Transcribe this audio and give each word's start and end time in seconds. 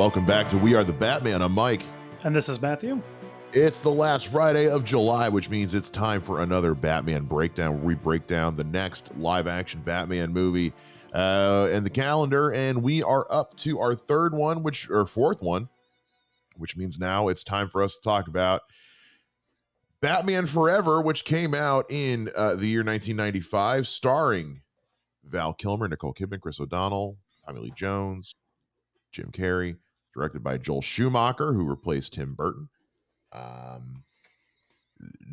welcome 0.00 0.24
back 0.24 0.48
to 0.48 0.56
We 0.56 0.74
Are 0.74 0.82
the 0.82 0.94
Batman. 0.94 1.42
I'm 1.42 1.52
Mike. 1.52 1.82
And 2.24 2.34
this 2.34 2.48
is 2.48 2.62
Matthew. 2.62 3.02
It's 3.52 3.82
the 3.82 3.90
last 3.90 4.28
Friday 4.28 4.66
of 4.66 4.82
July, 4.82 5.28
which 5.28 5.50
means 5.50 5.74
it's 5.74 5.90
time 5.90 6.22
for 6.22 6.40
another 6.40 6.74
Batman 6.74 7.24
breakdown 7.24 7.84
we 7.84 7.94
break 7.96 8.26
down 8.26 8.56
the 8.56 8.64
next 8.64 9.14
live 9.18 9.46
action 9.46 9.82
Batman 9.82 10.32
movie 10.32 10.72
uh, 11.12 11.68
and 11.70 11.84
the 11.84 11.90
calendar. 11.90 12.50
And 12.52 12.82
we 12.82 13.02
are 13.02 13.26
up 13.30 13.54
to 13.58 13.78
our 13.78 13.94
third 13.94 14.32
one, 14.32 14.62
which 14.62 14.88
or 14.88 15.04
fourth 15.04 15.42
one, 15.42 15.68
which 16.56 16.78
means 16.78 16.98
now 16.98 17.28
it's 17.28 17.44
time 17.44 17.68
for 17.68 17.82
us 17.82 17.96
to 17.96 18.00
talk 18.00 18.26
about 18.26 18.62
Batman 20.00 20.46
Forever, 20.46 21.02
which 21.02 21.26
came 21.26 21.52
out 21.52 21.84
in 21.92 22.30
uh, 22.34 22.54
the 22.54 22.68
year 22.68 22.82
1995, 22.82 23.86
starring 23.86 24.62
Val 25.24 25.52
Kilmer, 25.52 25.88
Nicole 25.88 26.14
Kidman, 26.14 26.40
Chris 26.40 26.58
O'Donnell, 26.58 27.18
Tommy 27.44 27.60
Lee 27.60 27.72
Jones, 27.76 28.34
Jim 29.12 29.30
Carrey, 29.30 29.76
directed 30.14 30.42
by 30.42 30.58
Joel 30.58 30.82
Schumacher, 30.82 31.52
who 31.52 31.64
replaced 31.64 32.14
Tim 32.14 32.34
Burton. 32.34 32.68
Um, 33.32 34.04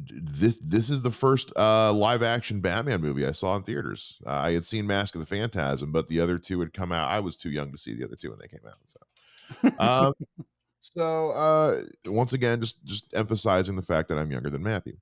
this 0.09 0.59
this 0.59 0.89
is 0.89 1.01
the 1.01 1.11
first 1.11 1.51
uh, 1.57 1.91
live 1.91 2.23
action 2.23 2.61
Batman 2.61 3.01
movie 3.01 3.25
I 3.25 3.31
saw 3.31 3.55
in 3.55 3.63
theaters. 3.63 4.17
Uh, 4.25 4.31
I 4.31 4.51
had 4.51 4.65
seen 4.65 4.87
Mask 4.87 5.15
of 5.15 5.21
the 5.21 5.27
Phantasm, 5.27 5.91
but 5.91 6.07
the 6.07 6.19
other 6.19 6.37
two 6.37 6.59
had 6.59 6.73
come 6.73 6.91
out. 6.91 7.09
I 7.09 7.19
was 7.19 7.37
too 7.37 7.49
young 7.49 7.71
to 7.71 7.77
see 7.77 7.93
the 7.93 8.05
other 8.05 8.15
two 8.15 8.29
when 8.29 8.39
they 8.39 8.47
came 8.47 8.65
out. 8.65 8.77
So, 8.85 9.71
um, 9.79 10.13
so 10.79 11.31
uh, 11.31 11.81
once 12.05 12.33
again, 12.33 12.61
just 12.61 12.83
just 12.85 13.05
emphasizing 13.13 13.75
the 13.75 13.81
fact 13.81 14.09
that 14.09 14.17
I'm 14.17 14.31
younger 14.31 14.49
than 14.49 14.63
Matthew. 14.63 14.97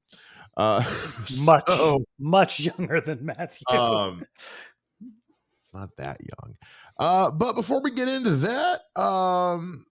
Uh, 0.57 0.83
much 1.45 1.67
so, 1.67 2.05
much 2.17 2.59
younger 2.59 3.01
than 3.01 3.25
Matthew. 3.25 3.65
Um, 3.69 4.25
it's 5.59 5.73
not 5.73 5.89
that 5.97 6.19
young. 6.21 6.55
Uh, 6.97 7.31
but 7.31 7.53
before 7.53 7.81
we 7.81 7.91
get 7.91 8.07
into 8.07 8.31
that, 8.37 8.81
um, 8.95 9.85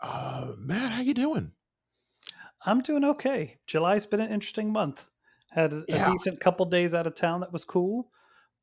uh, 0.00 0.52
Matt, 0.58 0.92
how 0.92 1.00
you 1.00 1.14
doing? 1.14 1.52
I'm 2.64 2.80
doing 2.80 3.04
okay. 3.04 3.58
July's 3.66 4.06
been 4.06 4.20
an 4.20 4.32
interesting 4.32 4.72
month. 4.72 5.06
Had 5.50 5.72
a, 5.72 5.84
yeah. 5.88 6.08
a 6.08 6.12
decent 6.12 6.40
couple 6.40 6.66
days 6.66 6.94
out 6.94 7.06
of 7.06 7.14
town 7.14 7.40
that 7.40 7.52
was 7.52 7.64
cool, 7.64 8.10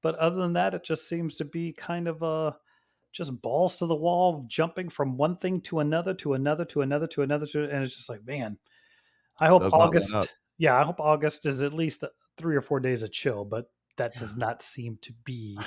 but 0.02 0.16
other 0.16 0.36
than 0.36 0.54
that, 0.54 0.74
it 0.74 0.84
just 0.84 1.08
seems 1.08 1.36
to 1.36 1.46
be 1.46 1.74
kind 1.74 2.08
of 2.08 2.22
a 2.22 2.26
uh, 2.26 2.52
just 3.14 3.42
balls 3.42 3.78
to 3.78 3.86
the 3.86 3.96
wall, 3.96 4.46
jumping 4.48 4.90
from 4.90 5.18
one 5.18 5.38
thing 5.38 5.62
to 5.62 5.80
another 5.80 6.14
to 6.16 6.34
another 6.34 6.66
to 6.66 6.82
another 6.82 7.08
to 7.08 7.22
another 7.22 7.46
to, 7.46 7.64
and 7.64 7.84
it's 7.84 7.96
just 7.96 8.10
like, 8.10 8.26
man, 8.26 8.58
I 9.40 9.48
hope 9.48 9.62
does 9.62 9.74
August. 9.74 10.16
Yeah, 10.58 10.80
I 10.80 10.84
hope 10.84 11.00
August 11.00 11.46
is 11.46 11.62
at 11.62 11.74
least 11.74 12.04
three 12.38 12.56
or 12.56 12.62
four 12.62 12.80
days 12.80 13.04
of 13.04 13.12
chill, 13.12 13.46
but 13.46 13.68
that 13.98 14.14
yeah. 14.14 14.20
does 14.20 14.36
not 14.36 14.62
seem 14.62 14.98
to 15.02 15.14
be 15.24 15.58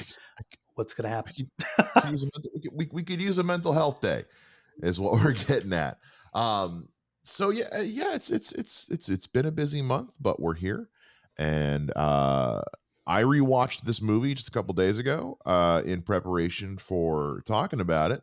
what's 0.77 0.95
going 0.95 1.11
to 1.11 1.15
happen. 1.15 1.51
we, 2.73 2.89
we 2.93 3.03
could 3.03 3.21
use 3.21 3.39
a 3.39 3.43
mental 3.43 3.73
health 3.73 4.01
day, 4.01 4.25
is 4.83 5.01
what 5.01 5.13
we're 5.25 5.33
getting 5.33 5.73
at. 5.73 5.99
Um, 6.33 6.89
so 7.25 7.51
yeah, 7.51 7.67
uh, 7.77 7.81
yeah, 7.81 8.15
it's 8.15 8.31
it's 8.31 8.53
it's 8.53 8.89
it's 8.89 9.09
it's 9.09 9.27
been 9.27 9.47
a 9.47 9.51
busy 9.51 9.83
month, 9.83 10.15
but 10.21 10.41
we're 10.41 10.55
here, 10.55 10.89
and 11.37 11.95
uh, 11.97 12.63
I 13.07 13.23
rewatched 13.23 13.83
this 13.83 14.01
movie 14.01 14.35
just 14.35 14.49
a 14.49 14.53
couple 14.53 14.75
days 14.75 15.01
ago 15.01 15.39
uh, 15.45 15.83
in 15.85 16.03
preparation 16.03 16.79
for 16.79 17.43
talking 17.47 17.81
about 17.81 18.13
it 18.13 18.23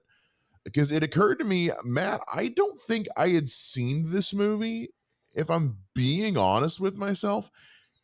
because 0.64 0.92
it 0.92 1.04
occurred 1.04 1.40
to 1.40 1.46
me, 1.46 1.72
Matt, 1.84 2.22
I 2.32 2.48
don't 2.48 2.80
think 2.80 3.08
I 3.18 3.30
had 3.30 3.50
seen 3.50 4.12
this 4.12 4.34
movie, 4.34 4.90
if 5.36 5.50
I'm 5.50 5.78
being 5.94 6.38
honest 6.38 6.80
with 6.80 6.96
myself, 6.96 7.52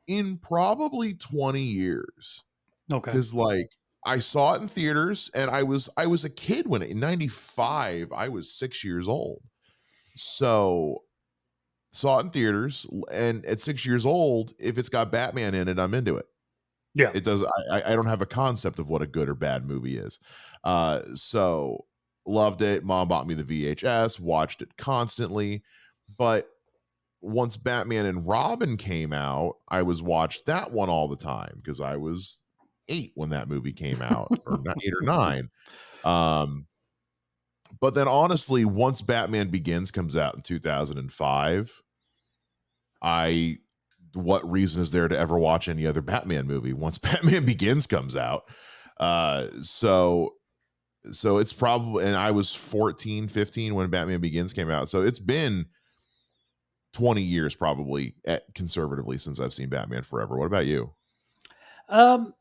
in 0.07 0.37
probably 0.37 1.13
20 1.13 1.61
years. 1.61 2.43
Okay. 2.91 3.11
Because 3.11 3.33
like 3.33 3.71
I 4.05 4.19
saw 4.19 4.53
it 4.53 4.61
in 4.61 4.67
theaters 4.67 5.29
and 5.33 5.49
I 5.51 5.63
was 5.63 5.89
I 5.97 6.05
was 6.05 6.23
a 6.23 6.29
kid 6.29 6.67
when 6.67 6.81
it, 6.81 6.89
in 6.89 6.99
95, 6.99 8.11
I 8.13 8.29
was 8.29 8.51
six 8.51 8.83
years 8.83 9.07
old. 9.07 9.41
So 10.15 11.03
saw 11.91 12.19
it 12.19 12.25
in 12.25 12.29
theaters 12.29 12.85
and 13.11 13.45
at 13.45 13.61
six 13.61 13.85
years 13.85 14.05
old, 14.05 14.53
if 14.59 14.77
it's 14.77 14.89
got 14.89 15.11
Batman 15.11 15.53
in 15.53 15.67
it, 15.67 15.79
I'm 15.79 15.93
into 15.93 16.17
it. 16.17 16.25
Yeah. 16.93 17.11
It 17.13 17.23
does 17.23 17.43
I 17.71 17.81
I 17.83 17.95
don't 17.95 18.07
have 18.07 18.21
a 18.21 18.27
concept 18.27 18.79
of 18.79 18.87
what 18.87 19.01
a 19.01 19.07
good 19.07 19.29
or 19.29 19.35
bad 19.35 19.65
movie 19.65 19.97
is. 19.97 20.19
Uh 20.63 21.01
so 21.13 21.85
loved 22.25 22.61
it. 22.61 22.83
Mom 22.83 23.07
bought 23.07 23.27
me 23.27 23.33
the 23.33 23.43
VHS, 23.43 24.19
watched 24.19 24.61
it 24.61 24.75
constantly. 24.77 25.63
But 26.17 26.49
once 27.21 27.57
Batman 27.57 28.05
and 28.05 28.25
Robin 28.25 28.77
came 28.77 29.11
out, 29.11 29.57
I 29.67 29.81
was 29.81 30.01
watched 30.01 30.45
that 30.45 30.71
one 30.71 30.89
all 30.89 31.07
the 31.07 31.17
time 31.17 31.53
because 31.57 31.81
I 31.81 31.97
was 31.97 32.39
eight 32.89 33.11
when 33.15 33.29
that 33.29 33.47
movie 33.47 33.73
came 33.73 34.01
out, 34.01 34.27
or 34.45 34.59
eight 34.83 34.93
or 34.93 35.01
nine. 35.03 35.49
Um, 36.03 36.67
but 37.79 37.93
then 37.93 38.07
honestly, 38.07 38.65
once 38.65 39.01
Batman 39.01 39.49
Begins 39.49 39.91
comes 39.91 40.17
out 40.17 40.35
in 40.35 40.41
2005, 40.41 41.81
I 43.01 43.57
what 44.13 44.49
reason 44.49 44.81
is 44.81 44.91
there 44.91 45.07
to 45.07 45.17
ever 45.17 45.37
watch 45.37 45.67
any 45.69 45.85
other 45.85 46.01
Batman 46.01 46.47
movie 46.47 46.73
once 46.73 46.97
Batman 46.97 47.45
Begins 47.45 47.87
comes 47.87 48.15
out? 48.15 48.43
Uh, 48.99 49.47
so 49.61 50.33
so 51.11 51.37
it's 51.37 51.53
probably 51.53 52.05
and 52.05 52.17
I 52.17 52.31
was 52.31 52.53
14, 52.53 53.27
15 53.27 53.75
when 53.75 53.89
Batman 53.89 54.19
Begins 54.19 54.53
came 54.53 54.69
out. 54.69 54.89
So 54.89 55.01
it's 55.01 55.19
been 55.19 55.65
20 56.93 57.21
years 57.21 57.55
probably 57.55 58.15
at 58.25 58.43
conservatively 58.55 59.17
since 59.17 59.39
I've 59.39 59.53
seen 59.53 59.69
Batman 59.69 60.03
Forever. 60.03 60.37
What 60.37 60.47
about 60.47 60.65
you? 60.65 60.91
Um 61.87 62.33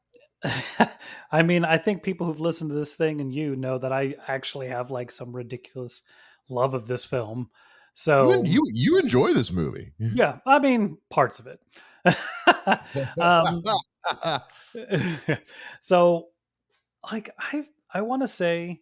I 1.33 1.43
mean, 1.43 1.65
I 1.65 1.79
think 1.79 2.03
people 2.03 2.27
who've 2.27 2.41
listened 2.41 2.71
to 2.71 2.77
this 2.77 2.97
thing 2.97 3.21
and 3.21 3.35
you 3.35 3.57
know 3.57 3.79
that 3.79 3.93
I 3.93 4.15
actually 4.27 4.69
have 4.69 4.91
like 4.91 5.11
some 5.11 5.35
ridiculous 5.35 6.03
love 6.49 6.75
of 6.75 6.89
this 6.89 7.05
film. 7.05 7.51
So 7.95 8.33
you 8.33 8.43
you, 8.45 8.63
you 8.73 8.99
enjoy 8.99 9.35
this 9.35 9.51
movie. 9.51 9.93
yeah, 9.99 10.39
I 10.47 10.59
mean 10.61 10.99
parts 11.11 11.41
of 11.41 11.49
it. 11.49 11.61
um, 13.21 13.63
so 15.81 16.29
like 17.11 17.31
I 17.39 17.65
I 17.93 18.03
want 18.03 18.23
to 18.23 18.29
say 18.29 18.81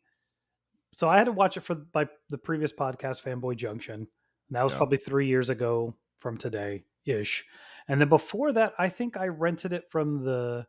so 0.93 1.09
I 1.09 1.17
had 1.19 1.25
to 1.25 1.33
watch 1.33 1.57
it 1.57 1.63
for 1.63 1.75
by 1.75 2.09
the 2.29 2.39
previous 2.39 2.73
podcast 2.73 3.23
Fanboy 3.23 3.57
Junction. 3.57 4.07
that 4.51 4.63
was 4.63 4.73
yeah. 4.73 4.79
probably 4.79 4.99
3 4.99 5.27
years 5.27 5.51
ago 5.51 5.95
from 6.19 6.37
today 6.37 6.85
ish. 7.07 7.45
And 7.89 8.01
then 8.01 8.09
before 8.09 8.53
that, 8.53 8.75
I 8.79 8.89
think 8.89 9.17
I 9.17 9.29
rented 9.29 9.73
it 9.73 9.85
from 9.91 10.25
the 10.25 10.67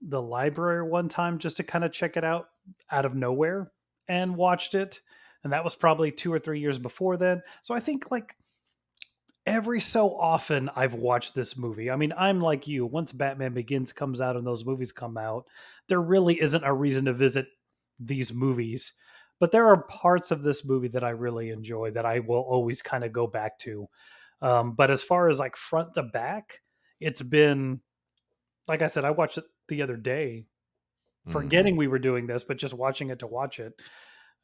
the 0.00 0.22
library 0.22 0.82
one 0.82 1.08
time 1.08 1.38
just 1.38 1.56
to 1.56 1.62
kind 1.62 1.84
of 1.84 1.92
check 1.92 2.16
it 2.16 2.24
out 2.24 2.48
out 2.90 3.04
of 3.04 3.14
nowhere 3.14 3.70
and 4.08 4.36
watched 4.36 4.74
it. 4.74 5.00
And 5.44 5.52
that 5.52 5.64
was 5.64 5.74
probably 5.74 6.10
two 6.10 6.32
or 6.32 6.38
three 6.38 6.60
years 6.60 6.78
before 6.78 7.16
then. 7.16 7.42
So 7.62 7.74
I 7.74 7.80
think 7.80 8.10
like 8.10 8.36
every 9.46 9.80
so 9.80 10.14
often 10.14 10.70
I've 10.76 10.94
watched 10.94 11.34
this 11.34 11.56
movie. 11.56 11.90
I 11.90 11.96
mean, 11.96 12.12
I'm 12.16 12.40
like 12.40 12.68
you. 12.68 12.84
Once 12.86 13.12
Batman 13.12 13.54
Begins 13.54 13.92
comes 13.92 14.20
out 14.20 14.36
and 14.36 14.46
those 14.46 14.64
movies 14.64 14.92
come 14.92 15.16
out, 15.16 15.46
there 15.88 16.00
really 16.00 16.40
isn't 16.40 16.64
a 16.64 16.74
reason 16.74 17.06
to 17.06 17.12
visit 17.12 17.46
these 17.98 18.32
movies. 18.32 18.92
But 19.40 19.52
there 19.52 19.68
are 19.68 19.84
parts 19.84 20.30
of 20.30 20.42
this 20.42 20.66
movie 20.66 20.88
that 20.88 21.04
I 21.04 21.10
really 21.10 21.50
enjoy 21.50 21.92
that 21.92 22.04
I 22.04 22.18
will 22.18 22.40
always 22.40 22.82
kind 22.82 23.04
of 23.04 23.12
go 23.12 23.26
back 23.26 23.58
to. 23.60 23.88
Um, 24.42 24.72
but 24.72 24.90
as 24.90 25.02
far 25.02 25.28
as 25.28 25.38
like 25.38 25.56
front 25.56 25.94
to 25.94 26.02
back, 26.02 26.60
it's 27.00 27.22
been 27.22 27.80
like 28.68 28.82
I 28.82 28.88
said, 28.88 29.04
I 29.04 29.10
watched 29.10 29.38
it 29.38 29.44
the 29.68 29.82
other 29.82 29.96
day, 29.96 30.46
forgetting 31.28 31.74
mm. 31.74 31.78
we 31.78 31.88
were 31.88 31.98
doing 31.98 32.26
this, 32.26 32.44
but 32.44 32.58
just 32.58 32.74
watching 32.74 33.10
it 33.10 33.20
to 33.20 33.26
watch 33.26 33.60
it. 33.60 33.72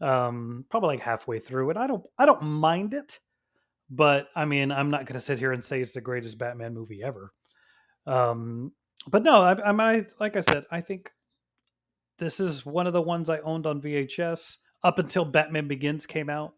Um, 0.00 0.64
probably 0.70 0.96
like 0.96 1.00
halfway 1.00 1.38
through 1.38 1.70
it. 1.70 1.76
I 1.76 1.86
don't 1.86 2.04
I 2.18 2.26
don't 2.26 2.42
mind 2.42 2.94
it, 2.94 3.20
but 3.90 4.28
I 4.34 4.44
mean, 4.44 4.72
I'm 4.72 4.90
not 4.90 5.06
going 5.06 5.14
to 5.14 5.20
sit 5.20 5.38
here 5.38 5.52
and 5.52 5.62
say 5.62 5.80
it's 5.80 5.92
the 5.92 6.00
greatest 6.00 6.38
Batman 6.38 6.74
movie 6.74 7.02
ever. 7.02 7.32
Um, 8.06 8.72
but 9.06 9.22
no, 9.22 9.42
I, 9.42 9.52
I, 9.52 9.70
I 9.70 10.06
like 10.18 10.36
I 10.36 10.40
said, 10.40 10.64
I 10.70 10.80
think 10.80 11.10
this 12.18 12.40
is 12.40 12.64
one 12.64 12.86
of 12.86 12.92
the 12.92 13.02
ones 13.02 13.28
I 13.28 13.38
owned 13.40 13.66
on 13.66 13.82
VHS 13.82 14.56
up 14.82 14.98
until 14.98 15.24
Batman 15.24 15.68
Begins 15.68 16.06
came 16.06 16.30
out. 16.30 16.54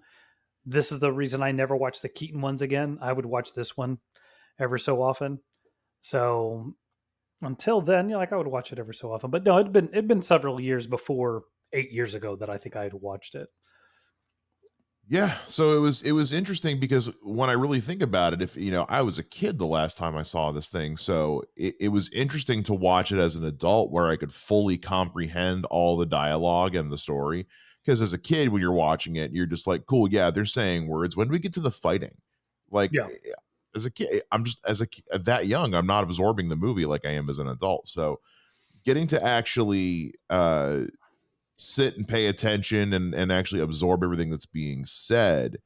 This 0.65 0.91
is 0.91 0.99
the 0.99 1.13
reason 1.13 1.43
I 1.43 1.53
never 1.53 1.77
watched 1.77 2.03
the 2.03 2.09
Keaton 2.09 2.41
ones 2.41 2.63
again. 2.63 2.99
I 3.01 3.13
would 3.13 3.27
watch 3.27 3.55
this 3.55 3.77
one 3.77 3.99
ever 4.59 4.79
so 4.79 5.03
often. 5.03 5.41
So 6.01 6.75
until 7.43 7.81
then, 7.81 8.09
yeah, 8.09 8.17
like 8.17 8.33
I 8.33 8.37
would 8.37 8.47
watch 8.47 8.73
it 8.73 8.79
every 8.79 8.95
so 8.95 9.13
often. 9.13 9.31
But 9.31 9.45
no, 9.45 9.59
it'd 9.59 9.73
been 9.73 9.89
it'd 9.89 10.09
been 10.09 10.23
several 10.23 10.61
years 10.61 10.87
before 10.87 11.45
eight 11.73 11.93
years 11.93 12.15
ago 12.15 12.37
that 12.37 12.51
I 12.51 12.59
think 12.59 12.77
I 12.77 12.85
had 12.85 12.95
watched 12.95 13.35
it. 13.35 13.49
Yeah, 15.09 15.37
so 15.47 15.77
it 15.77 15.81
was 15.81 16.03
it 16.03 16.13
was 16.13 16.33
interesting 16.33 16.81
because 16.81 17.11
when 17.23 17.49
I 17.49 17.53
really 17.53 17.79
think 17.79 18.03
about 18.03 18.33
it, 18.33 18.43
if 18.43 18.57
you 18.57 18.73
know, 18.73 18.87
I 18.89 19.03
was 19.03 19.19
a 19.19 19.23
kid 19.23 19.57
the 19.57 19.67
last 19.67 19.97
time 19.99 20.17
I 20.17 20.25
saw 20.25 20.51
this 20.51 20.69
thing, 20.69 20.97
so 20.97 21.45
it, 21.57 21.77
it 21.79 21.89
was 21.89 22.11
interesting 22.11 22.65
to 22.65 22.75
watch 22.75 23.13
it 23.13 23.19
as 23.19 23.37
an 23.37 23.45
adult 23.45 23.93
where 23.93 24.09
I 24.09 24.17
could 24.17 24.33
fully 24.35 24.77
comprehend 24.79 25.65
all 25.67 25.97
the 25.97 26.07
dialogue 26.07 26.75
and 26.75 26.91
the 26.91 26.99
story. 26.99 27.47
Because 27.85 28.03
as 28.03 28.15
a 28.15 28.19
kid, 28.19 28.49
when 28.49 28.61
you're 28.61 28.73
watching 28.73 29.15
it, 29.15 29.31
you're 29.31 29.47
just 29.47 29.69
like, 29.69 29.87
cool, 29.87 30.09
yeah, 30.11 30.33
they're 30.33 30.45
saying 30.45 30.89
words. 30.89 31.17
When 31.17 31.29
do 31.29 31.33
we 31.33 31.39
get 31.39 31.55
to 31.55 31.61
the 31.61 31.71
fighting? 31.71 32.17
Like, 32.73 32.91
yeah. 32.93 33.07
Eh, 33.07 33.31
As 33.77 33.85
a 33.85 33.91
kid, 33.91 34.23
I'm 34.33 34.45
just 34.45 34.59
as 34.67 34.81
a 34.81 35.19
that 35.19 35.47
young, 35.47 35.75
I'm 35.75 35.87
not 35.87 36.03
absorbing 36.03 36.49
the 36.49 36.57
movie 36.57 36.87
like 36.87 37.05
I 37.05 37.11
am 37.11 37.29
as 37.29 37.39
an 37.39 37.49
adult. 37.49 37.87
So 37.89 38.21
getting 38.85 39.07
to 39.09 39.23
actually 39.23 40.15
uh 40.31 40.85
sit 41.57 41.97
and 41.97 42.09
pay 42.09 42.27
attention 42.27 42.93
and 42.93 43.15
and 43.15 43.31
actually 43.31 43.61
absorb 43.61 44.03
everything 44.03 44.31
that's 44.31 44.47
being 44.47 44.85
said. 44.85 45.59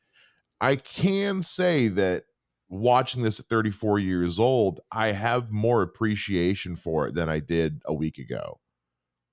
I 0.61 0.77
can 0.77 1.43
say 1.43 1.89
that 1.89 2.25
watching 2.69 3.23
this 3.23 3.41
at 3.41 3.47
34 3.47 3.99
years 3.99 4.39
old, 4.39 4.81
I 4.93 5.13
have 5.13 5.51
more 5.51 5.83
appreciation 5.83 6.77
for 6.77 7.09
it 7.09 7.15
than 7.15 7.29
I 7.29 7.41
did 7.41 7.81
a 7.87 7.95
week 7.95 8.19
ago. 8.19 8.61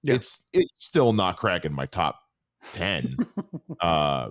Yeah. 0.03 0.15
It's 0.15 0.43
it's 0.53 0.85
still 0.85 1.13
not 1.13 1.37
cracking 1.37 1.73
my 1.73 1.85
top 1.85 2.19
10. 2.73 3.17
uh 3.79 4.29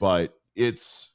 but 0.00 0.34
it's 0.56 1.13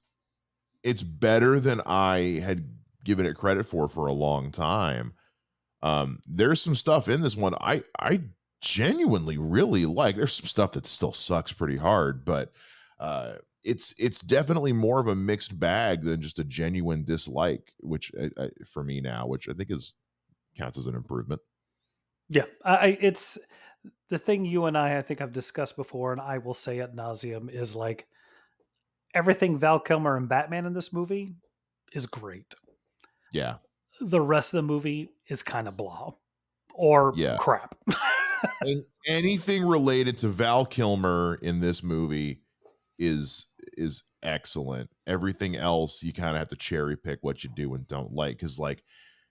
it's 0.84 1.04
better 1.04 1.60
than 1.60 1.82
I 1.86 2.40
had 2.44 2.78
given 3.04 3.26
it 3.26 3.36
credit 3.36 3.66
for 3.66 3.88
for 3.90 4.08
a 4.08 4.14
long 4.14 4.52
time. 4.52 5.14
Um 5.82 6.20
there's 6.28 6.62
some 6.62 6.76
stuff 6.76 7.08
in 7.08 7.22
this 7.22 7.36
one 7.36 7.56
I 7.56 7.84
I 8.00 8.22
genuinely 8.62 9.38
really 9.38 9.86
like. 9.86 10.16
There's 10.16 10.36
some 10.36 10.46
stuff 10.46 10.74
that 10.74 10.86
still 10.86 11.14
sucks 11.14 11.54
pretty 11.54 11.78
hard, 11.78 12.26
but 12.26 12.54
uh 13.00 13.36
it's 13.64 13.94
it's 13.98 14.22
definitely 14.22 14.74
more 14.74 15.00
of 15.00 15.08
a 15.08 15.16
mixed 15.16 15.60
bag 15.60 16.04
than 16.04 16.22
just 16.22 16.40
a 16.40 16.44
genuine 16.44 17.04
dislike, 17.04 17.74
which 17.82 18.12
I, 18.20 18.30
I, 18.42 18.50
for 18.66 18.84
me 18.84 19.02
now, 19.02 19.28
which 19.28 19.50
I 19.50 19.54
think 19.54 19.70
is 19.72 19.96
counts 20.58 20.78
as 20.78 20.88
an 20.88 20.96
improvement. 20.96 21.42
Yeah, 22.30 22.46
I 22.64 22.98
it's 23.02 23.38
the 24.10 24.20
thing 24.20 24.46
you 24.46 24.66
and 24.66 24.78
I 24.78 24.98
I 24.98 25.02
think 25.02 25.22
I've 25.22 25.34
discussed 25.34 25.76
before, 25.76 26.12
and 26.12 26.22
I 26.22 26.38
will 26.38 26.54
say 26.54 26.80
at 26.80 26.96
nauseum 26.96 27.50
is 27.50 27.76
like 27.76 28.08
everything 29.14 29.58
Val 29.58 29.80
Kilmer 29.80 30.18
and 30.18 30.30
Batman 30.30 30.66
in 30.66 30.74
this 30.74 30.94
movie 30.94 31.36
is 31.94 32.06
great. 32.06 32.54
Yeah, 33.32 33.56
the 34.02 34.22
rest 34.22 34.54
of 34.54 34.58
the 34.58 34.74
movie 34.74 35.10
is 35.28 35.44
kind 35.44 35.68
of 35.68 35.78
blah 35.78 36.14
or 36.74 37.14
yeah. 37.16 37.36
crap. 37.38 37.76
anything 39.08 39.66
related 39.66 40.18
to 40.18 40.30
Val 40.30 40.66
Kilmer 40.66 41.38
in 41.42 41.60
this 41.60 41.84
movie 41.84 42.42
is 42.98 43.48
is 43.78 44.04
excellent. 44.24 44.90
Everything 45.08 45.56
else 45.56 46.02
you 46.04 46.14
kind 46.14 46.36
of 46.36 46.40
have 46.40 46.48
to 46.50 46.56
cherry 46.56 46.98
pick 46.98 47.20
what 47.22 47.44
you 47.44 47.50
do 47.56 47.74
and 47.74 47.88
don't 47.88 48.14
like 48.14 48.38
because 48.38 48.58
like 48.58 48.84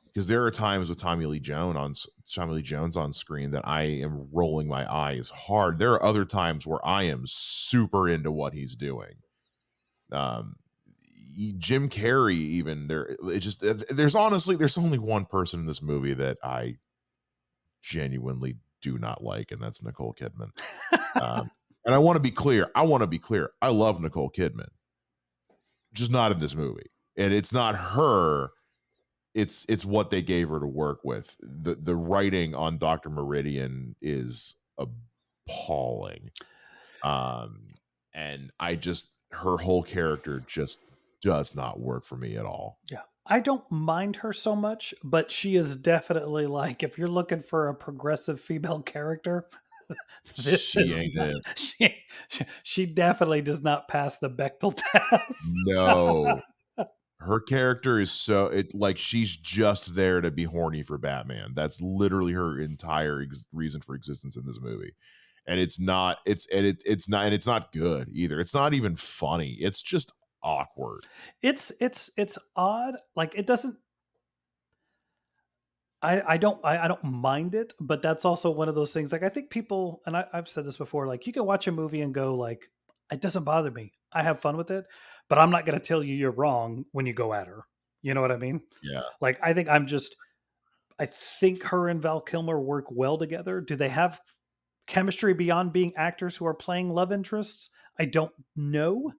because 0.06 0.28
there 0.28 0.44
are 0.44 0.50
times 0.50 0.88
with 0.88 1.00
Tommy 1.00 1.26
Lee 1.26 1.40
Jones 1.40 1.76
on 1.76 1.92
Tommy 2.34 2.54
Lee 2.54 2.62
Jones 2.62 2.96
on 2.96 3.12
screen 3.12 3.50
that 3.52 3.66
I 3.66 3.82
am 3.82 4.28
rolling 4.32 4.68
my 4.68 4.90
eyes 4.92 5.30
hard. 5.30 5.78
There 5.78 5.92
are 5.92 6.02
other 6.02 6.24
times 6.24 6.66
where 6.66 6.84
I 6.86 7.04
am 7.04 7.24
super 7.26 8.08
into 8.08 8.30
what 8.30 8.52
he's 8.52 8.74
doing. 8.74 9.14
Um, 10.12 10.56
Jim 11.58 11.88
Carrey, 11.88 12.34
even 12.34 12.88
there, 12.88 13.16
it 13.24 13.40
just 13.40 13.62
there's 13.90 14.14
honestly 14.14 14.56
there's 14.56 14.78
only 14.78 14.98
one 14.98 15.24
person 15.24 15.60
in 15.60 15.66
this 15.66 15.82
movie 15.82 16.14
that 16.14 16.38
I 16.42 16.78
genuinely 17.82 18.56
do 18.82 18.98
not 18.98 19.22
like, 19.22 19.52
and 19.52 19.62
that's 19.62 19.82
Nicole 19.82 20.14
Kidman. 20.18 20.50
um, 21.20 21.50
and 21.84 21.94
I 21.94 21.98
want 21.98 22.16
to 22.16 22.20
be 22.20 22.30
clear. 22.30 22.70
I 22.74 22.82
want 22.82 23.02
to 23.02 23.06
be 23.06 23.18
clear. 23.18 23.50
I 23.62 23.68
love 23.68 24.00
Nicole 24.00 24.30
Kidman, 24.30 24.68
just 25.92 26.10
not 26.10 26.32
in 26.32 26.38
this 26.38 26.54
movie. 26.54 26.90
And 27.16 27.32
it's 27.32 27.52
not 27.52 27.76
her. 27.76 28.50
It's 29.34 29.64
it's 29.68 29.84
what 29.84 30.10
they 30.10 30.22
gave 30.22 30.48
her 30.48 30.58
to 30.58 30.66
work 30.66 31.00
with. 31.04 31.36
the 31.40 31.74
The 31.76 31.96
writing 31.96 32.54
on 32.54 32.78
Doctor 32.78 33.10
Meridian 33.10 33.94
is 34.02 34.56
appalling, 34.78 36.30
um, 37.04 37.74
and 38.12 38.50
I 38.58 38.74
just 38.74 39.17
her 39.30 39.56
whole 39.56 39.82
character 39.82 40.42
just 40.46 40.78
does 41.22 41.54
not 41.54 41.80
work 41.80 42.04
for 42.04 42.16
me 42.16 42.36
at 42.36 42.46
all. 42.46 42.78
Yeah. 42.90 43.02
I 43.30 43.40
don't 43.40 43.70
mind 43.70 44.16
her 44.16 44.32
so 44.32 44.56
much, 44.56 44.94
but 45.04 45.30
she 45.30 45.56
is 45.56 45.76
definitely 45.76 46.46
like 46.46 46.82
if 46.82 46.96
you're 46.96 47.08
looking 47.08 47.42
for 47.42 47.68
a 47.68 47.74
progressive 47.74 48.40
female 48.40 48.80
character, 48.80 49.46
this 50.42 50.62
she 50.62 50.94
ain't 50.94 51.14
not. 51.14 51.58
She, 51.58 51.94
she 52.62 52.86
definitely 52.86 53.42
does 53.42 53.62
not 53.62 53.88
pass 53.88 54.18
the 54.18 54.30
Bechdel 54.30 54.74
test. 54.92 55.42
no. 55.66 56.40
Her 57.20 57.40
character 57.40 57.98
is 57.98 58.12
so 58.12 58.46
it 58.46 58.72
like 58.74 58.96
she's 58.96 59.36
just 59.36 59.96
there 59.96 60.20
to 60.20 60.30
be 60.30 60.44
horny 60.44 60.82
for 60.82 60.98
Batman. 60.98 61.52
That's 61.52 61.80
literally 61.80 62.32
her 62.32 62.60
entire 62.60 63.22
ex- 63.22 63.46
reason 63.52 63.80
for 63.80 63.96
existence 63.96 64.36
in 64.36 64.46
this 64.46 64.60
movie. 64.60 64.94
And 65.48 65.58
it's 65.58 65.80
not 65.80 66.18
it's 66.26 66.46
and 66.46 66.66
it, 66.66 66.82
it's 66.86 67.08
not 67.08 67.24
and 67.24 67.34
it's 67.34 67.46
not 67.46 67.72
good 67.72 68.08
either. 68.12 68.38
It's 68.38 68.54
not 68.54 68.74
even 68.74 68.94
funny. 68.96 69.56
It's 69.58 69.82
just 69.82 70.12
awkward. 70.42 71.06
It's 71.42 71.72
it's 71.80 72.10
it's 72.16 72.38
odd. 72.54 72.96
Like 73.16 73.34
it 73.34 73.46
doesn't 73.46 73.76
I, 76.00 76.34
I 76.34 76.36
don't 76.36 76.64
I, 76.64 76.84
I 76.84 76.88
don't 76.88 77.02
mind 77.02 77.54
it, 77.54 77.72
but 77.80 78.02
that's 78.02 78.24
also 78.24 78.50
one 78.50 78.68
of 78.68 78.74
those 78.74 78.92
things. 78.92 79.10
Like 79.10 79.24
I 79.24 79.28
think 79.28 79.50
people, 79.50 80.00
and 80.06 80.16
I, 80.16 80.26
I've 80.32 80.48
said 80.48 80.64
this 80.64 80.76
before, 80.76 81.06
like 81.06 81.26
you 81.26 81.32
can 81.32 81.44
watch 81.44 81.66
a 81.66 81.72
movie 81.72 82.02
and 82.02 82.14
go 82.14 82.34
like, 82.34 82.68
it 83.10 83.20
doesn't 83.20 83.44
bother 83.44 83.70
me. 83.70 83.94
I 84.12 84.22
have 84.22 84.40
fun 84.40 84.56
with 84.56 84.70
it, 84.70 84.84
but 85.28 85.38
I'm 85.38 85.50
not 85.50 85.66
going 85.66 85.78
to 85.78 85.84
tell 85.84 86.02
you 86.02 86.14
you're 86.14 86.30
wrong 86.30 86.84
when 86.92 87.06
you 87.06 87.14
go 87.14 87.34
at 87.34 87.48
her. 87.48 87.64
You 88.02 88.14
know 88.14 88.20
what 88.20 88.32
I 88.32 88.36
mean? 88.36 88.60
Yeah. 88.82 89.02
Like 89.20 89.38
I 89.42 89.54
think 89.54 89.68
I'm 89.68 89.86
just, 89.86 90.14
I 91.00 91.06
think 91.06 91.64
her 91.64 91.88
and 91.88 92.00
Val 92.00 92.20
Kilmer 92.20 92.60
work 92.60 92.86
well 92.90 93.18
together. 93.18 93.60
Do 93.60 93.74
they 93.74 93.88
have 93.88 94.20
chemistry 94.88 95.34
beyond 95.34 95.72
being 95.72 95.92
actors 95.96 96.36
who 96.36 96.46
are 96.46 96.54
playing 96.54 96.90
love 96.90 97.12
interests? 97.12 97.70
I 98.00 98.04
don't 98.04 98.32
know. 98.56 99.12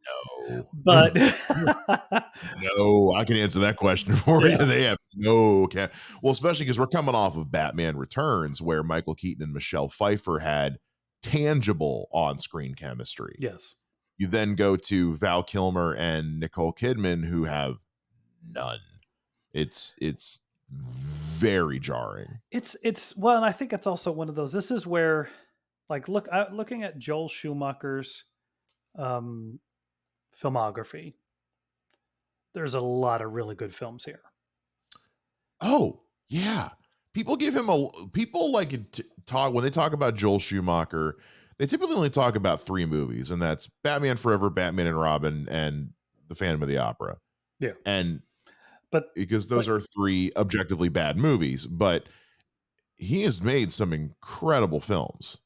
No. 0.48 0.68
But 0.74 1.13
no, 2.62 3.13
I 3.13 3.25
can 3.25 3.38
answer 3.38 3.60
that 3.60 3.77
question 3.77 4.16
for 4.16 4.45
yeah. 4.45 4.60
you. 4.60 4.66
They 4.66 4.83
have 4.83 4.98
no 5.16 5.68
ca- 5.68 5.89
well, 6.21 6.33
especially 6.33 6.66
because 6.66 6.80
we're 6.80 6.88
coming 6.88 7.16
off 7.16 7.38
of 7.38 7.51
Batman 7.51 7.98
Returns, 7.98 8.62
where 8.62 8.83
Michael 8.83 9.16
Keaton 9.16 9.44
and 9.44 9.54
Michelle 9.54 9.89
Pfeiffer 9.89 10.39
had 10.39 10.80
tangible 11.21 12.07
on-screen 12.12 12.75
chemistry. 12.75 13.36
Yes. 13.39 13.75
You 14.18 14.27
then 14.27 14.56
go 14.56 14.75
to 14.75 15.15
Val 15.15 15.44
Kilmer 15.44 15.94
and 15.94 16.39
Nicole 16.39 16.74
Kidman, 16.74 17.25
who 17.25 17.45
have 17.45 17.77
none. 18.50 18.80
It's 19.54 19.95
it's 20.01 20.42
very 20.72 21.80
jarring. 21.80 22.39
It's 22.51 22.75
it's 22.83 23.15
well, 23.18 23.38
and 23.38 23.45
I 23.45 23.51
think 23.51 23.74
it's 23.74 23.88
also 23.88 24.12
one 24.12 24.30
of 24.30 24.36
those. 24.36 24.51
This 24.54 24.72
is 24.72 24.86
where, 24.86 25.30
like, 25.89 26.07
look, 26.07 26.27
uh, 26.31 26.45
looking 26.51 26.83
at 26.83 26.97
Joel 26.97 27.30
Schumacher's 27.30 28.24
um, 28.97 29.59
filmography, 30.41 31.13
there's 32.53 32.75
a 32.75 32.81
lot 32.81 33.21
of 33.21 33.33
really 33.33 33.56
good 33.56 33.74
films 33.74 34.06
here. 34.06 34.21
Oh, 35.62 36.01
yeah. 36.29 36.69
People 37.13 37.36
give 37.36 37.55
him 37.55 37.69
a 37.69 37.89
people 38.13 38.51
like 38.51 38.91
to 38.91 39.03
talk 39.25 39.53
when 39.53 39.63
they 39.63 39.69
talk 39.69 39.93
about 39.93 40.15
Joel 40.15 40.39
Schumacher, 40.39 41.17
they 41.58 41.65
typically 41.65 41.96
only 41.96 42.10
talk 42.10 42.36
about 42.36 42.62
three 42.62 42.86
movies, 42.86 43.31
and 43.31 43.41
that's 43.41 43.69
Batman 43.84 44.15
Forever, 44.15 44.50
Batman 44.50 44.88
and 44.88 45.00
Robin, 45.00 45.48
and 45.51 45.89
The 46.29 46.36
Phantom 46.36 46.62
of 46.62 46.69
the 46.69 46.77
Opera. 46.77 47.17
Yeah. 47.60 47.74
And 47.86 48.22
but 48.91 49.13
because 49.13 49.48
those 49.48 49.67
are 49.67 49.79
three 49.79 50.31
objectively 50.38 50.89
bad 50.89 51.17
movies, 51.17 51.65
but 51.65 52.05
he 52.98 53.24
has 53.24 53.41
made 53.41 53.72
some 53.72 53.91
incredible 53.91 54.79
films. 54.79 55.38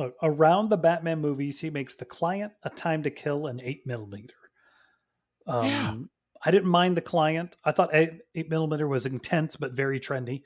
Look, 0.00 0.16
around 0.22 0.70
the 0.70 0.78
Batman 0.78 1.20
movies, 1.20 1.60
he 1.60 1.68
makes 1.68 1.94
The 1.94 2.06
Client, 2.06 2.54
A 2.62 2.70
Time 2.70 3.02
to 3.02 3.10
Kill, 3.10 3.48
and 3.48 3.60
8 3.60 3.86
Millimeter. 3.86 4.32
Um, 5.46 5.66
yeah. 5.66 5.94
I 6.42 6.50
didn't 6.50 6.70
mind 6.70 6.96
The 6.96 7.02
Client. 7.02 7.58
I 7.66 7.72
thought 7.72 7.90
8, 7.92 8.12
8 8.34 8.48
Millimeter 8.48 8.88
was 8.88 9.04
intense, 9.04 9.56
but 9.56 9.72
very 9.72 10.00
trendy. 10.00 10.42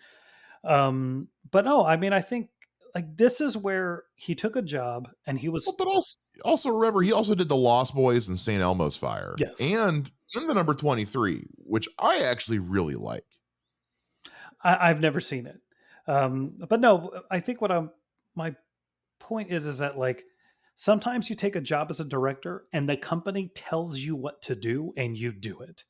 Um, 0.64 1.28
but 1.52 1.64
no, 1.64 1.86
I 1.86 1.96
mean, 1.96 2.12
I 2.12 2.20
think 2.20 2.48
like 2.96 3.16
this 3.16 3.40
is 3.40 3.56
where 3.56 4.02
he 4.16 4.34
took 4.34 4.56
a 4.56 4.62
job 4.62 5.08
and 5.24 5.38
he 5.38 5.48
was. 5.48 5.66
Well, 5.66 5.76
but 5.78 5.86
also, 5.86 6.16
also 6.44 6.70
remember, 6.70 7.02
he 7.02 7.12
also 7.12 7.36
did 7.36 7.48
The 7.48 7.54
Lost 7.54 7.94
Boys 7.94 8.26
and 8.26 8.36
St. 8.36 8.60
Elmo's 8.60 8.96
Fire. 8.96 9.36
Yes. 9.38 9.60
And 9.60 10.10
in 10.34 10.48
the 10.48 10.54
number 10.54 10.74
23, 10.74 11.46
which 11.58 11.88
I 11.96 12.22
actually 12.22 12.58
really 12.58 12.96
like. 12.96 13.24
I, 14.64 14.90
I've 14.90 15.00
never 15.00 15.20
seen 15.20 15.46
it. 15.46 15.60
Um, 16.08 16.54
but 16.68 16.80
no, 16.80 17.22
I 17.30 17.38
think 17.38 17.60
what 17.60 17.70
I'm, 17.70 17.92
my 18.34 18.56
point 19.24 19.50
is 19.50 19.66
is 19.66 19.78
that 19.78 19.98
like 19.98 20.24
sometimes 20.76 21.28
you 21.28 21.36
take 21.36 21.56
a 21.56 21.60
job 21.60 21.88
as 21.90 22.00
a 22.00 22.04
director 22.04 22.64
and 22.72 22.88
the 22.88 22.96
company 22.96 23.50
tells 23.54 23.98
you 23.98 24.16
what 24.16 24.42
to 24.42 24.54
do 24.54 24.92
and 24.96 25.18
you 25.18 25.32
do 25.32 25.60
it. 25.60 25.84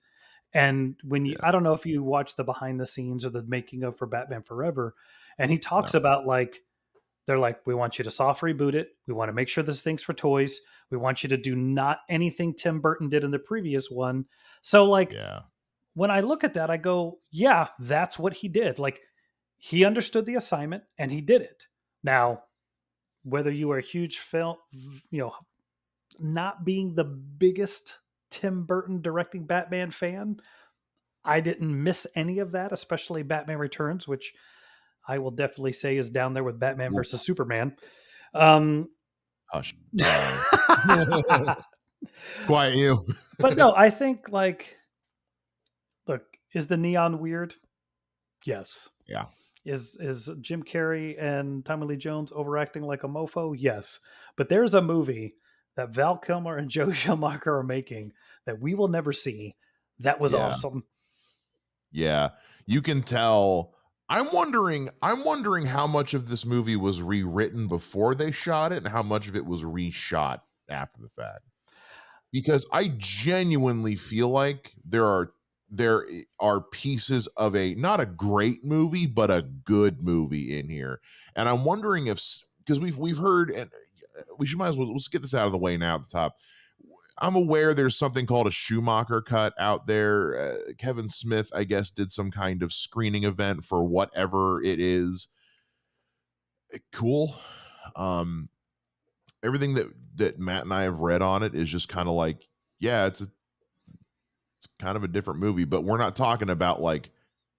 And 0.52 0.94
when 1.02 1.26
you, 1.26 1.32
yeah. 1.32 1.48
I 1.48 1.50
don't 1.50 1.64
know 1.64 1.74
if 1.74 1.84
you 1.84 2.02
watch 2.02 2.36
the 2.36 2.44
behind 2.44 2.80
the 2.80 2.86
scenes 2.86 3.24
or 3.24 3.30
the 3.30 3.42
making 3.42 3.82
of 3.82 3.98
for 3.98 4.06
Batman 4.06 4.42
Forever, 4.42 4.94
and 5.36 5.50
he 5.50 5.58
talks 5.58 5.94
no. 5.94 5.98
about 5.98 6.26
like, 6.26 6.60
they're 7.26 7.38
like, 7.38 7.66
we 7.66 7.74
want 7.74 7.98
you 7.98 8.04
to 8.04 8.10
soft 8.10 8.42
reboot 8.42 8.74
it. 8.74 8.90
We 9.08 9.14
want 9.14 9.30
to 9.30 9.32
make 9.32 9.48
sure 9.48 9.64
this 9.64 9.82
thing's 9.82 10.02
for 10.02 10.12
toys. 10.12 10.60
We 10.90 10.98
want 10.98 11.22
you 11.22 11.30
to 11.30 11.36
do 11.36 11.56
not 11.56 12.00
anything 12.08 12.54
Tim 12.54 12.80
Burton 12.80 13.08
did 13.08 13.24
in 13.24 13.32
the 13.32 13.38
previous 13.38 13.90
one. 13.90 14.26
So, 14.62 14.84
like, 14.84 15.10
yeah. 15.10 15.40
when 15.94 16.10
I 16.10 16.20
look 16.20 16.44
at 16.44 16.54
that, 16.54 16.70
I 16.70 16.76
go, 16.76 17.18
yeah, 17.32 17.68
that's 17.80 18.18
what 18.18 18.34
he 18.34 18.48
did. 18.48 18.78
Like, 18.78 19.00
he 19.56 19.84
understood 19.84 20.26
the 20.26 20.36
assignment 20.36 20.84
and 20.98 21.10
he 21.10 21.20
did 21.20 21.40
it. 21.40 21.66
Now, 22.04 22.43
whether 23.25 23.50
you 23.50 23.71
are 23.73 23.78
a 23.78 23.83
huge 23.83 24.19
film, 24.19 24.57
you 25.11 25.21
know, 25.21 25.35
not 26.19 26.64
being 26.64 26.95
the 26.95 27.04
biggest 27.04 27.99
Tim 28.31 28.64
Burton 28.64 29.02
directing 29.02 29.47
Batman 29.47 29.90
fan, 29.90 30.37
I 31.25 31.40
didn't 31.40 31.83
miss 31.83 32.07
any 32.14 32.38
of 32.38 32.52
that, 32.52 32.73
especially 32.73 33.23
Batman 33.23 33.59
Returns, 33.59 34.07
which 34.07 34.33
I 35.07 35.19
will 35.19 35.31
definitely 35.31 35.73
say 35.73 35.97
is 35.97 36.11
down 36.11 36.35
there 36.35 36.45
with 36.45 36.61
Batman 36.61 36.93
versus 36.95 37.23
Superman. 37.23 37.76
Um, 38.35 38.88
Hush. 39.50 39.75
Quiet 42.47 42.76
you. 42.76 43.07
but 43.38 43.57
no, 43.57 43.75
I 43.75 43.90
think 43.90 44.31
like, 44.31 44.76
look, 46.07 46.23
is 46.52 46.66
the 46.66 46.76
neon 46.76 47.19
weird? 47.19 47.54
Yes. 48.45 48.88
Yeah. 49.07 49.26
Is 49.64 49.97
is 49.99 50.30
Jim 50.40 50.62
Carrey 50.62 51.21
and 51.21 51.64
Tommy 51.64 51.87
Lee 51.87 51.97
Jones 51.97 52.33
overacting 52.35 52.83
like 52.83 53.02
a 53.04 53.09
mofo? 53.09 53.54
Yes. 53.56 54.00
But 54.37 54.49
there's 54.49 54.75
a 54.75 54.83
movie 54.83 55.35
that 55.76 55.90
Val 55.94 56.16
Kilmer 56.18 56.56
and 56.56 56.68
Joe 56.71 56.90
Schumacher 56.92 57.56
are 57.56 57.62
making 57.62 58.12
that 58.47 58.61
we 58.61 58.75
will 58.75 58.88
never 58.88 59.12
see. 59.12 59.54
That 60.00 60.21
was 60.21 60.35
Yeah. 60.35 60.49
awesome. 60.49 60.85
Yeah, 61.92 62.30
you 62.66 62.83
can 62.83 63.02
tell. 63.02 63.73
I'm 64.09 64.30
wondering. 64.33 64.90
I'm 65.00 65.25
wondering 65.25 65.64
how 65.66 65.87
much 65.87 66.12
of 66.12 66.28
this 66.28 66.44
movie 66.44 66.76
was 66.76 67.00
rewritten 67.00 67.68
before 67.68 68.14
they 68.14 68.33
shot 68.33 68.73
it, 68.73 68.78
and 68.78 68.88
how 68.88 69.02
much 69.02 69.28
of 69.28 69.37
it 69.37 69.47
was 69.47 69.62
reshot 69.62 70.40
after 70.68 71.00
the 71.00 71.09
fact. 71.16 71.44
Because 72.33 72.66
I 72.73 72.92
genuinely 72.99 73.94
feel 73.94 74.28
like 74.28 74.75
there 74.85 75.06
are 75.06 75.33
there 75.76 76.07
are 76.40 76.61
pieces 76.61 77.26
of 77.37 77.54
a 77.57 77.75
not 77.75 78.00
a 78.00 78.07
great 78.07 78.64
movie, 78.64 79.07
but 79.07 79.31
a 79.31 79.43
good 79.43 80.02
movie 80.02 80.59
in 80.59 80.69
here, 80.69 81.00
and 81.37 81.49
I'm 81.49 81.64
wondering 81.64 82.07
if 82.07 82.21
because 82.59 82.81
we've 82.81 82.99
we've 82.99 83.19
heard 83.19 83.50
and 83.50 83.71
uh, 84.19 84.23
we 84.38 84.47
should 84.47 84.59
might 84.59 84.69
as 84.69 84.76
well 84.76 84.93
let's 84.93 85.09
get 85.09 85.23
this 85.23 85.35
out 85.35 85.47
of 85.47 85.52
the 85.52 85.59
way 85.59 85.76
now 85.76 85.97
at 85.97 86.02
the 86.02 86.09
top. 86.09 86.37
I'm 87.19 87.37
aware 87.37 87.75
there's 87.75 87.97
something 87.97 88.26
called 88.26 88.49
a 88.49 88.50
Schumacher 88.50 89.23
cut 89.23 89.54
out 89.59 89.87
there. 89.87 90.37
Uh, 90.37 90.73
Kevin 90.78 91.09
Smith, 91.09 91.49
I 91.54 91.62
guess, 91.64 91.90
did 91.90 92.11
some 92.11 92.31
kind 92.33 92.62
of 92.62 92.73
screening 92.73 93.23
event 93.23 93.64
for 93.64 93.85
whatever 93.85 94.61
it 94.62 94.81
is. 94.81 95.28
Eh, 96.73 96.78
Cool. 96.93 97.37
Um, 97.95 98.49
everything 99.45 99.75
that 99.75 99.87
that 100.16 100.38
Matt 100.38 100.64
and 100.64 100.73
I 100.73 100.83
have 100.83 100.99
read 101.00 101.23
on 101.23 101.43
it 101.43 101.54
is 101.54 101.69
just 101.69 101.88
kind 101.88 102.09
of 102.09 102.14
like, 102.14 102.49
yeah, 102.81 103.07
it's 103.07 103.21
a, 103.21 103.28
it's 104.64 104.73
kind 104.78 104.97
of 104.97 105.04
a 105.04 105.09
different 105.09 105.40
movie, 105.40 105.64
but 105.64 105.83
we're 105.85 105.99
not 105.99 106.16
talking 106.16 106.50
about 106.50 106.80
like 106.80 107.11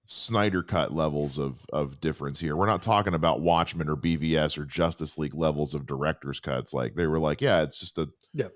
Snyder 0.08 0.62
cut 0.62 0.92
levels 0.92 1.38
of 1.38 1.64
of 1.72 2.00
difference 2.00 2.38
here. 2.38 2.54
We're 2.56 2.66
not 2.66 2.82
talking 2.82 3.14
about 3.14 3.40
Watchmen 3.40 3.88
or 3.88 3.96
BVS 3.96 4.56
or 4.58 4.64
Justice 4.64 5.18
League 5.18 5.34
levels 5.34 5.74
of 5.74 5.86
director's 5.86 6.38
cuts. 6.40 6.72
Like 6.72 6.94
they 6.94 7.06
were 7.06 7.18
like, 7.18 7.40
yeah, 7.40 7.62
it's 7.62 7.78
just 7.78 7.98
a 7.98 8.08
Yep. 8.34 8.52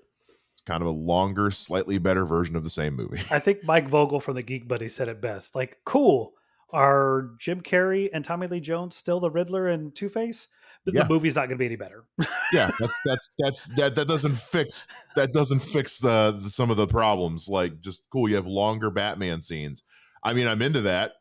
it's 0.53 0.61
kind 0.65 0.81
of 0.81 0.87
a 0.87 0.91
longer, 0.91 1.51
slightly 1.51 1.97
better 1.97 2.25
version 2.25 2.55
of 2.55 2.63
the 2.63 2.69
same 2.69 2.95
movie. 2.95 3.19
I 3.31 3.39
think 3.39 3.63
Mike 3.65 3.89
Vogel 3.89 4.21
from 4.21 4.35
the 4.35 4.43
Geek 4.43 4.67
Buddy 4.67 4.87
said 4.87 5.09
it 5.09 5.19
best. 5.21 5.55
Like, 5.55 5.77
cool. 5.85 6.33
Are 6.73 7.31
Jim 7.37 7.59
Carrey 7.61 8.09
and 8.13 8.23
Tommy 8.23 8.47
Lee 8.47 8.61
Jones 8.61 8.95
still 8.95 9.19
the 9.19 9.29
Riddler 9.29 9.67
and 9.67 9.93
Two 9.93 10.07
Face? 10.07 10.47
But 10.85 10.95
Yeah. 10.95 11.03
the 11.03 11.09
movie's 11.09 11.35
not 11.35 11.41
going 11.41 11.51
to 11.51 11.57
be 11.57 11.65
any 11.67 11.75
better. 11.75 12.05
yeah, 12.51 12.71
that's 12.79 12.99
that's 13.05 13.31
that's 13.37 13.65
that 13.75 13.95
that 13.95 14.07
doesn't 14.07 14.35
fix 14.35 14.87
that 15.15 15.31
doesn't 15.33 15.59
fix 15.59 15.99
the, 15.99 16.39
the 16.41 16.49
some 16.49 16.71
of 16.71 16.77
the 16.77 16.87
problems. 16.87 17.47
Like 17.47 17.79
just 17.81 18.03
cool, 18.11 18.27
you 18.27 18.35
have 18.35 18.47
longer 18.47 18.89
Batman 18.89 19.41
scenes. 19.41 19.83
I 20.23 20.33
mean, 20.33 20.47
I'm 20.47 20.61
into 20.61 20.81
that. 20.81 21.13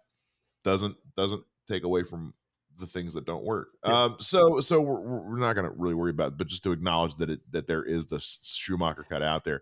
Doesn't 0.65 0.97
doesn't 1.17 1.43
take 1.69 1.85
away 1.85 2.03
from 2.05 2.35
the 2.79 2.87
things 2.87 3.13
that 3.13 3.27
don't 3.27 3.45
work. 3.45 3.69
Yeah. 3.85 4.05
Um, 4.05 4.17
so 4.21 4.61
so 4.61 4.81
we're, 4.81 5.01
we're 5.01 5.39
not 5.39 5.55
going 5.55 5.67
to 5.67 5.75
really 5.77 5.95
worry 5.95 6.11
about, 6.11 6.29
it, 6.29 6.39
but 6.39 6.47
just 6.47 6.63
to 6.65 6.73
acknowledge 6.73 7.17
that 7.17 7.29
it 7.29 7.41
that 7.53 7.67
there 7.67 7.85
is 7.85 8.07
the 8.07 8.19
Schumacher 8.21 9.05
cut 9.09 9.23
out 9.23 9.45
there. 9.45 9.61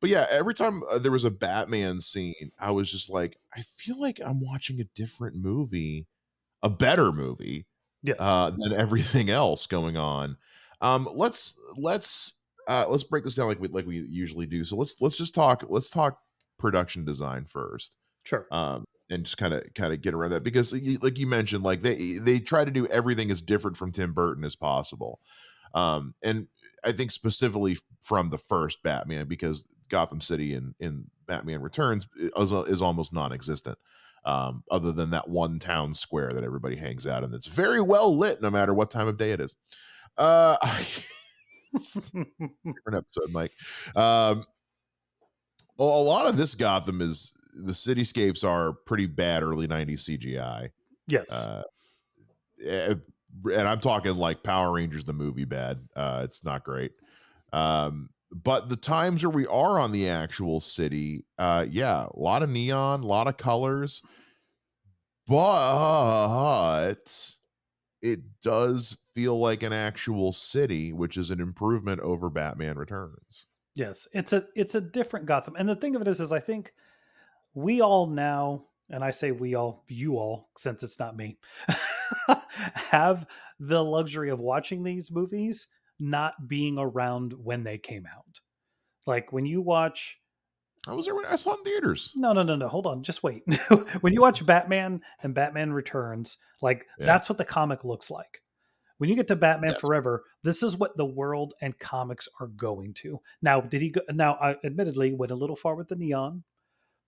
But 0.00 0.10
yeah, 0.10 0.26
every 0.30 0.54
time 0.54 0.82
uh, 0.90 0.98
there 0.98 1.12
was 1.12 1.24
a 1.24 1.30
Batman 1.30 2.00
scene, 2.00 2.52
I 2.58 2.70
was 2.70 2.90
just 2.90 3.10
like, 3.10 3.36
I 3.54 3.62
feel 3.76 4.00
like 4.00 4.18
I'm 4.24 4.40
watching 4.40 4.80
a 4.80 4.84
different 4.94 5.36
movie, 5.36 6.06
a 6.62 6.70
better 6.70 7.12
movie 7.12 7.66
Yes. 8.02 8.16
uh, 8.18 8.50
than 8.56 8.72
everything 8.72 9.30
else 9.30 9.66
going 9.66 9.96
on. 9.96 10.36
Um, 10.80 11.08
let's 11.12 11.58
let's 11.76 12.34
uh, 12.68 12.86
let's 12.88 13.04
break 13.04 13.24
this 13.24 13.34
down 13.34 13.48
like 13.48 13.60
we 13.60 13.68
like 13.68 13.86
we 13.86 13.98
usually 13.98 14.46
do. 14.46 14.64
So 14.64 14.76
let's 14.76 14.96
let's 15.00 15.18
just 15.18 15.34
talk 15.34 15.64
let's 15.68 15.90
talk 15.90 16.18
production 16.60 17.04
design 17.04 17.46
first 17.46 17.96
sure. 18.22 18.46
um, 18.52 18.84
and 19.08 19.24
just 19.24 19.38
kind 19.38 19.54
of 19.54 19.64
kind 19.74 19.92
of 19.92 20.00
get 20.00 20.14
around 20.14 20.30
that 20.30 20.44
because 20.44 20.72
like 21.02 21.18
you 21.18 21.26
mentioned 21.26 21.64
like 21.64 21.80
they 21.80 22.18
they 22.18 22.38
try 22.38 22.64
to 22.64 22.70
do 22.70 22.86
everything 22.86 23.30
as 23.30 23.42
different 23.42 23.76
from 23.76 23.90
tim 23.90 24.12
burton 24.12 24.44
as 24.44 24.54
possible 24.54 25.18
um, 25.74 26.14
and 26.22 26.46
i 26.84 26.92
think 26.92 27.10
specifically 27.10 27.76
from 27.98 28.30
the 28.30 28.38
first 28.38 28.82
batman 28.82 29.26
because 29.26 29.66
gotham 29.88 30.20
city 30.20 30.54
in 30.54 30.74
in 30.78 31.04
batman 31.26 31.60
returns 31.60 32.06
is, 32.16 32.52
is 32.52 32.82
almost 32.82 33.12
non-existent 33.12 33.78
um, 34.24 34.62
other 34.70 34.92
than 34.92 35.10
that 35.10 35.28
one 35.28 35.58
town 35.58 35.94
square 35.94 36.30
that 36.32 36.44
everybody 36.44 36.76
hangs 36.76 37.06
out 37.06 37.24
in 37.24 37.30
that's 37.30 37.46
very 37.46 37.80
well 37.80 38.16
lit 38.16 38.42
no 38.42 38.50
matter 38.50 38.74
what 38.74 38.90
time 38.90 39.08
of 39.08 39.16
day 39.16 39.32
it 39.32 39.40
is 39.40 39.56
uh 40.18 40.56
different 41.72 42.94
episode 42.94 43.30
mike 43.30 43.52
um 43.96 44.44
well, 45.80 45.96
a 45.96 46.02
lot 46.02 46.26
of 46.26 46.36
this 46.36 46.54
Gotham 46.54 47.00
is 47.00 47.32
the 47.54 47.72
cityscapes 47.72 48.44
are 48.44 48.74
pretty 48.84 49.06
bad 49.06 49.42
early 49.42 49.66
90s 49.66 50.00
CGI. 50.00 50.68
yes. 51.06 51.30
Uh, 51.30 51.62
eh, 52.66 52.94
and 53.50 53.66
I'm 53.66 53.80
talking 53.80 54.14
like 54.16 54.42
Power 54.42 54.72
Rangers, 54.72 55.04
the 55.04 55.14
movie 55.14 55.46
bad. 55.46 55.80
Uh, 55.96 56.20
it's 56.22 56.44
not 56.44 56.64
great. 56.64 56.92
Um, 57.54 58.10
but 58.32 58.68
the 58.68 58.76
times 58.76 59.24
where 59.24 59.30
we 59.30 59.46
are 59.46 59.78
on 59.78 59.92
the 59.92 60.08
actual 60.08 60.60
city, 60.60 61.24
uh, 61.38 61.66
yeah, 61.68 62.06
a 62.06 62.18
lot 62.18 62.42
of 62.42 62.50
neon, 62.50 63.02
a 63.02 63.06
lot 63.06 63.26
of 63.26 63.36
colors, 63.36 64.02
but 65.26 67.34
it 68.02 68.20
does 68.42 68.98
feel 69.14 69.38
like 69.38 69.62
an 69.62 69.72
actual 69.72 70.32
city, 70.32 70.92
which 70.92 71.16
is 71.16 71.30
an 71.30 71.40
improvement 71.40 72.00
over 72.00 72.30
Batman 72.30 72.76
Returns. 72.76 73.46
Yes, 73.74 74.06
it's 74.12 74.32
a 74.32 74.46
it's 74.54 74.74
a 74.74 74.80
different 74.80 75.26
Gotham. 75.26 75.56
And 75.56 75.68
the 75.68 75.76
thing 75.76 75.96
of 75.96 76.02
it 76.02 76.08
is 76.08 76.20
is 76.20 76.32
I 76.32 76.40
think 76.40 76.72
we 77.54 77.80
all 77.80 78.06
now, 78.06 78.66
and 78.88 79.02
I 79.02 79.10
say 79.10 79.32
we 79.32 79.54
all, 79.54 79.84
you 79.88 80.16
all, 80.16 80.50
since 80.56 80.82
it's 80.82 80.98
not 80.98 81.16
me, 81.16 81.38
have 82.74 83.26
the 83.58 83.82
luxury 83.82 84.30
of 84.30 84.38
watching 84.38 84.82
these 84.82 85.10
movies 85.10 85.66
not 86.00 86.48
being 86.48 86.78
around 86.78 87.32
when 87.32 87.62
they 87.62 87.78
came 87.78 88.06
out. 88.06 88.40
Like 89.06 89.32
when 89.32 89.46
you 89.46 89.60
watch 89.60 90.18
I 90.88 90.94
was 90.94 91.04
there 91.04 91.14
when 91.14 91.26
I 91.26 91.36
saw 91.36 91.52
it 91.52 91.58
in 91.58 91.64
theaters. 91.64 92.10
no, 92.16 92.32
no, 92.32 92.42
no, 92.42 92.56
no. 92.56 92.66
Hold 92.66 92.86
on, 92.86 93.02
just 93.02 93.22
wait. 93.22 93.42
when 94.00 94.14
you 94.14 94.22
watch 94.22 94.44
Batman 94.46 95.02
and 95.22 95.34
Batman 95.34 95.72
Returns, 95.74 96.38
like 96.62 96.86
Yeah. 96.98 97.06
that's 97.06 97.28
what 97.28 97.36
the 97.38 97.44
comic 97.44 97.84
looks 97.84 98.10
like. 98.10 98.40
When 98.96 99.10
you 99.10 99.16
get 99.16 99.28
to 99.28 99.36
Batman 99.36 99.72
Yes. 99.72 99.80
Forever, 99.80 100.24
this 100.42 100.62
is 100.62 100.76
what 100.76 100.96
the 100.96 101.04
world 101.06 101.52
and 101.60 101.78
comics 101.78 102.28
are 102.40 102.46
going 102.48 102.94
to. 102.94 103.20
Now, 103.42 103.60
did 103.60 103.82
he 103.82 103.90
go? 103.90 104.00
Now, 104.10 104.34
I 104.40 104.56
admittedly 104.64 105.12
went 105.14 105.32
a 105.32 105.36
little 105.36 105.56
far 105.56 105.74
with 105.74 105.88
the 105.88 105.96
neon, 105.96 106.44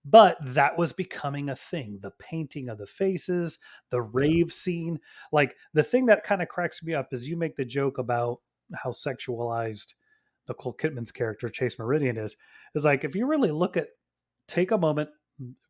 but 0.05 0.37
that 0.41 0.77
was 0.77 0.91
becoming 0.93 1.49
a 1.49 1.55
thing. 1.55 1.99
The 2.01 2.11
painting 2.19 2.69
of 2.69 2.77
the 2.77 2.87
faces, 2.87 3.57
the 3.89 4.01
rave 4.01 4.51
scene, 4.53 4.99
like 5.31 5.55
the 5.73 5.83
thing 5.83 6.07
that 6.07 6.23
kind 6.23 6.41
of 6.43 6.47
cracks 6.49 6.83
me 6.83 6.93
up 6.93 7.09
is 7.11 7.27
you 7.27 7.37
make 7.37 7.55
the 7.55 7.65
joke 7.65 7.97
about 7.99 8.39
how 8.81 8.91
sexualized 8.91 9.93
Nicole 10.47 10.73
Kidman's 10.73 11.11
character 11.11 11.49
Chase 11.49 11.79
Meridian 11.79 12.17
is. 12.17 12.35
Is 12.75 12.85
like 12.85 13.03
if 13.03 13.15
you 13.15 13.27
really 13.27 13.51
look 13.51 13.77
at, 13.77 13.87
take 14.47 14.71
a 14.71 14.77
moment. 14.77 15.09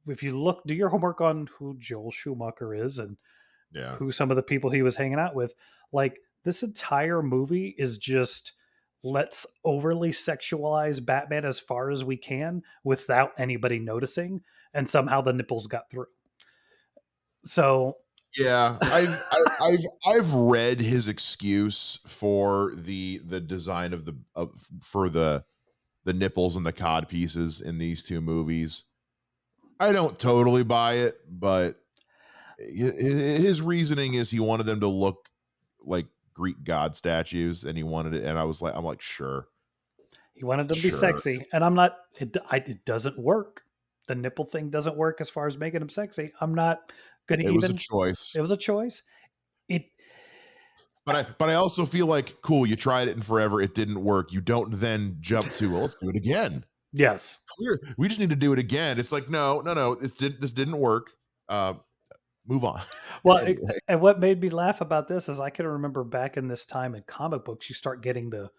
If 0.08 0.24
you 0.24 0.38
look, 0.38 0.64
do 0.66 0.74
your 0.74 0.90
homework 0.90 1.22
on 1.22 1.48
who 1.58 1.76
Joel 1.78 2.12
Schumacher 2.12 2.74
is 2.74 3.00
and 3.00 3.18
Yeah. 3.72 3.96
who 3.96 4.12
some 4.12 4.30
of 4.32 4.36
the 4.36 4.44
people 4.44 4.70
he 4.70 4.82
was 4.82 4.96
hanging 4.98 5.20
out 5.20 5.36
with. 5.36 5.54
Like 5.92 6.20
this 6.44 6.64
entire 6.64 7.22
movie 7.22 7.74
is 7.78 7.98
just 7.98 8.54
let's 9.04 9.46
overly 9.64 10.12
sexualize 10.12 11.06
Batman 11.06 11.46
as 11.46 11.60
far 11.60 11.92
as 11.92 12.04
we 12.04 12.18
can 12.18 12.62
without 12.84 13.32
anybody 13.38 13.80
noticing, 13.80 14.42
and 14.74 14.88
somehow 14.88 15.22
the 15.22 15.34
nipples 15.34 15.68
got 15.68 15.90
through. 15.90 16.08
So 17.46 17.98
Yeah, 18.38 18.78
I've 18.82 19.24
I, 19.32 19.46
I've 19.62 19.86
I've 20.06 20.34
read 20.34 20.80
his 20.80 21.08
excuse 21.08 22.00
for 22.08 22.74
the 22.76 23.22
the 23.26 23.40
design 23.40 23.94
of 23.94 24.06
the 24.06 24.16
of, 24.36 24.52
for 24.82 25.10
the 25.10 25.44
the 26.04 26.14
nipples 26.14 26.58
and 26.58 26.66
the 26.66 26.74
cod 26.74 27.08
pieces 27.08 27.62
in 27.62 27.78
these 27.78 28.04
two 28.04 28.22
movies. 28.22 28.86
I 29.80 29.92
don't 29.92 30.18
totally 30.18 30.64
buy 30.64 30.94
it, 30.94 31.16
but 31.30 31.76
hi- 32.60 32.94
hi- 33.00 33.40
his 33.40 33.62
reasoning 33.62 34.16
is 34.16 34.30
he 34.32 34.40
wanted 34.40 34.66
them 34.66 34.80
to 34.80 34.88
look 34.88 35.30
like 35.82 36.08
Greek 36.34 36.64
god 36.64 36.96
statues, 36.96 37.64
and 37.64 37.78
he 37.78 37.84
wanted 37.84 38.16
it, 38.16 38.26
and 38.26 38.40
I 38.40 38.46
was 38.46 38.62
like, 38.62 38.76
I'm 38.76 38.86
like, 38.86 39.02
sure, 39.02 39.48
he 40.34 40.44
wanted 40.44 40.68
them 40.68 40.78
to 40.78 40.82
be 40.82 40.92
sexy, 40.92 41.46
and 41.54 41.64
I'm 41.64 41.76
not. 41.76 41.98
It, 42.20 42.36
I, 42.50 42.58
it 42.58 42.86
doesn't 42.86 43.20
work. 43.20 43.64
The 44.08 44.16
nipple 44.16 44.46
thing 44.46 44.70
doesn't 44.70 44.98
work 44.98 45.22
as 45.22 45.30
far 45.30 45.48
as 45.48 45.58
making 45.58 45.82
him 45.82 45.90
sexy. 45.90 46.34
I'm 46.42 46.54
not 46.54 46.92
it 47.30 47.40
even. 47.42 47.56
was 47.56 47.70
a 47.70 47.74
choice. 47.74 48.34
it 48.36 48.42
was 48.42 48.52
a 48.52 48.58
choice. 48.58 49.04
It 49.70 49.86
But 51.06 51.16
I 51.16 51.28
but 51.38 51.50
I 51.50 51.56
also 51.56 51.86
feel 51.86 52.08
like 52.08 52.42
cool, 52.42 52.66
you 52.66 52.76
tried 52.76 53.08
it 53.08 53.16
in 53.16 53.22
forever, 53.22 53.62
it 53.62 53.76
didn't 53.76 54.04
work. 54.04 54.32
You 54.32 54.42
don't 54.42 54.80
then 54.80 55.18
jump 55.20 55.54
to 55.56 55.72
well, 55.72 55.82
let's 55.82 55.98
do 56.02 56.10
it 56.10 56.16
again. 56.16 56.66
yes. 56.92 57.40
clear. 57.58 57.80
We 57.98 58.08
just 58.08 58.20
need 58.20 58.30
to 58.30 58.36
do 58.36 58.54
it 58.54 58.60
again. 58.60 59.00
It's 59.00 59.12
like, 59.12 59.30
no, 59.30 59.62
no, 59.62 59.74
no. 59.74 59.96
This 59.96 60.12
did 60.12 60.42
this 60.42 60.54
didn't 60.54 60.78
work. 60.78 61.12
Uh, 61.50 61.74
move 62.48 62.64
on. 62.64 62.82
Well, 63.26 63.38
anyway. 63.38 63.78
and 63.88 64.02
what 64.02 64.20
made 64.20 64.42
me 64.42 64.50
laugh 64.50 64.82
about 64.82 65.08
this 65.08 65.30
is 65.30 65.40
I 65.40 65.50
can 65.50 65.66
remember 65.66 66.04
back 66.04 66.36
in 66.36 66.50
this 66.50 66.66
time 66.66 66.94
in 66.94 67.04
comic 67.04 67.46
books, 67.46 67.70
you 67.70 67.76
start 67.76 68.04
getting 68.04 68.32
the 68.32 68.50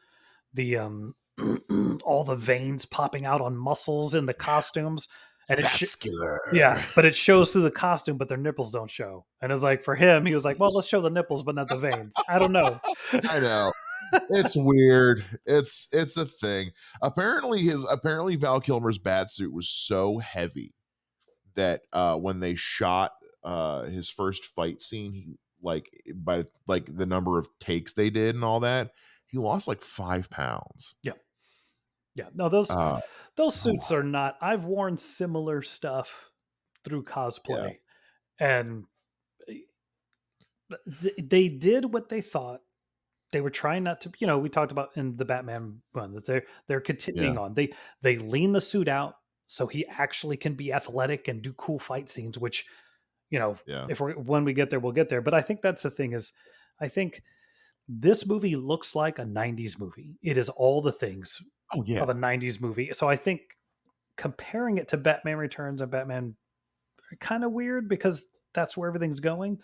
the 0.55 0.79
um 0.79 1.15
all 2.05 2.25
the 2.25 2.37
veins 2.37 2.87
popping 2.87 3.27
out 3.27 3.43
on 3.43 3.59
muscles 3.59 4.15
in 4.15 4.25
the 4.25 4.33
costumes. 4.33 5.09
And 5.49 5.61
it's 5.61 5.71
sh- 5.71 6.07
yeah, 6.53 6.83
but 6.95 7.05
it 7.05 7.15
shows 7.15 7.53
through 7.53 7.63
the 7.63 7.71
costume, 7.71 8.17
but 8.17 8.29
their 8.29 8.39
nipples 8.39 8.71
don't 8.71 8.91
show. 8.91 9.27
And 9.43 9.53
it's 9.53 9.63
like 9.63 9.85
for 9.85 9.95
him, 9.95 10.25
he 10.25 10.35
was 10.35 10.45
like, 10.45 10.59
"Well, 10.59 10.73
let's 10.73 10.89
show 10.89 11.01
the 11.01 11.11
nipples, 11.11 11.43
but 11.43 11.55
not 11.55 11.69
the 11.69 11.77
veins." 11.77 12.15
I 12.29 12.39
don't 12.39 12.53
know. 12.53 12.81
I 13.13 13.41
know 13.41 13.71
it's 14.31 14.57
weird. 14.57 15.25
It's 15.47 15.89
it's 15.93 16.17
a 16.17 16.27
thing. 16.27 16.71
Apparently, 17.03 17.63
his 17.63 17.87
apparently 17.91 18.37
Val 18.37 18.61
Kilmer's 18.61 18.99
bat 18.99 19.31
suit 19.31 19.53
was 19.53 19.69
so 19.69 20.19
heavy 20.19 20.75
that 21.55 21.83
uh, 21.93 22.17
when 22.17 22.41
they 22.41 22.55
shot 22.55 23.13
uh, 23.45 23.85
his 23.85 24.09
first 24.09 24.47
fight 24.47 24.83
scene, 24.83 25.13
he 25.13 25.39
like 25.63 25.91
by 26.15 26.45
like 26.67 26.95
the 26.95 27.07
number 27.07 27.39
of 27.39 27.49
takes 27.61 27.93
they 27.93 28.11
did 28.11 28.35
and 28.35 28.45
all 28.45 28.61
that, 28.61 28.91
he 29.27 29.39
lost 29.39 29.69
like 29.69 29.83
five 29.83 30.31
pounds. 30.31 30.95
Yeah, 31.03 31.13
yeah. 32.15 32.29
No, 32.35 32.49
those 32.49 32.71
uh, 32.71 33.01
those 33.37 33.55
suits 33.55 33.91
oh. 33.91 33.97
are 33.97 34.03
not. 34.03 34.37
I've 34.41 34.65
worn 34.65 34.97
similar 34.97 35.63
stuff 35.63 36.31
through 36.85 37.05
cosplay, 37.05 37.79
yeah. 38.41 38.61
and 38.61 38.85
eh, 39.49 41.11
they 41.23 41.49
did 41.49 41.93
what 41.93 42.09
they 42.09 42.21
thought 42.21 42.61
they 43.35 43.41
were 43.41 43.51
trying 43.51 43.83
not 43.83 44.01
to 44.01 44.13
you 44.19 44.29
know 44.29 44.39
we 44.39 44.49
talked 44.49 44.71
about 44.71 44.97
in 44.97 45.17
the 45.17 45.25
batman 45.25 45.81
run 45.93 46.13
that 46.13 46.25
they're 46.25 46.45
they're 46.69 46.81
continuing 46.81 47.35
yeah. 47.35 47.41
on 47.41 47.53
they 47.53 47.73
they 48.01 48.17
lean 48.17 48.53
the 48.53 48.61
suit 48.61 48.87
out 48.87 49.17
so 49.49 49.67
he 49.67 49.85
actually 49.89 50.37
can 50.37 50.55
be 50.55 50.73
athletic 50.73 51.27
and 51.27 51.43
do 51.43 51.53
cool 51.55 51.81
fight 51.81 52.09
scenes 52.09 52.39
which 52.39 52.65
you 53.31 53.39
know 53.41 53.57
yeah. 53.67 53.87
if 53.91 54.01
we're 54.01 54.13
when 54.13 54.45
we 54.45 54.53
get 54.55 54.71
there 54.71 54.79
we'll 54.79 54.93
get 54.93 55.09
there 55.09 55.21
but 55.21 55.35
i 55.35 55.41
think 55.41 55.61
that's 55.61 55.83
the 55.83 55.91
thing 55.91 56.13
is 56.13 56.33
i 56.81 56.87
think 56.87 57.23
this 57.89 58.25
movie 58.25 58.55
looks 58.55 58.95
like 58.95 59.19
a 59.19 59.25
90s 59.25 59.81
movie 59.81 60.17
it 60.23 60.39
is 60.39 60.49
all 60.49 60.81
the 60.81 60.93
things 60.93 61.43
oh, 61.77 61.85
yeah. 61.87 62.03
of 62.03 62.09
a 62.09 62.15
90s 62.15 62.61
movie 62.61 62.91
so 62.93 63.09
i 63.09 63.17
think 63.17 63.41
comparing 64.17 64.79
it 64.79 64.89
to 64.89 64.97
batman 64.97 65.37
returns 65.37 65.81
and 65.81 65.91
batman 65.91 66.35
kind 67.21 67.45
of 67.45 67.53
weird 67.53 67.89
because 67.89 68.25
that's 68.55 68.77
where 68.77 68.89
everything's 68.89 69.21
going 69.21 69.59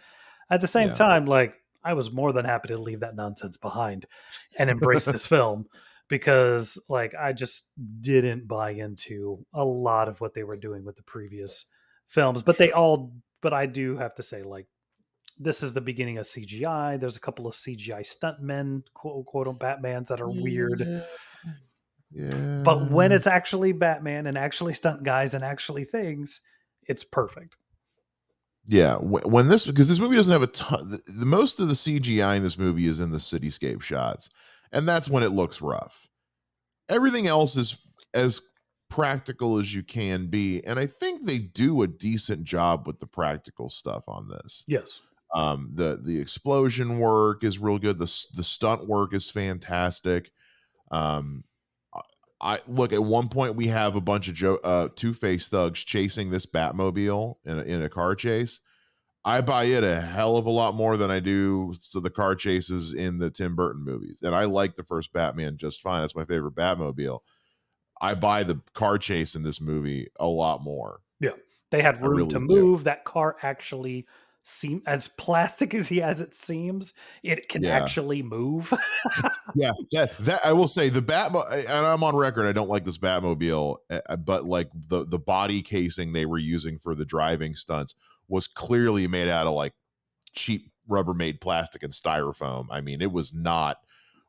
at 0.51 0.61
the 0.61 0.67
same 0.67 0.89
yeah. 0.89 0.95
time 0.95 1.27
like 1.27 1.55
I 1.83 1.95
was 1.95 2.13
more 2.13 2.33
than 2.33 2.45
happy 2.45 2.69
to 2.69 2.79
leave 2.79 3.01
that 3.01 3.17
nonsense 3.17 3.57
behind 3.57 4.07
and 4.59 4.69
embrace 4.69 5.07
this 5.07 5.27
film 5.35 5.67
because 6.09 6.83
like 6.89 7.15
I 7.19 7.33
just 7.33 7.71
didn't 8.01 8.47
buy 8.47 8.73
into 8.73 9.45
a 9.55 9.65
lot 9.65 10.09
of 10.09 10.21
what 10.21 10.35
they 10.35 10.43
were 10.43 10.57
doing 10.57 10.85
with 10.85 10.97
the 10.97 11.03
previous 11.03 11.67
films 12.09 12.43
but 12.43 12.59
they 12.59 12.73
all 12.73 13.13
but 13.41 13.55
I 13.55 13.67
do 13.67 13.97
have 13.97 14.15
to 14.17 14.23
say 14.23 14.43
like 14.43 14.67
this 15.39 15.63
is 15.63 15.73
the 15.73 15.81
beginning 15.81 16.19
of 16.19 16.27
CGI 16.27 17.01
there's 17.01 17.17
a 17.17 17.21
couple 17.21 17.47
of 17.47 17.55
CGI 17.55 18.07
stuntmen 18.07 18.83
quote 18.93 19.19
unquote 19.19 19.59
Batmans 19.59 20.09
that 20.09 20.21
are 20.21 20.29
weird 20.29 20.81
yeah. 20.81 21.03
But 22.65 22.91
when 22.91 23.13
it's 23.13 23.27
actually 23.27 23.73
Batman 23.73 24.27
and 24.27 24.37
actually 24.37 24.75
stunt 24.75 25.03
guys 25.03 25.35
and 25.35 25.45
actually 25.45 25.85
things 25.85 26.41
it's 26.87 27.05
perfect 27.05 27.57
yeah, 28.67 28.97
when 28.97 29.49
this 29.49 29.67
because 29.67 29.89
this 29.89 29.99
movie 29.99 30.17
doesn't 30.17 30.33
have 30.33 30.43
a 30.43 30.47
ton. 30.49 30.91
The, 30.91 31.13
the, 31.19 31.27
most 31.27 31.61
of 31.61 31.69
the 31.69 31.75
CGI 31.75 32.37
in 32.37 32.43
this 32.43 32.59
movie 32.59 32.87
is 32.87 33.01
in 33.01 33.11
the 33.11 33.19
cityscape 33.19 33.83
shots, 33.83 34.31
and 34.71 34.89
that's 34.89 35.09
when 35.09 35.23
it 35.23 35.31
looks 35.31 35.61
rough. 35.61 36.07
Everything 36.89 37.27
else 37.27 37.57
is 37.57 37.81
as 38.13 38.43
practical 38.89 39.59
as 39.59 39.75
you 39.75 39.83
can 39.83 40.27
be, 40.27 40.65
and 40.65 40.79
I 40.79 40.87
think 40.87 41.25
they 41.25 41.39
do 41.39 41.83
a 41.83 41.89
decent 41.89 42.45
job 42.45 42.87
with 42.87 43.01
the 43.01 43.07
practical 43.07 43.71
stuff 43.71 44.05
on 44.07 44.29
this. 44.29 44.65
Yes. 44.69 45.01
Um, 45.35 45.71
the 45.75 46.01
the 46.03 46.21
explosion 46.21 46.99
work 46.99 47.43
is 47.45 47.59
real 47.59 47.79
good. 47.79 47.99
The 47.99 48.27
the 48.35 48.45
stunt 48.45 48.87
work 48.87 49.15
is 49.15 49.31
fantastic. 49.31 50.31
Um, 50.93 51.45
I 52.41 52.61
look 52.67 52.93
at 52.93 53.03
one 53.03 53.29
point 53.29 53.57
we 53.57 53.67
have 53.67 53.97
a 53.97 54.01
bunch 54.01 54.29
of 54.29 54.35
Joe, 54.35 54.57
uh, 54.65 54.89
Two 54.95 55.13
Face 55.13 55.49
thugs 55.49 55.81
chasing 55.85 56.31
this 56.31 56.47
Batmobile 56.47 57.37
in 57.45 57.59
a, 57.59 57.63
in 57.63 57.83
a 57.83 57.89
car 57.89 58.15
chase. 58.15 58.61
I 59.25 59.43
buy 59.43 59.65
it 59.65 59.85
a 59.85 60.01
hell 60.01 60.39
of 60.39 60.47
a 60.47 60.51
lot 60.51 60.75
more 60.75 60.97
than 60.97 61.11
I 61.11 61.21
do 61.21 61.75
so 61.79 62.01
the 62.01 62.09
car 62.09 62.35
chases 62.35 62.95
in 62.95 63.19
the 63.19 63.31
Tim 63.31 63.55
Burton 63.55 63.85
movies, 63.85 64.21
and 64.23 64.35
I 64.35 64.45
like 64.45 64.77
the 64.77 64.85
first 64.85 65.13
Batman 65.13 65.59
just 65.59 65.83
fine. 65.83 66.01
That's 66.01 66.17
my 66.17 66.25
favorite 66.25 66.55
Batmobile. 66.55 67.19
I 68.01 68.15
buy 68.15 68.45
the 68.45 68.63
car 68.73 68.97
chase 68.97 69.35
in 69.35 69.43
this 69.43 69.61
movie 69.61 70.09
a 70.19 70.27
lot 70.27 70.63
more. 70.63 71.01
Yeah, 71.21 71.33
they 71.71 71.83
had 71.83 72.01
room 72.01 72.17
really 72.17 72.31
to 72.31 72.41
move. 72.41 72.81
Do. 72.81 72.85
That 72.85 73.05
car 73.05 73.37
actually 73.43 74.07
seem 74.43 74.83
as 74.87 75.07
plastic 75.07 75.75
as 75.75 75.89
he 75.89 76.03
as 76.03 76.21
it 76.21 76.35
seems 76.35 76.93
it 77.23 77.49
can 77.49 77.63
yeah. 77.63 77.71
actually 77.71 78.23
move 78.23 78.73
yeah 79.55 79.71
that, 79.93 80.17
that 80.19 80.41
i 80.45 80.53
will 80.53 80.69
say 80.69 80.89
the 80.89 81.03
bat 81.03 81.31
and 81.51 81.87
i'm 81.87 82.03
on 82.03 82.17
record 82.17 82.47
i 82.47 82.53
don't 82.53 82.69
like 82.69 82.85
this 82.85 82.99
batmobile 82.99 83.77
eh, 83.91 84.01
eh, 84.09 84.17
but 84.17 84.45
like 84.45 84.69
the 84.89 85.05
the 85.07 85.19
body 85.19 85.61
casing 85.61 86.13
they 86.13 86.27
were 86.27 86.39
using 86.39 86.79
for 86.79 86.95
the 86.95 87.05
driving 87.05 87.55
stunts 87.55 87.95
was 88.29 88.47
clearly 88.47 89.07
made 89.07 89.29
out 89.29 89.47
of 89.47 89.55
like 89.55 89.75
cheap 90.33 90.73
rubbermaid 90.89 91.41
plastic 91.41 91.83
and 91.83 91.93
styrofoam 91.93 92.67
i 92.71 92.81
mean 92.81 93.03
it 93.03 93.13
was 93.13 93.35
not 93.35 93.77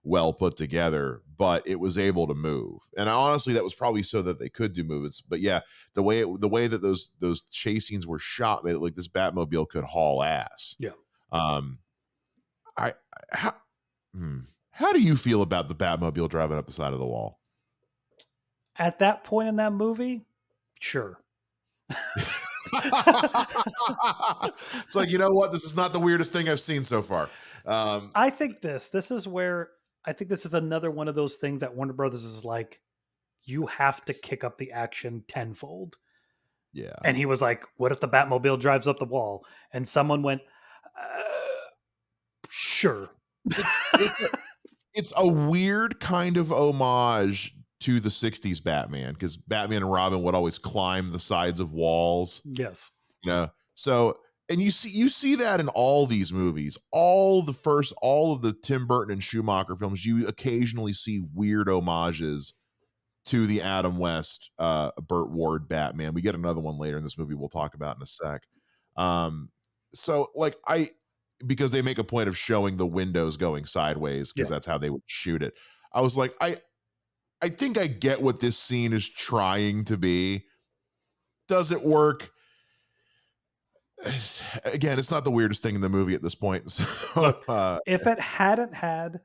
well 0.03 0.33
put 0.33 0.57
together, 0.57 1.21
but 1.37 1.67
it 1.67 1.79
was 1.79 1.97
able 1.97 2.27
to 2.27 2.33
move. 2.33 2.79
And 2.97 3.07
honestly, 3.07 3.53
that 3.53 3.63
was 3.63 3.73
probably 3.73 4.03
so 4.03 4.21
that 4.21 4.39
they 4.39 4.49
could 4.49 4.73
do 4.73 4.83
moves. 4.83 5.21
But 5.21 5.39
yeah, 5.39 5.61
the 5.93 6.03
way 6.03 6.19
it, 6.19 6.39
the 6.39 6.49
way 6.49 6.67
that 6.67 6.81
those 6.81 7.11
those 7.19 7.43
chase 7.43 7.87
scenes 7.87 8.07
were 8.07 8.19
shot 8.19 8.63
made 8.63 8.71
it 8.71 8.79
like 8.79 8.95
this 8.95 9.07
Batmobile 9.07 9.69
could 9.69 9.83
haul 9.83 10.23
ass. 10.23 10.75
Yeah. 10.79 10.91
Um, 11.31 11.79
I 12.77 12.93
how 13.31 13.55
hmm, 14.13 14.39
how 14.71 14.91
do 14.91 15.01
you 15.01 15.15
feel 15.15 15.41
about 15.41 15.67
the 15.67 15.75
Batmobile 15.75 16.29
driving 16.29 16.57
up 16.57 16.65
the 16.65 16.73
side 16.73 16.93
of 16.93 16.99
the 16.99 17.05
wall? 17.05 17.39
At 18.77 18.99
that 18.99 19.23
point 19.23 19.49
in 19.49 19.57
that 19.57 19.73
movie, 19.73 20.25
sure. 20.79 21.19
it's 22.73 24.95
like 24.95 25.09
you 25.09 25.17
know 25.17 25.31
what 25.31 25.51
this 25.51 25.65
is 25.65 25.75
not 25.75 25.91
the 25.91 25.99
weirdest 25.99 26.31
thing 26.31 26.47
i've 26.47 26.59
seen 26.59 26.85
so 26.85 27.01
far 27.01 27.29
um, 27.65 28.11
i 28.15 28.29
think 28.29 28.61
this 28.61 28.87
this 28.87 29.11
is 29.11 29.27
where 29.27 29.71
I 30.05 30.13
think 30.13 30.29
this 30.29 30.45
is 30.45 30.53
another 30.53 30.89
one 30.89 31.07
of 31.07 31.15
those 31.15 31.35
things 31.35 31.61
that 31.61 31.75
Warner 31.75 31.93
Brothers 31.93 32.25
is 32.25 32.43
like, 32.43 32.81
you 33.43 33.67
have 33.67 34.03
to 34.05 34.13
kick 34.13 34.43
up 34.43 34.57
the 34.57 34.71
action 34.71 35.23
tenfold. 35.27 35.97
Yeah. 36.73 36.95
And 37.03 37.17
he 37.17 37.25
was 37.25 37.41
like, 37.41 37.65
what 37.77 37.91
if 37.91 37.99
the 37.99 38.07
Batmobile 38.07 38.59
drives 38.59 38.87
up 38.87 38.99
the 38.99 39.05
wall? 39.05 39.45
And 39.73 39.87
someone 39.87 40.23
went, 40.23 40.41
uh, 40.97 41.23
sure. 42.49 43.09
It's, 43.45 43.89
it's, 43.93 44.21
a, 44.21 44.29
it's 44.93 45.13
a 45.17 45.27
weird 45.27 45.99
kind 45.99 46.37
of 46.37 46.51
homage 46.51 47.55
to 47.81 47.99
the 47.99 48.09
60s 48.09 48.63
Batman 48.63 49.13
because 49.13 49.37
Batman 49.37 49.81
and 49.81 49.91
Robin 49.91 50.21
would 50.23 50.35
always 50.35 50.59
climb 50.59 51.11
the 51.11 51.19
sides 51.19 51.59
of 51.59 51.73
walls. 51.73 52.41
Yes. 52.45 52.91
You 53.23 53.31
know, 53.31 53.49
so 53.75 54.17
and 54.51 54.61
you 54.61 54.69
see 54.69 54.89
you 54.89 55.07
see 55.07 55.35
that 55.35 55.61
in 55.61 55.69
all 55.69 56.05
these 56.05 56.33
movies. 56.33 56.77
All 56.91 57.41
the 57.41 57.53
first 57.53 57.93
all 58.01 58.33
of 58.33 58.41
the 58.41 58.51
tim 58.51 58.85
burton 58.85 59.13
and 59.13 59.23
schumacher 59.23 59.77
films 59.77 60.05
you 60.05 60.27
occasionally 60.27 60.91
see 60.91 61.23
weird 61.33 61.69
homages 61.69 62.53
to 63.23 63.47
the 63.47 63.61
adam 63.61 63.97
west 63.97 64.51
uh 64.59 64.91
burt 65.07 65.31
ward 65.31 65.69
batman. 65.69 66.13
We 66.13 66.21
get 66.21 66.35
another 66.35 66.59
one 66.59 66.77
later 66.77 66.97
in 66.97 67.03
this 67.03 67.17
movie 67.17 67.33
we'll 67.33 67.49
talk 67.49 67.75
about 67.75 67.95
in 67.95 68.03
a 68.03 68.05
sec. 68.05 68.43
Um 68.97 69.49
so 69.93 70.27
like 70.35 70.57
i 70.67 70.89
because 71.47 71.71
they 71.71 71.81
make 71.81 71.97
a 71.97 72.03
point 72.03 72.27
of 72.27 72.37
showing 72.37 72.77
the 72.77 72.85
windows 72.85 73.37
going 73.37 73.65
sideways 73.65 74.33
because 74.33 74.49
yeah. 74.49 74.55
that's 74.55 74.67
how 74.67 74.77
they 74.77 74.89
would 74.89 75.01
shoot 75.05 75.41
it. 75.41 75.53
I 75.93 76.01
was 76.01 76.17
like 76.17 76.35
i 76.41 76.57
i 77.41 77.47
think 77.47 77.77
i 77.77 77.87
get 77.87 78.21
what 78.21 78.41
this 78.41 78.57
scene 78.57 78.91
is 78.91 79.07
trying 79.07 79.85
to 79.85 79.95
be. 79.95 80.45
Does 81.47 81.71
it 81.71 81.83
work 81.83 82.31
again, 84.65 84.99
it's 84.99 85.11
not 85.11 85.23
the 85.23 85.31
weirdest 85.31 85.63
thing 85.63 85.75
in 85.75 85.81
the 85.81 85.89
movie 85.89 86.15
at 86.15 86.21
this 86.21 86.35
point. 86.35 86.65
So, 87.11 87.25
uh, 87.47 87.79
if 87.85 88.07
it 88.07 88.19
hadn't 88.19 88.73
had 88.73 89.19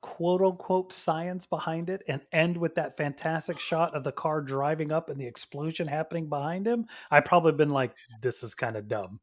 quote 0.00 0.42
unquote 0.42 0.92
science 0.92 1.46
behind 1.46 1.90
it 1.90 2.02
and 2.06 2.20
end 2.32 2.56
with 2.56 2.74
that 2.76 2.96
fantastic 2.96 3.58
shot 3.58 3.94
of 3.94 4.04
the 4.04 4.12
car 4.12 4.40
driving 4.40 4.92
up 4.92 5.08
and 5.08 5.20
the 5.20 5.26
explosion 5.26 5.86
happening 5.86 6.28
behind 6.28 6.66
him, 6.66 6.86
I 7.10 7.20
probably 7.20 7.52
been 7.52 7.70
like, 7.70 7.96
this 8.20 8.42
is 8.42 8.54
kind 8.54 8.76
of 8.76 8.88
dumb. 8.88 9.20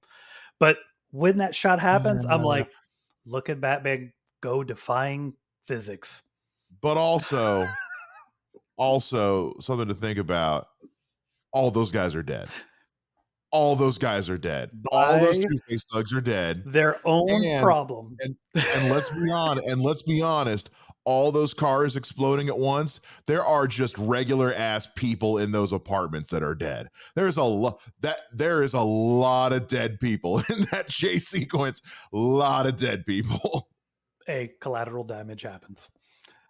But 0.59 0.77
when 1.11 1.37
that 1.37 1.55
shot 1.55 1.79
happens, 1.79 2.25
I'm 2.25 2.43
like, 2.43 2.69
look 3.25 3.49
at 3.49 3.61
Batman 3.61 4.11
go 4.41 4.63
defying 4.63 5.33
physics. 5.63 6.21
But 6.81 6.97
also, 6.97 7.65
also 8.77 9.53
something 9.59 9.87
to 9.87 9.95
think 9.95 10.17
about. 10.17 10.67
All 11.51 11.71
those 11.71 11.91
guys 11.91 12.15
are 12.15 12.23
dead 12.23 12.49
all 13.55 13.73
those 13.77 13.97
guys 13.97 14.29
are 14.29 14.37
dead. 14.37 14.69
all 14.91 15.17
those 15.17 15.39
two 15.39 15.57
face 15.69 15.85
thugs 15.85 16.13
are 16.13 16.19
dead. 16.19 16.61
Their 16.65 16.99
own 17.05 17.45
and, 17.45 17.63
problem. 17.63 18.17
And, 18.19 18.35
and 18.53 18.89
let's 18.91 19.09
be 19.17 19.31
honest. 19.31 19.65
And 19.65 19.81
let's 19.81 20.01
be 20.01 20.21
honest. 20.21 20.71
all 21.05 21.31
those 21.31 21.53
cars 21.53 21.95
exploding 21.95 22.49
at 22.49 22.57
once, 22.57 22.99
there 23.27 23.45
are 23.45 23.65
just 23.65 23.97
regular 23.97 24.53
ass 24.55 24.89
people 24.95 25.37
in 25.37 25.53
those 25.53 25.71
apartments 25.71 26.29
that 26.31 26.43
are 26.43 26.53
dead. 26.53 26.89
There's 27.15 27.37
a 27.37 27.43
lot 27.43 27.79
that 28.01 28.17
there 28.33 28.61
is 28.61 28.73
a 28.73 28.81
lot 28.81 29.53
of 29.53 29.67
dead 29.67 30.01
people 30.01 30.39
in 30.49 30.65
that 30.71 30.89
chase 30.89 31.29
sequence. 31.29 31.81
A 32.11 32.17
lot 32.17 32.67
of 32.67 32.75
dead 32.75 33.05
people. 33.05 33.69
A 34.27 34.51
collateral 34.59 35.05
damage 35.05 35.43
happens. 35.43 35.87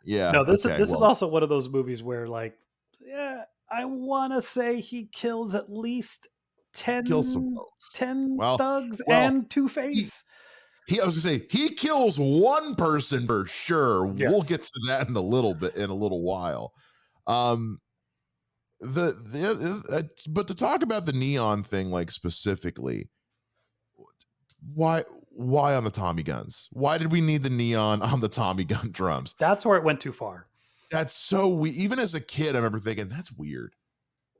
Yeah. 0.04 0.32
No, 0.32 0.44
this 0.44 0.66
okay, 0.66 0.76
is 0.76 0.90
this 0.90 0.96
is 0.96 1.04
also 1.04 1.28
one 1.28 1.44
of 1.44 1.50
those 1.50 1.70
movies 1.70 2.02
where 2.02 2.28
like 2.28 2.58
yeah, 3.00 3.44
I 3.70 3.86
want 3.86 4.34
to 4.34 4.42
say 4.42 4.80
he 4.80 5.06
kills 5.06 5.54
at 5.54 5.72
least 5.72 6.30
10, 6.76 7.06
kills 7.06 7.34
some 7.34 7.56
folks. 7.56 7.90
10 7.94 8.38
Well- 8.38 8.58
thugs 8.58 9.02
well, 9.08 9.22
and 9.22 9.50
Two 9.50 9.68
Face. 9.68 10.24
He, 10.88 11.02
I 11.02 11.06
was 11.06 11.24
gonna 11.24 11.40
say 11.40 11.48
he 11.50 11.70
kills 11.70 12.20
one 12.20 12.76
person 12.76 13.26
for 13.26 13.48
sure. 13.48 14.06
We'll 14.06 14.44
get 14.44 14.62
to 14.62 14.80
that 14.88 15.08
in 15.08 15.16
a 15.16 15.22
little 15.22 15.56
bit 15.56 15.76
in 15.76 15.90
a 15.90 15.96
little 15.96 16.22
while. 16.22 16.74
Um, 17.26 17.80
the 18.82 19.14
the 19.32 19.84
uh, 19.92 20.04
but 20.30 20.48
to 20.48 20.54
talk 20.54 20.84
about 20.84 21.08
the 21.08 21.14
neon 21.14 21.64
thing 21.64 21.90
like 21.90 22.12
specifically, 22.12 23.10
why 24.76 25.04
why 25.32 25.74
on 25.74 25.84
the 25.84 25.90
Tommy 25.90 26.22
guns? 26.22 26.68
Why 26.72 27.00
did 27.00 27.12
we 27.12 27.20
need 27.20 27.42
the 27.42 27.50
neon 27.50 28.02
on 28.04 28.22
the 28.22 28.30
Tommy 28.30 28.64
gun 28.64 28.92
drums? 28.92 29.34
That's 29.40 29.66
where 29.66 29.78
it 29.78 29.84
went 29.84 30.02
too 30.02 30.12
far. 30.14 30.46
That's 30.92 31.14
so 31.14 31.50
we 31.50 31.72
even 31.72 31.98
as 31.98 32.14
a 32.14 32.22
kid, 32.22 32.54
I 32.54 32.60
remember 32.60 32.80
thinking 32.80 33.10
that's 33.10 33.32
weird. 33.32 33.74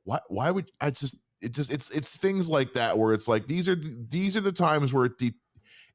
Why 0.04 0.20
why 0.28 0.52
would 0.52 0.70
I 0.80 0.92
just 0.92 1.16
it 1.46 1.54
just 1.54 1.72
it's 1.72 1.90
it's 1.92 2.18
things 2.18 2.50
like 2.50 2.74
that 2.74 2.98
where 2.98 3.14
it's 3.14 3.28
like 3.28 3.48
these 3.48 3.70
are 3.70 3.76
the- 3.76 4.06
these 4.10 4.36
are 4.36 4.42
the 4.42 4.52
times 4.52 4.94
where 4.94 5.06
it 5.06 5.18
de- 5.18 5.34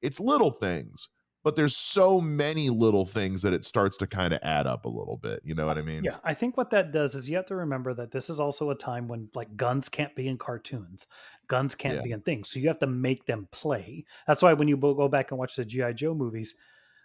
it's 0.02 0.18
little 0.20 0.50
things, 0.52 1.08
but 1.44 1.56
there's 1.56 1.76
so 1.76 2.20
many 2.20 2.70
little 2.70 3.04
things 3.04 3.42
that 3.42 3.52
it 3.52 3.64
starts 3.64 3.96
to 3.98 4.06
kind 4.06 4.32
of 4.32 4.40
add 4.42 4.66
up 4.66 4.84
a 4.84 4.88
little 4.88 5.16
bit. 5.16 5.40
You 5.44 5.54
know 5.54 5.66
what 5.66 5.76
I 5.78 5.82
mean? 5.82 6.04
Yeah, 6.04 6.16
I 6.24 6.32
think 6.34 6.56
what 6.56 6.70
that 6.70 6.92
does 6.92 7.14
is 7.14 7.28
you 7.28 7.36
have 7.36 7.46
to 7.46 7.56
remember 7.56 7.92
that 7.94 8.12
this 8.12 8.30
is 8.30 8.40
also 8.40 8.70
a 8.70 8.74
time 8.74 9.08
when 9.08 9.28
like 9.34 9.56
guns 9.56 9.88
can't 9.88 10.14
be 10.16 10.28
in 10.28 10.38
cartoons, 10.38 11.06
guns 11.48 11.74
can't 11.74 11.96
Yeah. 11.96 12.02
be 12.02 12.12
in 12.12 12.20
things, 12.22 12.48
so 12.50 12.58
you 12.60 12.68
have 12.68 12.78
to 12.78 12.86
make 12.86 13.26
them 13.26 13.48
play. 13.52 14.04
That's 14.26 14.40
why 14.42 14.52
when 14.54 14.68
you 14.68 14.76
go 14.76 15.08
back 15.08 15.30
and 15.32 15.38
watch 15.38 15.56
the 15.56 15.64
GI 15.64 15.92
Joe 15.94 16.14
movies, 16.14 16.54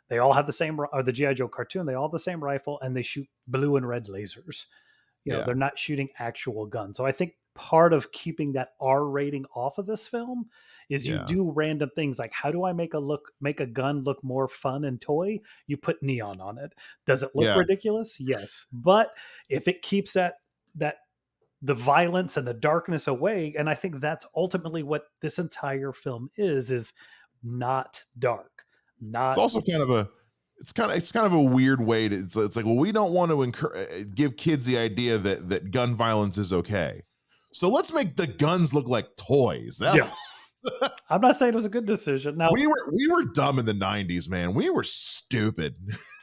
they 0.10 0.20
all 0.20 0.34
have 0.34 0.46
the 0.48 0.54
same 0.54 0.80
or 0.80 1.02
the 1.04 1.12
GI 1.12 1.34
Joe 1.34 1.48
cartoon. 1.48 1.86
They 1.88 1.96
all 1.96 2.08
have 2.08 2.12
the 2.12 2.20
same 2.20 2.44
rifle 2.44 2.80
and 2.82 2.96
they 2.96 3.02
shoot 3.02 3.28
blue 3.48 3.76
and 3.76 3.88
red 3.88 4.06
lasers. 4.06 4.66
You 5.24 5.34
know, 5.34 5.40
Yeah. 5.40 5.46
they're 5.46 5.56
not 5.56 5.80
shooting 5.80 6.10
actual 6.20 6.68
guns. 6.68 6.96
So 6.98 7.06
I 7.08 7.12
think 7.12 7.34
part 7.56 7.94
of 7.94 8.12
keeping 8.12 8.54
that 8.54 8.74
R 8.80 9.06
rating 9.06 9.46
off 9.56 9.78
of 9.78 9.88
this 9.88 10.08
film 10.08 10.50
is 10.90 11.08
you 11.08 11.20
do 11.26 11.52
random 11.52 11.90
things 11.96 12.20
like 12.20 12.32
how 12.32 12.52
do 12.52 12.64
I 12.64 12.74
make 12.74 12.94
a 12.94 13.00
look 13.00 13.32
make 13.42 13.60
a 13.60 13.66
gun 13.66 14.04
look 14.04 14.24
more 14.24 14.48
fun 14.48 14.84
and 14.84 15.02
toy? 15.02 15.40
You 15.66 15.78
put 15.78 16.04
neon 16.04 16.40
on 16.40 16.60
it. 16.60 16.74
Does 17.08 17.24
it 17.24 17.32
look 17.34 17.46
Yeah. 17.46 17.58
ridiculous? 17.58 18.20
Yes. 18.20 18.68
But 18.72 19.18
if 19.50 19.68
it 19.68 19.82
keeps 19.82 20.14
that 20.14 20.36
that 20.76 20.98
the 21.62 21.74
violence 21.74 22.38
and 22.38 22.46
the 22.46 22.54
darkness 22.54 23.08
away, 23.08 23.56
and 23.58 23.70
I 23.70 23.74
think 23.74 24.00
that's 24.00 24.28
ultimately 24.36 24.84
what 24.84 25.06
this 25.22 25.40
entire 25.40 25.94
film 25.94 26.30
is, 26.36 26.70
is 26.70 26.94
not 27.42 28.04
dark. 28.20 28.66
Not 29.02 29.30
It's 29.30 29.38
also 29.40 29.62
kind 29.62 29.82
of 29.82 29.90
a 29.90 30.10
it's 30.60 30.72
kind 30.72 30.92
of 30.92 30.98
it's 30.98 31.12
kind 31.12 31.26
of 31.26 31.34
a 31.34 31.42
weird 31.42 31.82
way 31.82 32.08
to 32.08 32.16
it's, 32.16 32.36
it's 32.36 32.56
like 32.56 32.66
well 32.66 32.76
we 32.78 32.92
don't 32.92 33.12
want 33.12 33.32
to 33.32 33.42
encourage 33.42 33.90
eh, 33.90 34.02
eh, 34.02 34.04
give 34.14 34.38
kids 34.38 34.66
the 34.66 34.78
idea 34.78 35.18
that 35.18 35.50
that 35.50 35.72
gun 35.72 35.96
violence 35.96 36.38
is 36.38 36.54
okay. 36.54 37.02
So 37.56 37.70
let's 37.70 37.94
make 37.94 38.18
the 38.18 38.28
guns 38.28 38.74
look 38.74 38.90
like 38.90 39.16
toys. 39.16 39.78
That- 39.80 39.96
Yeah. 39.96 40.10
I'm 41.10 41.22
not 41.22 41.38
saying 41.38 41.54
it 41.54 41.56
was 41.56 41.66
a 41.66 41.70
good 41.70 41.86
decision. 41.86 42.38
Now, 42.38 42.50
we 42.52 42.68
were 42.68 42.92
we 42.92 43.08
were 43.08 43.24
dumb 43.24 43.60
in 43.60 43.66
the 43.66 43.74
90s, 43.74 44.28
man. 44.28 44.54
We 44.54 44.70
were 44.70 44.84
stupid. 44.84 45.76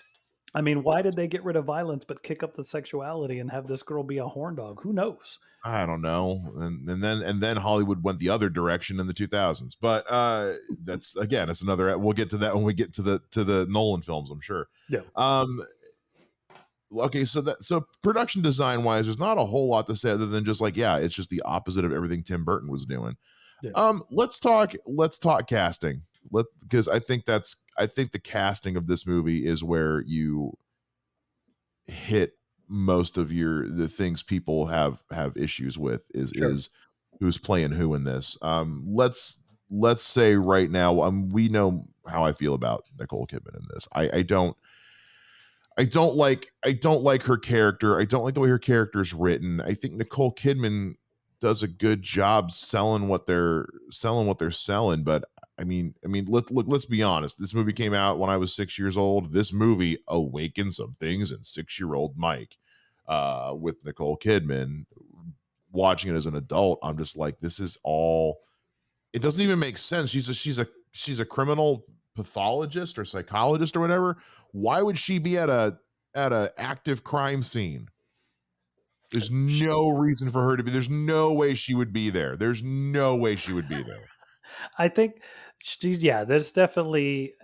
I 0.54 0.60
mean, 0.60 0.82
why 0.82 1.00
did 1.00 1.16
they 1.16 1.28
get 1.28 1.42
rid 1.44 1.56
of 1.56 1.64
violence 1.64 2.04
but 2.04 2.22
kick 2.22 2.42
up 2.42 2.54
the 2.54 2.64
sexuality 2.64 3.38
and 3.38 3.50
have 3.50 3.66
this 3.66 3.82
girl 3.82 4.02
be 4.02 4.18
a 4.18 4.26
horn 4.26 4.56
dog? 4.56 4.82
Who 4.82 4.92
knows? 4.92 5.38
I 5.64 5.86
don't 5.86 6.02
know. 6.02 6.38
And 6.56 6.86
and 6.88 7.02
then 7.02 7.22
and 7.22 7.40
then 7.40 7.56
Hollywood 7.56 8.02
went 8.02 8.18
the 8.18 8.28
other 8.28 8.50
direction 8.50 9.00
in 9.00 9.06
the 9.06 9.14
2000s. 9.14 9.76
But 9.80 10.04
uh 10.10 10.54
that's 10.84 11.16
again, 11.16 11.48
it's 11.48 11.62
another 11.62 11.96
we'll 11.96 12.12
get 12.12 12.28
to 12.30 12.38
that 12.38 12.54
when 12.54 12.64
we 12.64 12.74
get 12.74 12.92
to 12.94 13.02
the 13.02 13.20
to 13.30 13.44
the 13.44 13.66
Nolan 13.70 14.02
films, 14.02 14.28
I'm 14.30 14.40
sure. 14.42 14.68
Yeah. 14.90 15.00
Um 15.16 15.60
okay, 16.96 17.24
so 17.24 17.40
that 17.42 17.62
so 17.62 17.86
production 18.02 18.42
design 18.42 18.84
wise 18.84 19.06
there's 19.06 19.18
not 19.18 19.38
a 19.38 19.44
whole 19.44 19.68
lot 19.68 19.86
to 19.86 19.96
say 19.96 20.10
other 20.10 20.26
than 20.26 20.44
just 20.44 20.60
like 20.60 20.76
yeah, 20.76 20.96
it's 20.98 21.14
just 21.14 21.30
the 21.30 21.42
opposite 21.42 21.84
of 21.84 21.92
everything 21.92 22.22
Tim 22.22 22.44
Burton 22.44 22.70
was 22.70 22.84
doing. 22.86 23.16
Yeah. 23.62 23.70
Um 23.74 24.02
let's 24.10 24.38
talk 24.38 24.74
let's 24.86 25.18
talk 25.18 25.48
casting. 25.48 26.02
Let 26.30 26.46
because 26.60 26.88
I 26.88 26.98
think 26.98 27.26
that's 27.26 27.56
I 27.78 27.86
think 27.86 28.12
the 28.12 28.18
casting 28.18 28.76
of 28.76 28.86
this 28.86 29.06
movie 29.06 29.46
is 29.46 29.64
where 29.64 30.02
you 30.02 30.56
hit 31.86 32.34
most 32.68 33.18
of 33.18 33.32
your 33.32 33.68
the 33.68 33.88
things 33.88 34.22
people 34.22 34.66
have 34.66 35.02
have 35.10 35.36
issues 35.36 35.78
with 35.78 36.02
is 36.14 36.32
Sure. 36.34 36.50
is 36.50 36.70
who's 37.20 37.38
playing 37.38 37.72
who 37.72 37.94
in 37.94 38.04
this. 38.04 38.36
Um, 38.42 38.82
let's 38.86 39.38
let's 39.70 40.02
say 40.02 40.36
right 40.36 40.70
now, 40.70 41.02
um, 41.02 41.30
we 41.30 41.48
know 41.48 41.86
how 42.06 42.24
I 42.24 42.32
feel 42.32 42.54
about 42.54 42.84
Nicole 42.98 43.26
Kidman 43.26 43.56
in 43.56 43.66
this. 43.72 43.88
I, 43.94 44.18
I 44.18 44.22
don't. 44.22 44.56
I 45.78 45.84
don't 45.84 46.16
like 46.16 46.52
I 46.64 46.72
don't 46.72 47.02
like 47.02 47.22
her 47.24 47.38
character. 47.38 47.98
I 47.98 48.04
don't 48.04 48.24
like 48.24 48.34
the 48.34 48.40
way 48.40 48.48
her 48.48 48.58
character 48.58 49.00
is 49.00 49.14
written. 49.14 49.60
I 49.60 49.74
think 49.74 49.94
Nicole 49.94 50.34
Kidman 50.34 50.94
does 51.40 51.62
a 51.62 51.68
good 51.68 52.02
job 52.02 52.52
selling 52.52 53.08
what 53.08 53.26
they're 53.26 53.66
selling 53.90 54.26
what 54.26 54.38
they're 54.38 54.50
selling, 54.50 55.02
but 55.02 55.24
I 55.58 55.64
mean, 55.64 55.94
I 56.04 56.08
mean, 56.08 56.26
let 56.26 56.50
look. 56.50 56.66
Let's 56.68 56.86
be 56.86 57.02
honest. 57.02 57.38
This 57.38 57.54
movie 57.54 57.72
came 57.72 57.94
out 57.94 58.18
when 58.18 58.30
I 58.30 58.36
was 58.36 58.54
six 58.54 58.78
years 58.78 58.96
old. 58.96 59.32
This 59.32 59.52
movie 59.52 59.98
awakened 60.08 60.74
some 60.74 60.92
things 60.94 61.30
in 61.30 61.42
six-year-old 61.42 62.16
Mike 62.16 62.56
uh, 63.06 63.54
with 63.56 63.84
Nicole 63.84 64.16
Kidman. 64.16 64.86
Watching 65.70 66.12
it 66.12 66.16
as 66.16 66.26
an 66.26 66.36
adult, 66.36 66.80
I'm 66.82 66.98
just 66.98 67.16
like, 67.16 67.40
this 67.40 67.60
is 67.60 67.78
all. 67.82 68.40
It 69.12 69.22
doesn't 69.22 69.42
even 69.42 69.58
make 69.58 69.78
sense. 69.78 70.10
She's 70.10 70.28
a 70.28 70.34
she's 70.34 70.58
a 70.58 70.66
she's 70.90 71.20
a 71.20 71.24
criminal 71.24 71.84
pathologist 72.14 72.98
or 72.98 73.04
psychologist 73.04 73.76
or 73.76 73.80
whatever. 73.80 74.18
Why 74.52 74.82
would 74.82 74.98
she 74.98 75.18
be 75.18 75.38
at 75.38 75.48
a 75.48 75.78
at 76.14 76.32
a 76.32 76.52
active 76.58 77.04
crime 77.04 77.42
scene? 77.42 77.88
There's 79.10 79.30
no 79.30 79.90
reason 79.90 80.30
for 80.30 80.42
her 80.42 80.56
to 80.56 80.62
be. 80.62 80.70
There's 80.70 80.88
no 80.88 81.32
way 81.32 81.54
she 81.54 81.74
would 81.74 81.92
be 81.92 82.08
there. 82.08 82.34
There's 82.34 82.62
no 82.62 83.16
way 83.16 83.36
she 83.36 83.52
would 83.52 83.68
be 83.68 83.82
there. 83.82 84.08
I 84.78 84.88
think 84.88 85.22
she's 85.58 85.98
yeah. 85.98 86.24
There's 86.24 86.52
definitely 86.52 87.34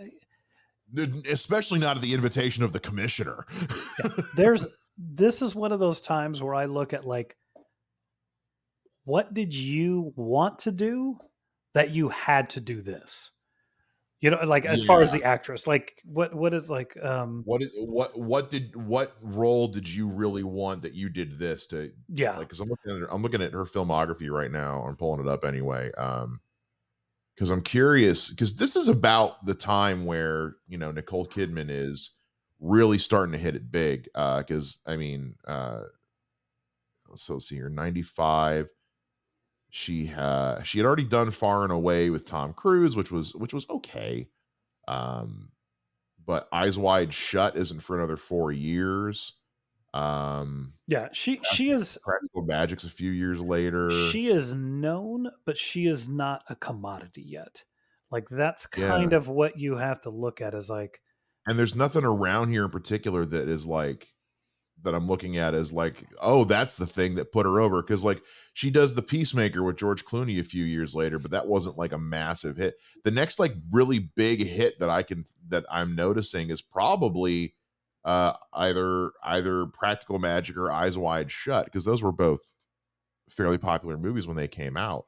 uh, 0.97 1.07
especially 1.31 1.79
not 1.79 1.97
at 1.97 2.03
the 2.03 2.15
invitation 2.15 2.65
of 2.65 2.73
the 2.73 2.81
commissioner. 2.81 3.47
there's 4.37 4.67
this 4.97 5.43
is 5.43 5.55
one 5.55 5.73
of 5.73 5.81
those 5.81 6.01
times 6.01 6.43
where 6.43 6.55
I 6.55 6.65
look 6.65 6.93
at 6.93 7.07
like 7.07 7.37
what 9.05 9.33
did 9.33 9.55
you 9.55 10.13
want 10.17 10.61
to 10.61 10.73
do 10.73 11.19
that 11.73 11.95
you 11.95 12.11
had 12.11 12.51
to 12.51 12.61
do 12.61 12.83
this? 12.83 13.31
You 14.21 14.31
know, 14.31 14.41
like 14.45 14.65
as 14.65 14.83
far 14.83 15.01
as 15.01 15.13
the 15.13 15.23
actress, 15.23 15.69
like 15.69 16.03
what 16.05 16.35
what 16.35 16.53
is 16.53 16.69
like 16.69 16.97
um 17.05 17.43
what 17.45 17.63
what 17.77 18.19
what 18.19 18.51
did 18.51 18.75
what 18.75 19.15
role 19.23 19.69
did 19.69 19.89
you 19.89 20.09
really 20.09 20.43
want 20.43 20.83
that 20.83 20.93
you 20.93 21.09
did 21.09 21.39
this 21.39 21.69
to 21.69 21.93
yeah. 22.09 22.37
like 22.37 22.49
because 22.49 22.59
I'm 22.59 22.69
looking 22.69 22.97
at 22.97 23.01
her, 23.01 23.13
I'm 23.13 23.23
looking 23.23 23.43
at 23.43 23.53
her 23.53 23.65
filmography 23.65 24.29
right 24.29 24.51
now. 24.51 24.83
I'm 24.83 24.97
pulling 24.97 25.21
it 25.21 25.29
up 25.29 25.45
anyway. 25.45 25.93
Um 25.93 26.41
because 27.37 27.53
I'm 27.53 27.63
curious 27.63 28.29
because 28.31 28.57
this 28.57 28.75
is 28.75 28.89
about 28.89 29.45
the 29.47 29.55
time 29.55 30.05
where 30.05 30.57
you 30.67 30.79
know 30.79 30.91
Nicole 30.91 31.27
Kidman 31.27 31.71
is 31.71 32.11
really 32.59 32.99
starting 32.99 33.31
to 33.33 33.39
hit 33.39 33.55
it 33.55 33.71
big. 33.71 34.09
Uh 34.17 34.39
because 34.39 34.79
I 34.85 34.97
mean 34.97 35.37
uh 35.47 35.83
so 37.15 37.35
let's 37.35 37.49
see 37.49 37.55
here 37.55 37.69
95 37.69 38.69
she 39.71 40.13
uh 40.15 40.63
she 40.63 40.79
had 40.79 40.87
already 40.87 41.05
done 41.05 41.31
far 41.31 41.63
and 41.63 41.73
away 41.73 42.11
with 42.11 42.25
tom 42.25 42.55
cruise 42.55 42.97
which 42.97 43.11
was 43.13 43.35
which 43.35 43.53
was 43.53 43.69
okay 43.69 44.29
um 44.89 45.53
but 46.25 46.49
eyes 46.53 46.79
wide 46.79 47.15
shut 47.15 47.57
isn't 47.57 47.81
for 47.81 47.97
another 47.99 48.17
four 48.17 48.53
years 48.53 49.39
um 49.95 50.75
Yeah, 50.87 51.11
she 51.13 51.43
she 51.43 51.71
is 51.71 51.99
practical 52.05 52.43
magic's 52.45 52.85
a 52.85 52.91
few 52.91 53.11
years 53.13 53.41
later 53.43 53.87
she 53.87 54.29
is 54.29 54.53
known, 54.53 55.31
but 55.45 55.59
she 55.59 55.87
is 55.89 56.09
not 56.09 56.45
a 56.49 56.55
commodity 56.57 57.23
yet. 57.23 57.65
Like 58.11 58.29
that's 58.29 58.67
Yeah. 58.75 59.09
kind 59.09 59.13
of 59.13 59.27
what 59.29 59.59
you 59.59 59.77
have 59.77 60.01
to 60.03 60.11
look 60.11 60.41
at 60.41 60.55
is 60.55 60.71
like 60.71 61.03
and 61.47 61.59
there's 61.59 61.75
nothing 61.75 62.05
around 62.05 62.51
here 62.51 62.65
in 62.65 62.71
particular 62.71 63.25
that 63.27 63.49
is 63.49 63.67
like 63.67 64.15
that 64.83 64.95
I'm 64.95 65.09
looking 65.09 65.39
at 65.39 65.55
as 65.55 65.73
like, 65.73 66.05
oh, 66.21 66.45
that's 66.45 66.77
the 66.77 66.87
thing 66.87 67.15
that 67.17 67.33
put 67.33 67.47
her 67.47 67.61
over. 67.61 67.83
Cause 67.83 68.05
like 68.05 68.23
she 68.53 68.71
does 68.71 68.95
the 68.95 69.03
Peacemaker 69.03 69.63
with 69.63 69.77
George 69.77 70.05
Clooney 70.05 70.41
a 70.41 70.45
few 70.45 70.65
years 70.65 70.95
later, 70.95 71.19
but 71.19 71.31
that 71.31 71.47
wasn't 71.47 71.79
like 71.79 71.93
a 71.93 71.99
massive 71.99 72.57
hit. 72.57 72.77
The 73.05 73.11
next 73.11 73.39
like 73.39 73.55
really 73.71 73.99
big 73.99 74.45
hit 74.45 74.79
that 74.81 74.91
I 74.91 75.03
can 75.03 75.25
that 75.49 75.65
I'm 75.71 75.95
noticing 75.95 76.51
is 76.51 76.63
probably 76.63 77.55
uh 78.05 78.35
either 78.53 79.13
either 79.25 79.67
Practical 79.67 80.19
Magic 80.19 80.57
or 80.57 80.71
Eyes 80.71 80.97
Wide 80.97 81.31
Shut, 81.31 81.65
because 81.67 81.85
those 81.85 82.03
were 82.03 82.13
both 82.13 82.51
fairly 83.31 83.59
popular 83.59 83.97
movies 83.97 84.27
when 84.27 84.37
they 84.37 84.49
came 84.49 84.77
out. 84.77 85.07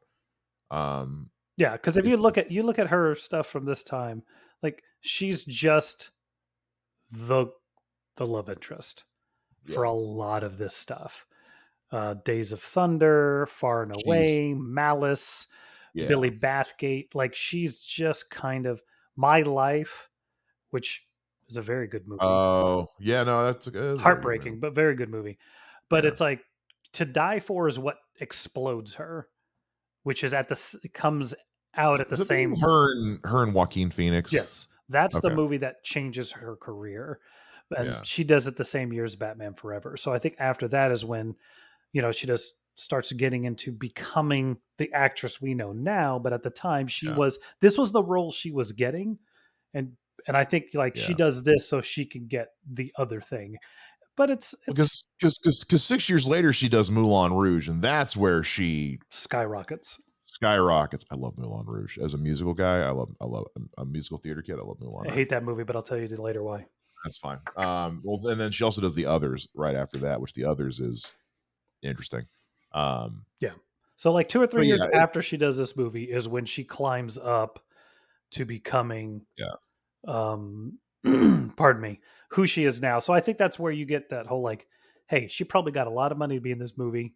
Um 0.71 1.31
Yeah, 1.57 1.73
because 1.73 1.97
if 1.97 2.07
you 2.07 2.17
look 2.17 2.39
at 2.39 2.51
you 2.51 2.63
look 2.63 2.79
at 2.79 2.89
her 2.89 3.15
stuff 3.15 3.47
from 3.47 3.65
this 3.65 3.83
time, 3.85 4.23
like 4.63 4.83
she's 5.01 5.45
just 5.45 6.11
the 7.11 7.47
the 8.17 8.27
love 8.27 8.49
interest 8.51 9.05
yeah. 9.67 9.75
for 9.75 9.85
a 9.85 9.93
lot 9.93 10.43
of 10.43 10.59
this 10.59 10.75
stuff. 10.75 11.27
Uh, 11.93 12.15
Days 12.25 12.53
of 12.53 12.63
Thunder, 12.63 13.49
Far 13.51 13.83
and 13.83 13.93
Jeez. 13.93 14.05
Away, 14.05 14.55
Malice, 14.55 15.47
yeah. 15.95 16.07
Billy 16.07 16.31
Bathgate. 16.31 17.15
Like 17.15 17.35
she's 17.35 17.81
just 17.81 18.31
kind 18.31 18.67
of 18.67 18.81
my 19.17 19.43
life, 19.43 20.09
which 20.71 21.05
is 21.49 21.57
a 21.57 21.63
very 21.63 21.89
good 21.89 22.07
movie. 22.07 22.23
Oh 22.23 22.89
yeah, 23.01 23.25
no, 23.25 23.45
that's, 23.47 23.67
that's 23.67 24.01
heartbreaking, 24.01 24.61
but 24.61 24.75
very 24.75 24.95
good 24.95 25.11
movie. 25.11 25.39
But 25.89 26.05
yeah. 26.05 26.11
it's 26.11 26.21
like 26.21 26.41
to 26.93 27.05
die 27.05 27.41
for 27.41 27.67
is 27.69 27.79
what 27.79 27.97
explodes 28.21 28.95
her, 28.95 29.29
which 30.05 30.23
is 30.23 30.33
at 30.33 30.49
the 30.49 30.89
comes 30.95 31.35
out 31.75 32.01
at 32.01 32.09
the 32.09 32.17
same 32.17 32.55
her 32.57 32.93
and 32.93 33.21
her 33.25 33.43
and 33.43 33.53
Joaquin 33.53 33.91
Phoenix. 33.91 34.33
Yes, 34.33 34.69
that's 34.89 35.17
okay. 35.17 35.29
the 35.29 35.35
movie 35.35 35.59
that 35.59 35.83
changes 35.83 36.31
her 36.33 36.57
career, 36.57 37.19
and 37.77 37.87
yeah. 37.87 38.01
she 38.03 38.25
does 38.25 38.47
it 38.47 38.57
the 38.57 38.65
same 38.65 38.93
year 38.93 39.05
as 39.05 39.17
Batman 39.17 39.55
Forever. 39.55 39.97
So 39.97 40.13
I 40.13 40.19
think 40.19 40.37
after 40.39 40.69
that 40.69 40.91
is 40.91 41.05
when, 41.05 41.37
you 41.93 42.03
know, 42.03 42.13
she 42.13 42.27
just 42.27 42.55
starts 42.75 43.13
getting 43.13 43.45
into 43.45 43.73
becoming 43.73 44.57
the 44.79 44.93
actress 44.93 45.41
we 45.41 45.55
know 45.55 45.73
now. 45.73 46.19
But 46.19 46.33
at 46.33 46.43
the 46.43 46.51
time, 46.51 46.87
she 46.87 47.07
yeah. 47.07 47.17
was 47.17 47.39
this 47.61 47.79
was 47.79 47.93
the 47.93 48.03
role 48.03 48.31
she 48.31 48.51
was 48.51 48.73
getting, 48.73 49.19
and 49.75 49.93
and 50.27 50.37
I 50.37 50.45
think 50.45 50.67
like 50.75 50.97
yeah. 50.97 51.05
she 51.05 51.15
does 51.15 51.45
this 51.45 51.69
so 51.69 51.81
she 51.81 52.05
can 52.05 52.27
get 52.27 52.49
the 52.71 52.93
other 52.97 53.21
thing. 53.21 53.57
But 54.17 54.31
it's, 54.31 54.55
it's 54.67 55.07
because 55.21 55.39
because 55.39 55.65
because 55.65 55.85
six 55.85 56.09
years 56.09 56.27
later 56.27 56.53
she 56.53 56.69
does 56.69 56.91
Moulin 56.91 57.33
Rouge, 57.33 57.69
and 57.69 57.81
that's 57.81 58.17
where 58.17 58.43
she 58.43 58.99
skyrockets 59.11 60.03
skyrockets. 60.41 61.05
I 61.11 61.17
love 61.17 61.37
Moulin 61.37 61.67
Rouge 61.67 61.99
as 61.99 62.15
a 62.15 62.19
musical 62.19 62.55
guy. 62.55 62.81
I 62.81 62.91
love 62.91 63.11
I 63.21 63.25
love 63.27 63.47
a 63.79 63.85
musical 63.85 64.19
theater 64.19 64.43
kid. 64.43 64.59
I 64.59 64.63
love 64.63 64.81
Moulin. 64.81 65.05
Rouge. 65.05 65.13
I 65.13 65.15
hate 65.15 65.31
that 65.31 65.45
movie, 65.45 65.65
but 65.65 65.77
I'll 65.77 65.83
tell 65.83 65.99
you 65.99 66.09
later 66.09 66.43
why. 66.43 66.67
That's 67.05 67.17
fine. 67.17 67.39
Um, 67.57 68.03
well, 68.05 68.27
and 68.29 68.41
then 68.41 68.51
she 68.51 68.65
also 68.65 68.81
does 68.81 68.95
the 68.95 69.07
others 69.07 69.49
right 69.55 69.77
after 69.77 69.99
that, 70.01 70.21
which 70.21 70.35
the 70.35 70.45
others 70.45 70.81
is 70.81 71.17
interesting. 71.83 72.27
Um, 72.73 73.25
yeah. 73.41 73.53
So 73.97 74.13
like 74.13 74.29
two 74.29 74.41
or 74.41 74.47
three 74.47 74.67
years 74.67 74.87
yeah, 74.93 75.03
after 75.03 75.21
it, 75.21 75.25
she 75.25 75.37
does 75.37 75.57
this 75.57 75.77
movie 75.77 76.05
is 76.05 76.29
when 76.29 76.45
she 76.45 76.65
climbs 76.65 77.19
up 77.19 77.65
to 78.33 78.45
becoming 78.45 79.23
yeah. 79.37 79.53
Um, 80.07 80.79
pardon 81.57 81.83
me, 81.83 82.01
who 82.31 82.47
she 82.47 82.65
is 82.65 82.81
now. 82.81 82.99
So 82.99 83.13
I 83.13 83.21
think 83.21 83.39
that's 83.39 83.59
where 83.59 83.73
you 83.73 83.85
get 83.85 84.11
that 84.11 84.27
whole 84.27 84.43
like, 84.43 84.67
hey, 85.09 85.29
she 85.29 85.45
probably 85.45 85.73
got 85.73 85.87
a 85.87 85.91
lot 85.91 86.13
of 86.13 86.19
money 86.19 86.37
to 86.37 86.41
be 86.41 86.53
in 86.53 86.59
this 86.59 86.79
movie 86.79 87.15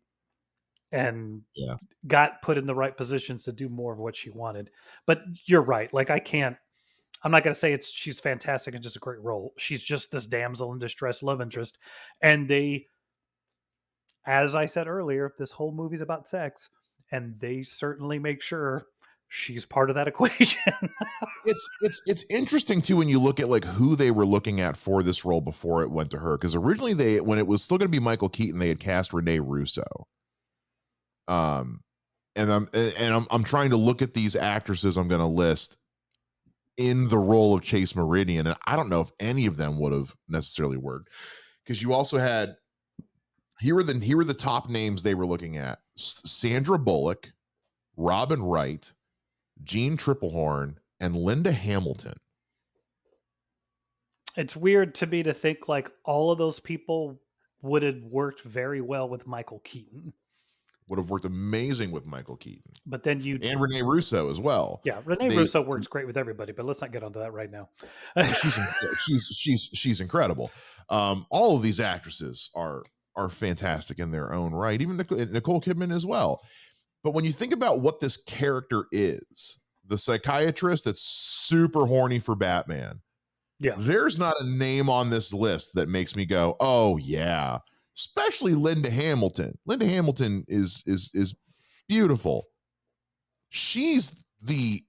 and 0.93 1.43
yeah. 1.55 1.75
got 2.07 2.43
put 2.43 2.59
in 2.59 2.67
the 2.67 2.75
right 2.75 2.97
positions 2.97 3.45
to 3.45 3.53
do 3.53 3.69
more 3.69 3.93
of 3.93 3.99
what 3.99 4.17
she 4.17 4.31
wanted. 4.31 4.71
But 5.07 5.23
you're 5.47 5.63
right. 5.63 5.93
Like 5.93 6.11
I 6.11 6.19
can't 6.19 6.57
I'm 7.25 7.31
not 7.31 7.43
going 7.43 7.55
to 7.55 7.59
say 7.59 7.73
it's 7.73 7.91
she's 7.91 8.21
fantastic 8.21 8.75
and 8.75 8.83
just 8.83 8.97
a 8.97 9.01
great 9.01 9.21
role. 9.21 9.55
She's 9.57 9.83
just 9.83 10.13
this 10.13 10.27
damsel 10.27 10.73
in 10.73 10.79
distress 10.79 11.23
love 11.23 11.41
interest 11.41 11.79
and 12.21 12.49
they 12.49 12.87
as 14.27 14.55
I 14.55 14.67
said 14.67 14.87
earlier, 14.87 15.35
this 15.39 15.51
whole 15.53 15.73
movie's 15.73 16.01
about 16.01 16.29
sex 16.29 16.69
and 17.11 17.39
they 17.41 17.63
certainly 17.63 18.19
make 18.19 18.43
sure 18.43 18.83
she's 19.29 19.65
part 19.65 19.91
of 19.91 19.97
that 19.97 20.09
equation. 20.09 20.61
it's 21.47 21.69
it's 21.81 22.03
it's 22.07 22.25
interesting 22.31 22.83
too 22.83 22.97
when 22.97 23.09
you 23.09 23.19
look 23.19 23.41
at 23.41 23.49
like 23.49 23.65
who 23.65 23.97
they 23.97 24.11
were 24.11 24.27
looking 24.27 24.61
at 24.61 24.77
for 24.77 25.03
this 25.03 25.25
role 25.25 25.41
before 25.41 25.83
it 25.83 25.91
went 25.91 26.11
to 26.11 26.19
her 26.19 26.37
because 26.37 26.55
originally 26.55 26.95
they 26.95 27.21
when 27.21 27.39
it 27.39 27.47
was 27.47 27.63
still 27.63 27.79
going 27.79 27.87
to 27.91 27.97
be 27.97 28.01
Michael 28.01 28.29
Keaton 28.29 28.59
they 28.59 28.69
had 28.69 28.81
cast 28.81 29.13
Rene 29.13 29.39
Russo. 29.41 30.07
Um, 31.27 31.81
and 32.37 32.53
I'm 32.53 32.69
and 32.75 33.15
I'm 33.15 33.27
I'm 33.31 33.45
trying 33.45 33.71
to 33.71 33.77
look 33.77 34.03
at 34.03 34.13
these 34.13 34.37
actresses 34.37 34.97
I'm 34.99 35.09
going 35.09 35.21
to 35.21 35.27
list 35.27 35.79
in 36.77 37.09
the 37.09 37.19
role 37.19 37.55
of 37.55 37.63
Chase 37.63 37.95
Meridian, 37.95 38.47
and 38.47 38.57
I 38.67 38.77
don't 38.77 38.89
know 38.89 39.01
if 39.01 39.13
any 39.21 39.47
of 39.47 39.57
them 39.57 39.79
would 39.81 39.93
have 39.93 40.15
necessarily 40.29 40.77
worked 40.77 41.11
because 41.65 41.83
you 41.83 41.93
also 41.93 42.19
had 42.19 42.57
here 43.61 43.75
were 43.75 43.83
the 43.83 43.99
here 43.99 44.17
were 44.17 44.25
the 44.25 44.35
top 44.35 44.69
names 44.69 45.03
they 45.03 45.15
were 45.15 45.27
looking 45.27 45.57
at: 45.57 45.79
Sandra 45.97 46.79
Bullock, 46.79 47.33
Robin 47.97 48.43
Wright, 48.43 48.93
Jeanne 49.63 49.97
Tripplehorn, 49.97 50.77
and 51.01 51.17
Linda 51.17 51.53
Hamilton. 51.53 52.19
It's 54.37 54.57
weird 54.57 54.97
to 54.97 55.07
me 55.07 55.23
to 55.23 55.33
think 55.33 55.69
like 55.69 55.91
all 56.05 56.33
of 56.33 56.39
those 56.39 56.59
people 56.59 57.21
would 57.63 57.83
have 57.83 58.03
worked 58.03 58.43
very 58.43 58.81
well 58.81 59.09
with 59.09 59.27
Michael 59.27 59.61
Keaton 59.61 60.13
would 60.89 60.99
have 60.99 61.11
worked 61.11 61.25
amazing 61.25 61.91
with 61.91 62.05
Michael 62.05 62.37
Keaton. 62.37 62.73
But 62.87 63.03
then 63.03 63.21
you 63.21 63.39
and 63.43 63.61
Rene 63.61 63.83
Russo 63.83 64.31
as 64.31 64.41
well. 64.41 64.81
Yeah, 64.85 65.01
Rene 65.05 65.29
they, 65.29 65.37
Russo 65.37 65.63
works 65.67 65.87
great 65.87 66.07
with 66.07 66.17
everybody, 66.17 66.53
but 66.53 66.67
let's 66.67 66.81
not 66.81 66.93
get 66.93 67.03
onto 67.03 67.19
that 67.21 67.33
right 67.33 67.51
now. 67.51 67.69
she's, 68.23 68.59
she's 69.07 69.29
she's 69.33 69.71
she's 69.73 70.01
incredible. 70.01 70.51
Um, 70.91 71.27
all 71.31 71.57
of 71.57 71.63
these 71.63 71.81
actresses 71.81 72.51
are 72.55 72.83
are 73.17 73.29
fantastic 73.29 73.99
in 73.99 74.11
their 74.11 74.33
own 74.33 74.53
right, 74.53 74.81
even 74.81 74.97
Nicole 74.97 75.61
Kidman 75.61 75.95
as 75.95 76.05
well. 76.05 76.43
But 77.03 77.15
when 77.15 77.25
you 77.25 77.33
think 77.33 77.53
about 77.53 77.81
what 77.81 78.01
this 78.01 78.17
character 78.17 78.87
is, 78.91 79.59
the 79.87 79.99
psychiatrist 79.99 80.85
that's 80.85 81.03
super 81.03 81.87
horny 81.87 82.19
for 82.19 82.35
Batman. 82.35 83.01
Yeah. 83.61 83.75
There's 83.79 84.19
not 84.19 84.35
a 84.41 84.47
name 84.47 84.89
on 84.89 85.11
this 85.11 85.33
list 85.33 85.75
that 85.75 85.89
makes 85.89 86.17
me 86.17 86.27
go, 86.27 86.57
"Oh 86.61 86.97
yeah, 86.97 87.59
especially 87.97 88.55
Linda 88.55 88.91
Hamilton. 88.91 89.59
Linda 89.67 89.87
Hamilton 89.87 90.45
is 90.49 90.83
is 90.87 91.11
is 91.15 91.35
beautiful. 91.89 92.45
She's 93.51 94.25
the 94.43 94.83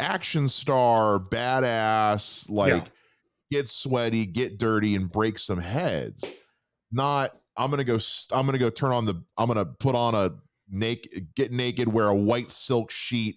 action 0.00 0.48
star, 0.48 1.18
badass, 1.18 2.48
like 2.50 2.72
yeah. 2.72 2.84
get 3.50 3.68
sweaty, 3.68 4.26
get 4.26 4.58
dirty, 4.58 4.94
and 4.94 5.10
break 5.10 5.38
some 5.38 5.58
heads. 5.58 6.30
Not 6.90 7.32
I'm 7.56 7.70
gonna 7.70 7.84
go. 7.84 7.98
I'm 8.30 8.46
gonna 8.46 8.58
go 8.58 8.70
turn 8.70 8.92
on 8.92 9.04
the. 9.04 9.22
I'm 9.36 9.48
gonna 9.48 9.64
put 9.66 9.94
on 9.94 10.14
a 10.14 10.32
naked, 10.70 11.28
get 11.34 11.52
naked, 11.52 11.88
wear 11.88 12.08
a 12.08 12.14
white 12.14 12.50
silk 12.50 12.90
sheet, 12.90 13.36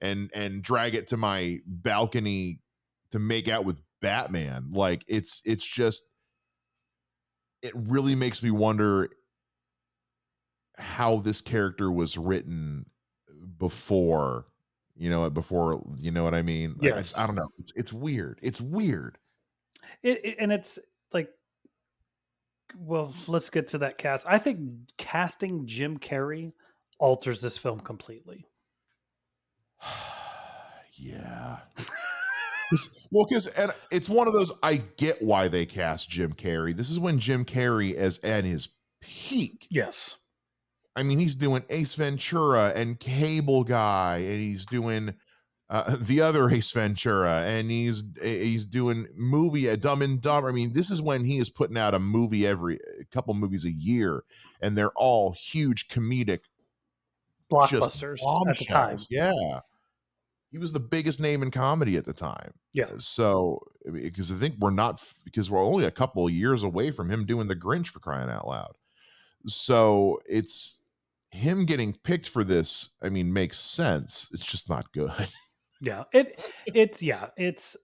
and 0.00 0.30
and 0.34 0.62
drag 0.62 0.94
it 0.94 1.06
to 1.08 1.16
my 1.16 1.58
balcony 1.66 2.60
to 3.12 3.18
make 3.18 3.48
out 3.48 3.64
with 3.64 3.80
Batman. 4.02 4.68
Like 4.70 5.04
it's 5.08 5.40
it's 5.44 5.64
just 5.64 6.02
it 7.62 7.72
really 7.74 8.14
makes 8.14 8.42
me 8.42 8.50
wonder 8.50 9.08
how 10.78 11.18
this 11.18 11.40
character 11.40 11.90
was 11.90 12.18
written 12.18 12.86
before 13.58 14.46
you 14.96 15.08
know 15.10 15.28
before 15.30 15.82
you 15.98 16.10
know 16.10 16.24
what 16.24 16.34
i 16.34 16.42
mean? 16.42 16.76
Yes. 16.80 17.16
I, 17.16 17.24
I 17.24 17.26
don't 17.26 17.36
know. 17.36 17.48
It's, 17.58 17.72
it's 17.76 17.92
weird. 17.92 18.38
It's 18.42 18.60
weird. 18.60 19.18
It, 20.02 20.24
it, 20.24 20.36
and 20.38 20.52
it's 20.52 20.78
like 21.12 21.30
well 22.78 23.14
let's 23.26 23.50
get 23.50 23.68
to 23.68 23.78
that 23.78 23.98
cast. 23.98 24.26
I 24.28 24.38
think 24.38 24.60
casting 24.96 25.66
jim 25.66 25.98
carrey 25.98 26.52
alters 26.98 27.40
this 27.40 27.58
film 27.58 27.80
completely. 27.80 28.46
Yeah 30.98 31.58
well, 33.10 33.26
because 33.28 33.46
and 33.48 33.72
it's 33.90 34.08
one 34.08 34.26
of 34.26 34.32
those 34.32 34.52
I 34.62 34.76
get 34.96 35.22
why 35.22 35.48
they 35.48 35.66
cast 35.66 36.10
Jim 36.10 36.32
Carrey. 36.32 36.74
This 36.74 36.90
is 36.90 36.98
when 36.98 37.18
Jim 37.18 37.44
Carrey 37.44 37.92
is 37.92 38.18
at 38.22 38.44
his 38.44 38.68
peak. 39.00 39.66
Yes. 39.70 40.16
I 40.94 41.02
mean, 41.02 41.18
he's 41.18 41.34
doing 41.34 41.64
Ace 41.68 41.94
Ventura 41.94 42.72
and 42.74 42.98
Cable 42.98 43.64
Guy, 43.64 44.16
and 44.16 44.40
he's 44.40 44.64
doing 44.64 45.14
uh, 45.68 45.96
the 46.00 46.20
other 46.22 46.48
Ace 46.48 46.70
Ventura, 46.70 47.42
and 47.46 47.70
he's 47.70 48.02
he's 48.22 48.66
doing 48.66 49.06
movie 49.14 49.68
a 49.68 49.76
Dumb 49.76 50.02
and 50.02 50.20
Dumber. 50.20 50.48
I 50.48 50.52
mean, 50.52 50.72
this 50.72 50.90
is 50.90 51.02
when 51.02 51.24
he 51.24 51.38
is 51.38 51.50
putting 51.50 51.76
out 51.76 51.94
a 51.94 51.98
movie 51.98 52.46
every 52.46 52.78
a 53.00 53.04
couple 53.12 53.34
movies 53.34 53.64
a 53.64 53.72
year, 53.72 54.24
and 54.60 54.76
they're 54.76 54.92
all 54.96 55.32
huge 55.32 55.88
comedic 55.88 56.40
blockbusters 57.50 58.18
at 58.48 58.58
the 58.58 58.64
time. 58.64 58.98
Yeah 59.10 59.60
he 60.56 60.58
was 60.58 60.72
the 60.72 60.80
biggest 60.80 61.20
name 61.20 61.42
in 61.42 61.50
comedy 61.50 61.98
at 61.98 62.06
the 62.06 62.14
time. 62.14 62.54
Yeah. 62.72 62.86
Uh, 62.86 62.98
so 62.98 63.60
because 63.92 64.32
I 64.32 64.36
think 64.36 64.54
we're 64.58 64.70
not 64.70 65.04
because 65.22 65.50
we're 65.50 65.62
only 65.62 65.84
a 65.84 65.90
couple 65.90 66.30
years 66.30 66.62
away 66.62 66.90
from 66.90 67.10
him 67.10 67.26
doing 67.26 67.46
the 67.46 67.54
Grinch 67.54 67.88
for 67.88 67.98
crying 67.98 68.30
out 68.30 68.48
loud. 68.48 68.72
So 69.46 70.18
it's 70.24 70.78
him 71.30 71.66
getting 71.66 71.92
picked 71.92 72.30
for 72.30 72.42
this. 72.42 72.88
I 73.02 73.10
mean, 73.10 73.34
makes 73.34 73.58
sense. 73.58 74.30
It's 74.32 74.46
just 74.46 74.70
not 74.70 74.90
good. 74.92 75.12
Yeah. 75.78 76.04
It 76.10 76.40
it's 76.64 77.02
yeah. 77.02 77.26
It's 77.36 77.76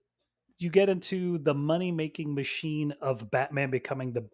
you 0.56 0.70
get 0.70 0.88
into 0.88 1.36
the 1.36 1.52
money 1.52 1.92
making 1.92 2.34
machine 2.34 2.94
of 3.02 3.30
Batman 3.30 3.68
becoming 3.68 4.14
the 4.14 4.30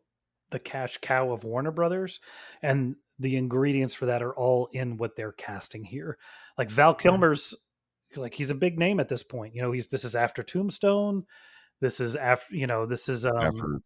the 0.50 0.60
cash 0.60 0.98
cow 1.02 1.32
of 1.32 1.42
Warner 1.42 1.72
Brothers, 1.72 2.20
and 2.62 2.94
the 3.18 3.34
ingredients 3.34 3.94
for 3.94 4.06
that 4.06 4.22
are 4.22 4.32
all 4.32 4.68
in 4.72 4.96
what 4.96 5.16
they're 5.16 5.32
casting 5.32 5.82
here. 5.82 6.18
Like 6.56 6.70
Val 6.70 6.94
Kilmer's 6.94 7.52
like 8.16 8.34
he's 8.34 8.50
a 8.50 8.54
big 8.54 8.78
name 8.78 9.00
at 9.00 9.08
this 9.08 9.22
point. 9.22 9.54
You 9.54 9.62
know, 9.62 9.72
he's 9.72 9.88
this 9.88 10.04
is 10.04 10.14
after 10.14 10.42
Tombstone. 10.42 11.24
This 11.80 12.00
is 12.00 12.16
after 12.16 12.54
you 12.54 12.66
know, 12.66 12.86
this 12.86 13.08
is 13.08 13.26
um 13.26 13.36
after 13.36 13.82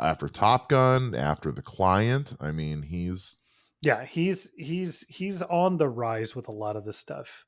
after 0.00 0.28
Top 0.28 0.68
Gun, 0.68 1.14
after 1.14 1.52
The 1.52 1.62
Client. 1.62 2.34
I 2.40 2.52
mean, 2.52 2.82
he's 2.82 3.38
yeah, 3.82 4.04
he's 4.04 4.50
he's 4.56 5.04
he's 5.08 5.42
on 5.42 5.76
the 5.76 5.88
rise 5.88 6.34
with 6.34 6.48
a 6.48 6.52
lot 6.52 6.76
of 6.76 6.84
this 6.84 6.98
stuff. 6.98 7.44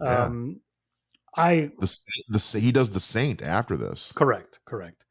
Yeah. 0.00 0.24
Um 0.24 0.60
I 1.36 1.70
the 1.78 2.06
the 2.28 2.60
he 2.60 2.72
does 2.72 2.90
the 2.90 3.00
Saint 3.00 3.42
after 3.42 3.76
this. 3.76 4.12
Correct, 4.12 4.58
correct. 4.66 5.02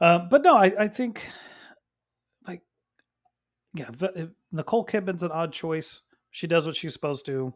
Um, 0.00 0.28
but 0.30 0.42
no, 0.42 0.56
I, 0.56 0.72
I 0.78 0.88
think 0.88 1.22
like 2.46 2.62
yeah, 3.72 3.88
Nicole 4.52 4.84
Kidman's 4.84 5.22
an 5.22 5.30
odd 5.30 5.52
choice. 5.52 6.02
She 6.30 6.46
does 6.46 6.66
what 6.66 6.76
she's 6.76 6.92
supposed 6.92 7.24
to. 7.26 7.54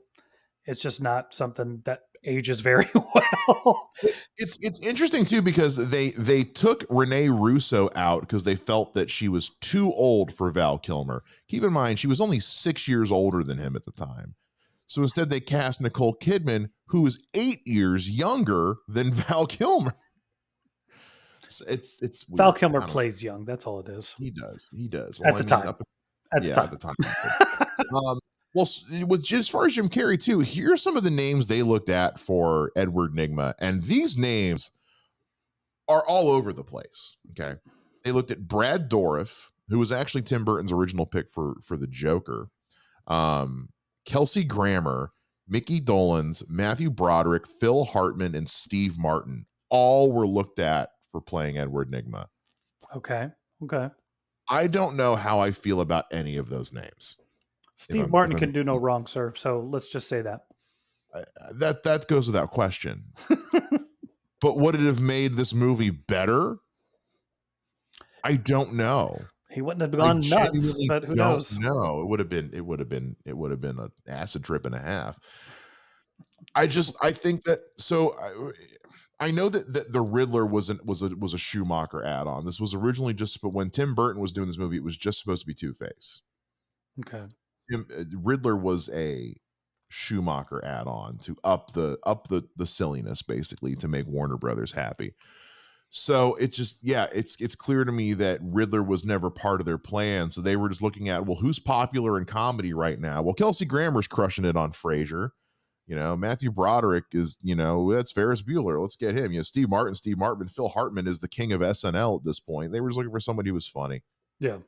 It's 0.65 0.81
just 0.81 1.03
not 1.03 1.35
something 1.35 1.83
that 1.85 2.01
ages 2.25 2.61
very 2.61 2.87
well. 2.95 3.91
it's 4.37 4.59
it's 4.61 4.85
interesting 4.87 5.25
too 5.25 5.43
because 5.43 5.77
they 5.91 6.11
they 6.11 6.43
took 6.43 6.85
Rene 6.89 7.29
Russo 7.29 7.91
out 7.95 8.21
because 8.21 8.45
they 8.45 8.57
felt 8.57 8.95
that 8.95 9.11
she 9.11 9.29
was 9.29 9.51
too 9.61 9.93
old 9.93 10.33
for 10.33 10.51
Val 10.51 10.79
Kilmer. 10.79 11.23
Keep 11.49 11.65
in 11.65 11.73
mind 11.73 11.99
she 11.99 12.07
was 12.07 12.21
only 12.21 12.41
six 12.41 12.89
years 12.89 13.13
older 13.13 13.43
than 13.43 13.59
him 13.59 13.77
at 13.77 13.85
the 13.85 13.93
time. 13.93 14.35
So 14.87 15.03
instead 15.03 15.29
they 15.29 15.41
cast 15.41 15.81
Nicole 15.81 16.17
Kidman, 16.17 16.71
who 16.87 17.07
is 17.07 17.23
eight 17.35 17.61
years 17.67 18.11
younger 18.11 18.77
than 18.89 19.13
Val 19.13 19.47
Kilmer. 19.47 19.95
It's 21.45 21.61
it's, 21.63 22.03
it's 22.03 22.25
Val 22.29 22.53
Kilmer 22.53 22.83
plays 22.83 23.23
young. 23.23 23.45
That's 23.45 23.67
all 23.67 23.81
it 23.81 23.89
is. 23.89 24.15
He 24.19 24.31
does. 24.31 24.69
He 24.75 24.89
does. 24.89 25.21
At 25.21 25.33
well, 25.35 25.43
the 25.43 25.55
I 25.55 25.57
mean, 25.57 25.65
time. 25.65 25.69
Up, 25.69 25.83
at 26.35 26.43
yeah, 26.43 26.49
the 26.67 26.77
time. 26.77 26.95
At 27.03 27.77
the 27.79 27.85
time. 27.85 28.05
um, 28.07 28.19
well, 28.59 29.07
with 29.07 29.33
as 29.33 29.49
far 29.49 29.67
as 29.67 29.75
Jim 29.75 29.89
Carrey 29.89 30.21
too, 30.21 30.41
here's 30.41 30.83
some 30.83 30.97
of 30.97 31.05
the 31.05 31.11
names 31.11 31.47
they 31.47 31.63
looked 31.63 31.89
at 31.89 32.19
for 32.19 32.73
Edward 32.75 33.13
Nygma, 33.15 33.55
and 33.61 33.85
these 33.85 34.19
names 34.19 34.73
are 35.87 36.05
all 36.07 36.29
over 36.29 36.53
the 36.53 36.65
place. 36.65 37.17
Okay, 37.31 37.55
they 38.05 38.11
looked 38.11 38.33
at 38.33 38.49
Brad 38.49 38.91
Dourif, 38.91 39.51
who 39.69 39.79
was 39.79 39.93
actually 39.93 40.23
Tim 40.23 40.45
Burton's 40.45 40.73
original 40.73 41.07
pick 41.07 41.31
for 41.31 41.55
for 41.63 41.77
the 41.77 41.87
Joker, 41.87 42.49
um, 43.07 43.69
Kelsey 44.05 44.43
Grammer, 44.43 45.13
Mickey 45.47 45.81
Dolenz, 45.81 46.43
Matthew 46.49 46.91
Broderick, 46.91 47.47
Phil 47.47 47.85
Hartman, 47.85 48.35
and 48.35 48.49
Steve 48.49 48.99
Martin. 48.99 49.47
All 49.71 50.11
were 50.11 50.27
looked 50.27 50.59
at 50.59 50.91
for 51.13 51.21
playing 51.21 51.59
Edward 51.59 51.93
Nygma. 51.93 52.27
Okay. 52.97 53.31
Okay. 53.63 53.89
I 54.49 54.67
don't 54.67 54.97
know 54.97 55.15
how 55.15 55.39
I 55.39 55.53
feel 55.53 55.81
about 55.81 56.07
any 56.11 56.39
of 56.39 56.49
those 56.49 56.73
names. 56.73 57.19
Steve 57.79 58.11
Martin 58.11 58.37
can 58.37 58.51
do 58.51 58.65
no 58.65 58.77
wrong, 58.81 59.07
sir. 59.07 59.33
So 59.37 59.61
let's 59.61 59.89
just 59.89 60.09
say 60.09 60.21
that. 60.23 60.41
that 61.55 61.85
that 61.85 62.09
goes 62.09 62.27
without 62.27 62.51
question. 62.51 63.05
but 64.41 64.59
would 64.59 64.75
it 64.75 64.81
have 64.81 65.01
made 65.01 65.35
this 65.35 65.55
movie 65.55 65.91
better? 65.91 66.57
I 68.25 68.35
don't 68.35 68.75
know. 68.75 69.17
He 69.51 69.63
wouldn't 69.63 69.81
have 69.81 69.99
gone 69.99 70.21
nuts, 70.29 70.77
but 70.89 71.05
who 71.05 71.15
knows? 71.15 71.57
No, 71.57 72.03
it 72.03 72.09
would 72.09 72.19
have 72.19 72.29
been. 72.29 72.51
It 72.53 72.67
would 72.67 72.81
have 72.81 72.89
been. 72.89 73.17
It 73.25 73.37
would 73.37 73.53
have 73.53 73.61
been 73.61 73.79
an 73.79 73.91
acid 74.09 74.43
trip 74.45 74.67
and 74.67 74.75
a 74.75 74.81
half. 74.81 75.17
I 76.55 76.67
just. 76.67 76.97
I 77.01 77.13
think 77.13 77.45
that. 77.45 77.61
So. 77.79 78.13
I, 78.21 78.53
I 79.21 79.33
know 79.33 79.49
that, 79.49 79.73
that 79.73 79.93
the 79.93 80.01
Riddler 80.01 80.47
was 80.47 80.71
an, 80.71 80.79
was 80.85 81.03
a 81.03 81.09
was 81.09 81.35
a 81.35 81.39
Schumacher 81.39 82.05
add-on. 82.05 82.45
This 82.45 82.61
was 82.61 82.73
originally 82.73 83.15
just, 83.15 83.43
but 83.43 83.49
when 83.49 83.69
Tim 83.69 83.93
Burton 83.93 84.23
was 84.23 84.33
doing 84.33 84.47
this 84.47 84.59
movie, 84.59 84.77
it 84.77 84.85
was 84.85 84.97
just 84.97 85.19
supposed 85.19 85.43
to 85.43 85.47
be 85.47 85.55
Two 85.55 85.75
Face. 85.75 86.23
Okay. 87.01 87.25
Uh, 87.73 88.05
Riddler 88.15 88.57
was 88.57 88.89
a 88.91 89.37
Schumacher 89.91 90.65
add-on 90.65 91.19
to 91.19 91.37
up 91.45 91.73
the 91.73 91.99
up 92.05 92.29
the 92.29 92.47
the 92.57 92.67
silliness 92.67 93.23
basically 93.23 93.75
to 93.77 93.89
make 93.89 94.07
Warner 94.07 94.37
Brothers 94.37 94.73
happy. 94.73 95.15
So 95.91 96.35
it 96.35 96.53
just 96.53 96.79
yeah, 96.83 97.07
it's 97.15 97.41
it's 97.41 97.55
clear 97.55 97.85
to 97.85 97.93
me 97.93 98.13
that 98.15 98.41
Riddler 98.43 98.83
was 98.83 99.07
never 99.07 99.31
part 99.31 99.61
of 99.61 99.67
their 99.67 99.79
plan. 99.79 100.31
So 100.31 100.43
they 100.43 100.57
were 100.57 100.69
just 100.69 100.83
looking 100.83 101.09
at 101.09 101.25
well, 101.25 101.39
who's 101.39 101.59
popular 101.59 102.19
in 102.19 102.27
comedy 102.27 102.75
right 102.75 103.01
now? 103.01 103.23
Well, 103.23 103.35
Kelsey 103.35 103.65
Grammer's 103.65 104.07
crushing 104.07 104.45
it 104.45 104.57
on 104.57 104.73
Frasier. 104.73 105.31
You 105.87 105.97
know, 105.97 106.15
Matthew 106.19 106.51
Broderick 106.51 107.05
is, 107.13 107.39
you 107.43 107.57
know, 107.57 107.91
that's 107.91 108.13
Ferris 108.13 108.43
Bueller. 108.43 108.79
Let's 108.79 108.97
get 108.97 109.17
him. 109.17 109.33
You 109.33 109.39
know, 109.39 109.43
Steve 109.43 109.71
Martin, 109.71 109.95
Steve 109.95 110.19
Martin, 110.19 110.47
Phil 110.47 110.69
Hartman 110.69 111.07
is 111.07 111.21
the 111.21 111.29
king 111.29 111.51
of 111.55 111.63
SNL 111.63 112.19
at 112.19 112.25
this 112.27 112.41
point. 112.41 112.73
They 112.73 112.83
were 112.83 112.91
just 112.91 112.99
looking 112.99 113.11
for 113.11 113.21
somebody 113.21 113.49
who 113.49 113.55
was 113.55 113.67
funny. 113.67 114.03
Yeah 114.39 114.59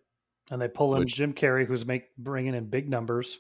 and 0.51 0.61
they 0.61 0.69
pull 0.69 0.95
in 0.95 1.01
Which, 1.01 1.15
Jim 1.15 1.33
Carrey, 1.33 1.67
who's 1.67 1.87
make 1.87 2.15
bringing 2.19 2.55
in 2.55 2.69
big 2.69 2.91
numbers. 2.91 3.39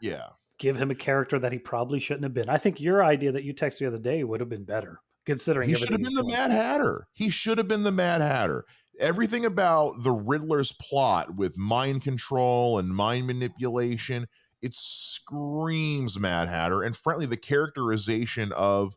Yeah, 0.00 0.28
give 0.58 0.76
him 0.76 0.90
a 0.90 0.94
character 0.94 1.38
that 1.38 1.52
he 1.52 1.58
probably 1.58 1.98
shouldn't 1.98 2.24
have 2.24 2.34
been. 2.34 2.48
I 2.48 2.58
think 2.58 2.80
your 2.80 3.02
idea 3.02 3.32
that 3.32 3.44
you 3.44 3.54
texted 3.54 3.80
the 3.80 3.86
other 3.88 3.98
day 3.98 4.22
would 4.22 4.40
have 4.40 4.48
been 4.48 4.64
better, 4.64 5.00
considering 5.26 5.68
he 5.68 5.74
should 5.74 5.90
have 5.90 6.02
been 6.02 6.14
the 6.14 6.24
Mad 6.24 6.50
Hatter. 6.50 7.08
He 7.12 7.30
should 7.30 7.58
have 7.58 7.68
been 7.68 7.82
the 7.82 7.92
Mad 7.92 8.20
Hatter. 8.20 8.64
Everything 9.00 9.46
about 9.46 10.02
the 10.02 10.12
Riddler's 10.12 10.72
plot 10.72 11.34
with 11.34 11.56
mind 11.56 12.02
control 12.02 12.78
and 12.78 12.90
mind 12.90 13.26
manipulation, 13.26 14.26
it 14.60 14.74
screams 14.74 16.18
Mad 16.18 16.48
Hatter. 16.48 16.82
And 16.82 16.94
frankly, 16.94 17.26
the 17.26 17.38
characterization 17.38 18.52
of 18.52 18.94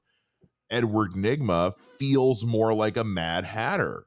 Edward 0.69 1.11
Nygma 1.13 1.73
feels 1.97 2.43
more 2.43 2.73
like 2.73 2.97
a 2.97 3.03
Mad 3.05 3.45
Hatter. 3.45 4.05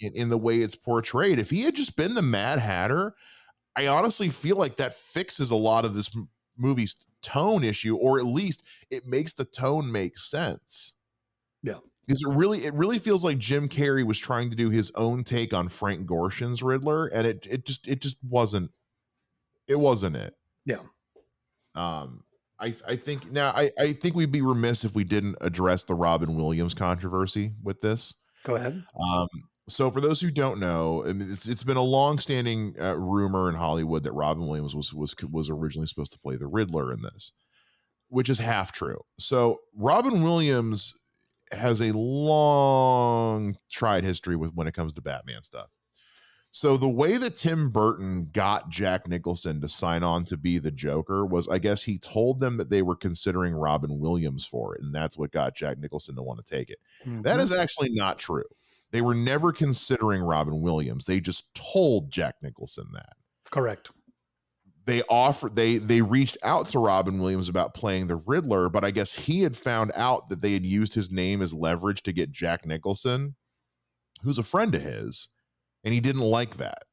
In, 0.00 0.12
in 0.14 0.28
the 0.28 0.38
way 0.38 0.58
it's 0.58 0.76
portrayed. 0.76 1.38
If 1.38 1.50
he 1.50 1.62
had 1.62 1.74
just 1.74 1.96
been 1.96 2.14
the 2.14 2.22
Mad 2.22 2.58
Hatter, 2.58 3.14
I 3.74 3.88
honestly 3.88 4.28
feel 4.28 4.56
like 4.56 4.76
that 4.76 4.94
fixes 4.94 5.50
a 5.50 5.56
lot 5.56 5.84
of 5.84 5.94
this 5.94 6.10
movie's 6.56 6.96
tone 7.22 7.64
issue, 7.64 7.96
or 7.96 8.18
at 8.18 8.26
least 8.26 8.62
it 8.90 9.06
makes 9.06 9.34
the 9.34 9.44
tone 9.44 9.90
make 9.90 10.16
sense. 10.16 10.94
Yeah. 11.62 11.78
Because 12.06 12.22
it 12.22 12.28
really, 12.28 12.64
it 12.64 12.74
really 12.74 12.98
feels 12.98 13.24
like 13.24 13.38
Jim 13.38 13.68
Carrey 13.68 14.06
was 14.06 14.18
trying 14.18 14.50
to 14.50 14.56
do 14.56 14.70
his 14.70 14.90
own 14.94 15.24
take 15.24 15.52
on 15.52 15.68
Frank 15.68 16.06
Gorshin's 16.06 16.62
Riddler, 16.62 17.08
and 17.08 17.26
it, 17.26 17.46
it 17.50 17.66
just, 17.66 17.86
it 17.86 18.00
just 18.00 18.16
wasn't, 18.22 18.70
it 19.66 19.78
wasn't 19.78 20.16
it. 20.16 20.34
Yeah. 20.64 20.80
Um, 21.74 22.24
I, 22.60 22.74
I 22.86 22.96
think 22.96 23.30
now 23.30 23.50
I, 23.50 23.70
I 23.78 23.92
think 23.92 24.14
we'd 24.14 24.32
be 24.32 24.42
remiss 24.42 24.84
if 24.84 24.94
we 24.94 25.04
didn't 25.04 25.36
address 25.40 25.84
the 25.84 25.94
Robin 25.94 26.34
Williams 26.36 26.74
controversy 26.74 27.52
with 27.62 27.80
this. 27.80 28.14
Go 28.44 28.56
ahead. 28.56 28.82
Um, 28.98 29.28
so, 29.68 29.90
for 29.90 30.00
those 30.00 30.20
who 30.20 30.30
don't 30.30 30.58
know, 30.58 31.04
I 31.06 31.12
mean, 31.12 31.30
it's, 31.30 31.46
it's 31.46 31.62
been 31.62 31.76
a 31.76 31.82
long-standing 31.82 32.74
uh, 32.80 32.96
rumor 32.96 33.48
in 33.48 33.54
Hollywood 33.54 34.02
that 34.04 34.12
Robin 34.12 34.46
Williams 34.46 34.74
was 34.74 34.92
was 34.92 35.14
was 35.30 35.50
originally 35.50 35.86
supposed 35.86 36.12
to 36.12 36.18
play 36.18 36.36
the 36.36 36.46
Riddler 36.46 36.92
in 36.92 37.02
this, 37.02 37.32
which 38.08 38.28
is 38.28 38.38
half 38.38 38.72
true. 38.72 39.00
So, 39.18 39.60
Robin 39.74 40.22
Williams 40.22 40.94
has 41.52 41.80
a 41.80 41.92
long 41.92 43.56
tried 43.70 44.04
history 44.04 44.36
with 44.36 44.54
when 44.54 44.66
it 44.66 44.74
comes 44.74 44.92
to 44.94 45.00
Batman 45.00 45.42
stuff. 45.42 45.68
So 46.50 46.76
the 46.76 46.88
way 46.88 47.18
that 47.18 47.36
Tim 47.36 47.70
Burton 47.70 48.30
got 48.32 48.70
Jack 48.70 49.06
Nicholson 49.06 49.60
to 49.60 49.68
sign 49.68 50.02
on 50.02 50.24
to 50.24 50.36
be 50.36 50.58
the 50.58 50.70
Joker 50.70 51.26
was, 51.26 51.46
I 51.46 51.58
guess, 51.58 51.82
he 51.82 51.98
told 51.98 52.40
them 52.40 52.56
that 52.56 52.70
they 52.70 52.80
were 52.80 52.96
considering 52.96 53.54
Robin 53.54 53.98
Williams 53.98 54.46
for 54.46 54.74
it, 54.74 54.82
and 54.82 54.94
that's 54.94 55.18
what 55.18 55.30
got 55.30 55.54
Jack 55.54 55.78
Nicholson 55.78 56.16
to 56.16 56.22
want 56.22 56.44
to 56.44 56.56
take 56.56 56.70
it. 56.70 56.78
Mm-hmm. 57.04 57.22
That 57.22 57.40
is 57.40 57.52
actually 57.52 57.90
not 57.90 58.18
true. 58.18 58.44
They 58.90 59.02
were 59.02 59.14
never 59.14 59.52
considering 59.52 60.22
Robin 60.22 60.60
Williams. 60.60 61.04
They 61.04 61.20
just 61.20 61.54
told 61.54 62.10
Jack 62.10 62.36
Nicholson 62.42 62.86
that. 62.94 63.16
Correct. 63.50 63.90
They 64.86 65.02
offered 65.02 65.54
they 65.54 65.76
they 65.76 66.00
reached 66.00 66.38
out 66.42 66.70
to 66.70 66.78
Robin 66.78 67.20
Williams 67.20 67.50
about 67.50 67.74
playing 67.74 68.06
the 68.06 68.16
Riddler, 68.16 68.70
but 68.70 68.84
I 68.84 68.90
guess 68.90 69.12
he 69.12 69.42
had 69.42 69.54
found 69.54 69.92
out 69.94 70.30
that 70.30 70.40
they 70.40 70.54
had 70.54 70.64
used 70.64 70.94
his 70.94 71.10
name 71.10 71.42
as 71.42 71.52
leverage 71.52 72.02
to 72.04 72.12
get 72.12 72.32
Jack 72.32 72.64
Nicholson, 72.64 73.36
who's 74.22 74.38
a 74.38 74.42
friend 74.42 74.74
of 74.74 74.80
his, 74.80 75.28
and 75.84 75.92
he 75.92 76.00
didn't 76.00 76.22
like 76.22 76.56
that. 76.56 76.84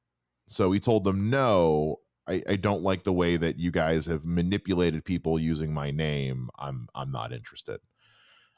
So 0.50 0.74
he 0.74 0.80
told 0.82 1.06
them, 1.06 1.30
"No, 1.30 2.02
I, 2.28 2.44
I 2.50 2.56
don't 2.58 2.84
like 2.84 3.06
the 3.06 3.14
way 3.14 3.38
that 3.38 3.58
you 3.58 3.72
guys 3.72 4.06
have 4.08 4.26
manipulated 4.26 5.06
people 5.06 5.40
using 5.40 5.74
my 5.74 5.92
name. 5.92 6.50
I'm 6.60 6.90
I'm 6.96 7.14
not 7.14 7.32
interested." 7.32 7.80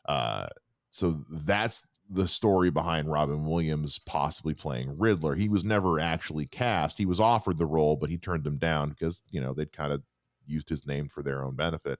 Uh, 0.10 0.47
so 0.89 1.23
that's 1.45 1.86
the 2.09 2.27
story 2.27 2.69
behind 2.69 3.11
Robin 3.11 3.45
Williams 3.45 3.99
possibly 3.99 4.53
playing 4.53 4.97
Riddler. 4.97 5.35
He 5.35 5.49
was 5.49 5.65
never 5.65 5.99
actually 5.99 6.45
cast. 6.45 6.97
He 6.97 7.05
was 7.05 7.19
offered 7.19 7.57
the 7.57 7.65
role, 7.65 7.95
but 7.95 8.09
he 8.09 8.17
turned 8.17 8.43
them 8.43 8.57
down 8.57 8.89
because, 8.89 9.23
you 9.29 9.41
know, 9.41 9.53
they'd 9.53 9.73
kind 9.73 9.91
of 9.91 10.01
used 10.47 10.69
his 10.69 10.87
name 10.87 11.09
for 11.09 11.21
their 11.21 11.43
own 11.43 11.55
benefit. 11.55 11.99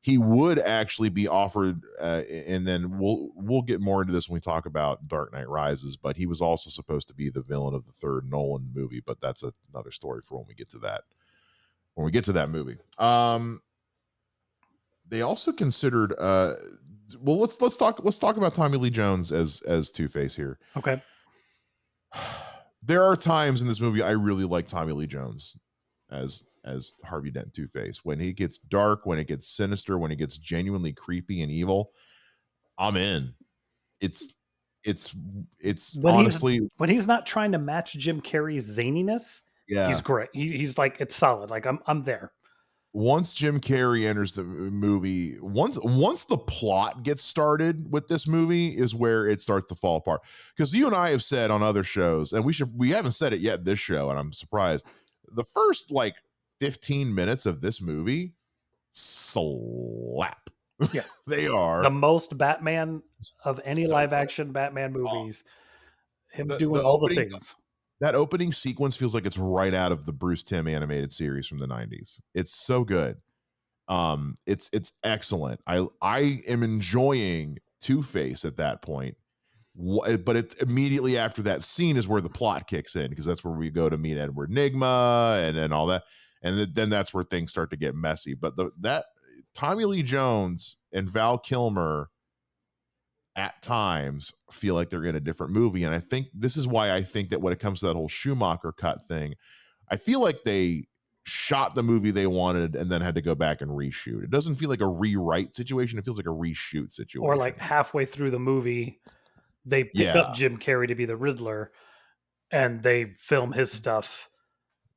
He 0.00 0.18
would 0.18 0.58
actually 0.58 1.08
be 1.08 1.26
offered 1.26 1.82
uh, 2.00 2.22
and 2.30 2.66
then 2.66 2.98
we'll 2.98 3.30
we'll 3.34 3.62
get 3.62 3.80
more 3.80 4.00
into 4.00 4.12
this 4.12 4.28
when 4.28 4.34
we 4.34 4.40
talk 4.40 4.66
about 4.66 5.08
Dark 5.08 5.32
Knight 5.32 5.48
Rises, 5.48 5.96
but 5.96 6.16
he 6.16 6.26
was 6.26 6.40
also 6.40 6.70
supposed 6.70 7.08
to 7.08 7.14
be 7.14 7.28
the 7.28 7.42
villain 7.42 7.74
of 7.74 7.86
the 7.86 7.92
third 7.92 8.30
Nolan 8.30 8.70
movie, 8.74 9.02
but 9.04 9.20
that's 9.20 9.42
a, 9.42 9.52
another 9.72 9.90
story 9.90 10.22
for 10.26 10.38
when 10.38 10.46
we 10.46 10.54
get 10.54 10.70
to 10.70 10.78
that. 10.78 11.02
When 11.94 12.04
we 12.04 12.12
get 12.12 12.24
to 12.24 12.32
that 12.32 12.50
movie. 12.50 12.76
Um 12.98 13.62
they 15.08 15.22
also 15.22 15.52
considered 15.52 16.14
uh 16.18 16.54
well 17.20 17.38
let's 17.38 17.60
let's 17.60 17.76
talk 17.76 18.00
let's 18.02 18.18
talk 18.18 18.36
about 18.36 18.54
Tommy 18.54 18.78
Lee 18.78 18.90
Jones 18.90 19.32
as 19.32 19.62
as 19.62 19.90
Two 19.90 20.08
Face 20.08 20.34
here. 20.34 20.58
Okay. 20.76 21.02
There 22.82 23.02
are 23.02 23.16
times 23.16 23.60
in 23.60 23.68
this 23.68 23.80
movie 23.80 24.02
I 24.02 24.12
really 24.12 24.44
like 24.44 24.68
Tommy 24.68 24.92
Lee 24.92 25.06
Jones 25.06 25.56
as 26.10 26.44
as 26.64 26.94
Harvey 27.04 27.30
Dent 27.30 27.52
Two 27.54 27.68
Face. 27.68 28.04
When 28.04 28.18
he 28.20 28.32
gets 28.32 28.58
dark, 28.58 29.04
when 29.04 29.18
it 29.18 29.26
gets 29.26 29.48
sinister, 29.48 29.98
when 29.98 30.12
it 30.12 30.16
gets 30.16 30.38
genuinely 30.38 30.92
creepy 30.92 31.42
and 31.42 31.50
evil, 31.50 31.92
I'm 32.78 32.96
in. 32.96 33.34
It's 34.00 34.32
it's 34.84 35.14
it's 35.60 35.94
when 35.96 36.14
honestly 36.14 36.54
he's, 36.54 36.68
when 36.76 36.88
he's 36.88 37.06
not 37.06 37.26
trying 37.26 37.52
to 37.52 37.58
match 37.58 37.92
Jim 37.94 38.20
Carrey's 38.20 38.78
zaniness. 38.78 39.40
Yeah, 39.68 39.88
he's 39.88 40.00
great. 40.00 40.28
He, 40.32 40.48
he's 40.48 40.78
like 40.78 41.00
it's 41.00 41.14
solid. 41.14 41.50
Like 41.50 41.66
I'm 41.66 41.80
I'm 41.86 42.04
there. 42.04 42.32
Once 42.92 43.32
Jim 43.32 43.60
Carrey 43.60 44.06
enters 44.06 44.32
the 44.32 44.44
movie, 44.44 45.38
once 45.40 45.78
once 45.82 46.24
the 46.24 46.38
plot 46.38 47.02
gets 47.02 47.22
started 47.22 47.92
with 47.92 48.08
this 48.08 48.26
movie 48.26 48.68
is 48.68 48.94
where 48.94 49.26
it 49.26 49.42
starts 49.42 49.68
to 49.68 49.74
fall 49.74 49.96
apart. 49.96 50.22
Because 50.56 50.72
you 50.72 50.86
and 50.86 50.96
I 50.96 51.10
have 51.10 51.22
said 51.22 51.50
on 51.50 51.62
other 51.62 51.84
shows, 51.84 52.32
and 52.32 52.44
we 52.44 52.52
should 52.52 52.76
we 52.76 52.90
haven't 52.90 53.12
said 53.12 53.32
it 53.32 53.40
yet 53.40 53.64
this 53.64 53.78
show, 53.78 54.10
and 54.10 54.18
I'm 54.18 54.32
surprised. 54.32 54.86
The 55.32 55.44
first 55.54 55.90
like 55.90 56.14
15 56.60 57.14
minutes 57.14 57.46
of 57.46 57.60
this 57.60 57.80
movie 57.80 58.34
slap. 58.92 60.50
Yeah. 60.92 61.02
they 61.26 61.46
are 61.46 61.82
the 61.82 61.90
most 61.90 62.38
Batman 62.38 63.00
of 63.44 63.60
any 63.64 63.86
so 63.86 63.92
live 63.92 64.12
action 64.12 64.52
Batman 64.52 64.94
oh. 64.96 65.00
movies. 65.00 65.44
Him 66.30 66.48
the, 66.48 66.58
doing 66.58 66.80
the 66.80 66.86
all 66.86 66.98
the 66.98 67.14
things. 67.14 67.54
That 68.00 68.14
opening 68.14 68.52
sequence 68.52 68.96
feels 68.96 69.14
like 69.14 69.26
it's 69.26 69.38
right 69.38 69.74
out 69.74 69.90
of 69.90 70.06
the 70.06 70.12
Bruce 70.12 70.42
Timm 70.42 70.68
animated 70.68 71.12
series 71.12 71.46
from 71.46 71.58
the 71.58 71.66
90s. 71.66 72.20
It's 72.34 72.52
so 72.52 72.84
good. 72.84 73.16
Um, 73.88 74.36
it's 74.46 74.68
it's 74.72 74.92
excellent. 75.02 75.60
I 75.66 75.86
I 76.02 76.42
am 76.46 76.62
enjoying 76.62 77.58
Two 77.80 78.02
Face 78.02 78.44
at 78.44 78.56
that 78.56 78.82
point. 78.82 79.16
But 79.74 80.36
it 80.36 80.60
immediately 80.60 81.16
after 81.16 81.40
that 81.42 81.62
scene 81.62 81.96
is 81.96 82.08
where 82.08 82.20
the 82.20 82.28
plot 82.28 82.66
kicks 82.66 82.96
in 82.96 83.08
because 83.10 83.24
that's 83.24 83.44
where 83.44 83.54
we 83.54 83.70
go 83.70 83.88
to 83.88 83.96
meet 83.96 84.18
Edward 84.18 84.50
Nygma 84.50 85.48
and 85.48 85.56
and 85.56 85.72
all 85.72 85.86
that, 85.86 86.02
and 86.42 86.74
then 86.74 86.90
that's 86.90 87.14
where 87.14 87.22
things 87.22 87.50
start 87.50 87.70
to 87.70 87.76
get 87.76 87.94
messy. 87.94 88.34
But 88.34 88.56
the 88.56 88.72
that 88.80 89.06
Tommy 89.54 89.84
Lee 89.84 90.02
Jones 90.02 90.76
and 90.92 91.08
Val 91.08 91.38
Kilmer 91.38 92.10
at 93.38 93.62
times 93.62 94.32
feel 94.50 94.74
like 94.74 94.90
they're 94.90 95.04
in 95.04 95.14
a 95.14 95.20
different 95.20 95.52
movie. 95.52 95.84
And 95.84 95.94
I 95.94 96.00
think 96.00 96.26
this 96.34 96.56
is 96.56 96.66
why 96.66 96.92
I 96.92 97.02
think 97.02 97.30
that 97.30 97.40
when 97.40 97.52
it 97.52 97.60
comes 97.60 97.80
to 97.80 97.86
that 97.86 97.94
whole 97.94 98.08
Schumacher 98.08 98.72
cut 98.72 99.06
thing, 99.08 99.36
I 99.88 99.96
feel 99.96 100.20
like 100.20 100.42
they 100.42 100.88
shot 101.22 101.76
the 101.76 101.82
movie 101.84 102.10
they 102.10 102.26
wanted 102.26 102.74
and 102.74 102.90
then 102.90 103.00
had 103.00 103.14
to 103.14 103.22
go 103.22 103.36
back 103.36 103.60
and 103.60 103.70
reshoot. 103.70 104.24
It 104.24 104.30
doesn't 104.30 104.56
feel 104.56 104.68
like 104.68 104.80
a 104.80 104.88
rewrite 104.88 105.54
situation. 105.54 106.00
It 106.00 106.04
feels 106.04 106.16
like 106.16 106.26
a 106.26 106.30
reshoot 106.30 106.90
situation. 106.90 107.24
Or 107.24 107.36
like 107.36 107.58
halfway 107.58 108.06
through 108.06 108.32
the 108.32 108.40
movie, 108.40 109.00
they 109.64 109.84
pick 109.84 109.94
yeah. 109.94 110.18
up 110.18 110.34
Jim 110.34 110.58
Carrey 110.58 110.88
to 110.88 110.96
be 110.96 111.04
the 111.04 111.16
Riddler 111.16 111.70
and 112.50 112.82
they 112.82 113.14
film 113.18 113.52
his 113.52 113.70
stuff. 113.70 114.28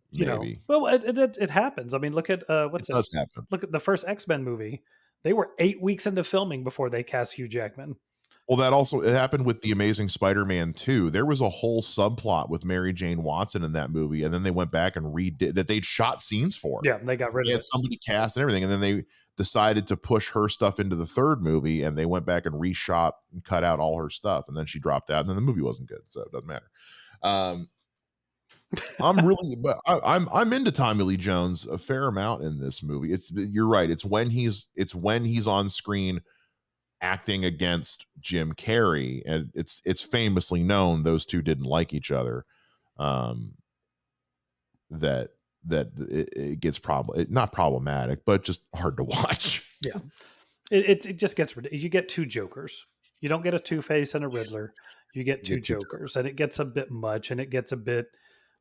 You 0.10 0.26
Maybe. 0.26 0.62
know, 0.68 0.80
well, 0.80 0.96
it, 0.96 1.18
it, 1.18 1.38
it 1.40 1.50
happens. 1.52 1.94
I 1.94 2.00
mean, 2.00 2.14
look 2.14 2.32
at 2.32 2.50
uh, 2.50 2.70
what's 2.70 2.90
it, 2.90 2.96
it 2.96 3.08
happen. 3.14 3.46
Look 3.52 3.64
at 3.64 3.72
the 3.72 3.80
first 3.80 4.04
X 4.08 4.28
Men 4.28 4.44
movie. 4.44 4.84
They 5.24 5.34
were 5.34 5.52
eight 5.60 5.80
weeks 5.80 6.08
into 6.08 6.24
filming 6.24 6.64
before 6.64 6.90
they 6.90 7.04
cast 7.04 7.34
Hugh 7.34 7.48
Jackman. 7.48 7.96
Well, 8.48 8.58
that 8.58 8.74
also 8.74 9.02
it 9.02 9.12
happened 9.12 9.46
with 9.46 9.62
the 9.62 9.72
Amazing 9.72 10.10
Spider-Man 10.10 10.74
2. 10.74 11.10
There 11.10 11.26
was 11.26 11.42
a 11.42 11.50
whole 11.50 11.82
subplot 11.82 12.50
with 12.50 12.66
Mary 12.66 12.92
Jane 12.92 13.24
Watson 13.24 13.64
in 13.64 13.72
that 13.74 13.92
movie, 13.92 14.24
and 14.24 14.34
then 14.34 14.44
they 14.44 14.52
went 14.52 14.72
back 14.72 14.96
and 14.96 15.06
redid 15.06 15.54
that 15.54 15.68
they'd 15.68 15.86
shot 15.86 16.22
scenes 16.22 16.58
for. 16.58 16.82
Yeah, 16.84 16.98
they 17.02 17.16
got 17.16 17.34
rid 17.34 17.46
they 17.46 17.52
of 17.52 17.56
had 17.56 17.60
it. 17.62 17.66
somebody 17.66 17.98
cast 17.98 18.36
and 18.36 18.42
everything, 18.42 18.64
and 18.64 18.72
then 18.72 18.82
they 18.82 19.06
decided 19.38 19.88
to 19.88 19.98
push 19.98 20.30
her 20.30 20.50
stuff 20.50 20.80
into 20.80 20.96
the 20.96 21.06
third 21.06 21.42
movie, 21.42 21.84
and 21.84 21.98
they 21.98 22.06
went 22.06 22.26
back 22.26 22.46
and 22.46 22.56
reshot 22.56 23.14
and 23.32 23.44
cut 23.46 23.64
out 23.64 23.80
all 23.80 23.98
her 23.98 24.10
stuff, 24.10 24.46
and 24.48 24.58
then 24.58 24.66
she 24.66 24.80
dropped 24.80 25.10
out, 25.10 25.22
and 25.22 25.30
then 25.30 25.36
the 25.36 25.42
movie 25.42 25.62
wasn't 25.62 25.88
good, 25.88 26.02
so 26.08 26.22
it 26.22 26.32
doesn't 26.32 26.48
matter. 26.48 26.70
Um, 27.24 27.70
I'm 29.00 29.18
really, 29.26 29.56
but 29.56 29.78
I, 29.86 29.96
am 29.96 30.02
I'm, 30.04 30.30
I'm 30.34 30.54
into 30.54 30.72
Tommy 30.72 31.04
Lee 31.04 31.18
Jones 31.18 31.66
a 31.66 31.78
fair 31.78 32.08
amount 32.08 32.44
in 32.44 32.60
this 32.60 32.84
movie. 32.84 33.14
It's 33.14 33.32
you're 33.32 33.68
right. 33.68 33.90
It's 33.90 34.06
when 34.06 34.30
he's 34.30 34.68
it's 34.76 34.96
when 34.96 35.24
he's 35.26 35.48
on 35.48 35.70
screen 35.70 36.22
acting 37.02 37.44
against 37.46 38.06
Jim 38.20 38.54
Carrey, 38.54 39.22
and 39.26 39.52
it's 39.54 39.82
it's 39.86 40.02
famously 40.02 40.64
known 40.64 41.04
those 41.04 41.26
two 41.26 41.42
didn't 41.42 41.66
like 41.66 41.94
each 41.94 42.12
other. 42.12 42.46
Um, 42.98 43.54
that 44.90 45.30
that 45.66 45.88
it, 45.98 46.30
it 46.36 46.60
gets 46.60 46.80
problem 46.80 47.26
not 47.30 47.52
problematic, 47.52 48.26
but 48.26 48.44
just 48.44 48.64
hard 48.76 48.98
to 48.98 49.04
watch. 49.04 49.68
Yeah, 49.82 50.00
it 50.70 50.90
it, 50.90 51.06
it 51.06 51.18
just 51.18 51.36
gets 51.36 51.56
you 51.72 51.90
get 51.90 52.10
two 52.10 52.26
Jokers. 52.26 52.86
You 53.20 53.30
don't 53.30 53.44
get 53.44 53.54
a 53.54 53.60
Two 53.60 53.82
Face 53.82 54.16
and 54.16 54.26
a 54.26 54.28
Riddler. 54.28 54.74
You 55.14 55.24
get 55.24 55.44
two, 55.44 55.60
Jokers, 55.60 55.84
Jokers, 55.84 56.16
and 56.16 56.28
it 56.28 56.36
gets 56.36 56.60
a 56.60 56.66
bit 56.66 56.90
much, 56.90 57.32
and 57.32 57.40
it 57.40 57.50
gets 57.50 57.72
a 57.72 57.78
bit 57.78 58.08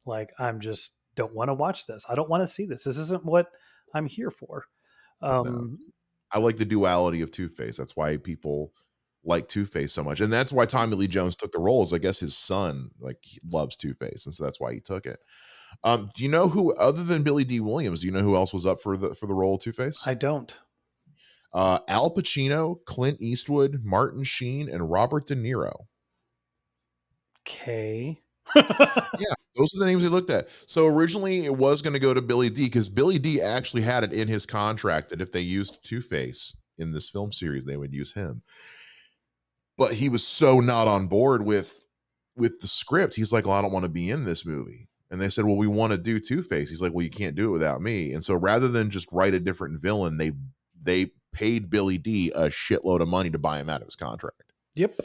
like 0.04 0.30
I'm 0.38 0.60
just 0.60 0.96
don't 1.14 1.34
want 1.34 1.48
to 1.48 1.54
watch 1.54 1.86
this. 1.86 2.04
I 2.08 2.14
don't 2.14 2.28
want 2.28 2.42
to 2.42 2.46
see 2.46 2.66
this. 2.66 2.84
This 2.84 2.96
isn't 2.96 3.24
what 3.24 3.48
I'm 3.94 4.06
here 4.06 4.30
for. 4.30 4.64
Um, 5.22 5.44
no. 5.44 5.76
I 6.32 6.38
like 6.38 6.56
the 6.56 6.64
duality 6.64 7.22
of 7.22 7.30
Two 7.30 7.48
Face. 7.48 7.76
That's 7.76 7.96
why 7.96 8.16
people 8.16 8.72
like 9.24 9.48
Two 9.48 9.66
Face 9.66 9.92
so 9.92 10.04
much, 10.04 10.20
and 10.20 10.32
that's 10.32 10.52
why 10.52 10.64
Tommy 10.64 10.96
Lee 10.96 11.08
Jones 11.08 11.36
took 11.36 11.52
the 11.52 11.60
roles. 11.60 11.92
I 11.92 11.98
guess 11.98 12.20
his 12.20 12.36
son 12.36 12.90
like 13.00 13.18
loves 13.50 13.76
Two 13.76 13.94
Face, 13.94 14.26
and 14.26 14.34
so 14.34 14.44
that's 14.44 14.60
why 14.60 14.72
he 14.72 14.80
took 14.80 15.06
it. 15.06 15.20
Um, 15.84 16.08
do 16.14 16.22
you 16.22 16.28
know 16.28 16.48
who 16.48 16.74
other 16.74 17.04
than 17.04 17.22
Billy 17.22 17.44
Dee 17.44 17.60
Williams? 17.60 18.00
Do 18.00 18.06
you 18.06 18.12
know 18.12 18.20
who 18.20 18.34
else 18.34 18.52
was 18.52 18.66
up 18.66 18.80
for 18.80 18.96
the 18.96 19.14
for 19.14 19.26
the 19.26 19.34
role 19.34 19.54
of 19.54 19.60
Two 19.60 19.72
Face? 19.72 20.06
I 20.06 20.14
don't. 20.14 20.56
Uh, 21.52 21.80
Al 21.88 22.14
Pacino, 22.14 22.76
Clint 22.84 23.20
Eastwood, 23.20 23.80
Martin 23.82 24.22
Sheen, 24.22 24.68
and 24.68 24.90
Robert 24.90 25.26
De 25.26 25.34
Niro. 25.34 25.86
Okay. 27.46 28.20
Yeah, 28.56 29.34
those 29.56 29.74
are 29.74 29.80
the 29.80 29.86
names 29.86 30.02
they 30.02 30.08
looked 30.08 30.30
at. 30.30 30.48
So 30.66 30.86
originally 30.86 31.44
it 31.44 31.54
was 31.54 31.82
going 31.82 31.92
to 31.92 31.98
go 31.98 32.14
to 32.14 32.22
Billy 32.22 32.50
Dee 32.50 32.64
because 32.64 32.88
Billy 32.88 33.18
Dee 33.18 33.40
actually 33.40 33.82
had 33.82 34.04
it 34.04 34.12
in 34.12 34.28
his 34.28 34.46
contract 34.46 35.10
that 35.10 35.20
if 35.20 35.32
they 35.32 35.40
used 35.40 35.84
Two 35.84 36.00
Face 36.00 36.54
in 36.78 36.92
this 36.92 37.10
film 37.10 37.32
series, 37.32 37.64
they 37.64 37.76
would 37.76 37.92
use 37.92 38.12
him. 38.12 38.42
But 39.76 39.94
he 39.94 40.08
was 40.08 40.26
so 40.26 40.60
not 40.60 40.88
on 40.88 41.06
board 41.06 41.44
with 41.44 41.86
with 42.36 42.60
the 42.60 42.68
script. 42.68 43.14
He's 43.14 43.32
like, 43.32 43.46
"Well, 43.46 43.54
I 43.54 43.62
don't 43.62 43.72
want 43.72 43.84
to 43.84 43.90
be 43.90 44.10
in 44.10 44.24
this 44.24 44.46
movie." 44.46 44.88
And 45.10 45.20
they 45.20 45.28
said, 45.28 45.44
"Well, 45.44 45.56
we 45.56 45.66
want 45.66 45.92
to 45.92 45.98
do 45.98 46.20
Two 46.20 46.42
Face." 46.42 46.68
He's 46.68 46.82
like, 46.82 46.92
"Well, 46.92 47.04
you 47.04 47.10
can't 47.10 47.34
do 47.34 47.48
it 47.48 47.52
without 47.52 47.82
me." 47.82 48.12
And 48.12 48.24
so 48.24 48.34
rather 48.34 48.68
than 48.68 48.90
just 48.90 49.08
write 49.10 49.34
a 49.34 49.40
different 49.40 49.80
villain, 49.80 50.16
they 50.16 50.32
they 50.82 51.10
paid 51.32 51.70
Billy 51.70 51.98
Dee 51.98 52.30
a 52.34 52.48
shitload 52.48 53.00
of 53.00 53.08
money 53.08 53.30
to 53.30 53.38
buy 53.38 53.58
him 53.60 53.70
out 53.70 53.82
of 53.82 53.86
his 53.86 53.96
contract. 53.96 54.52
Yep. 54.74 55.00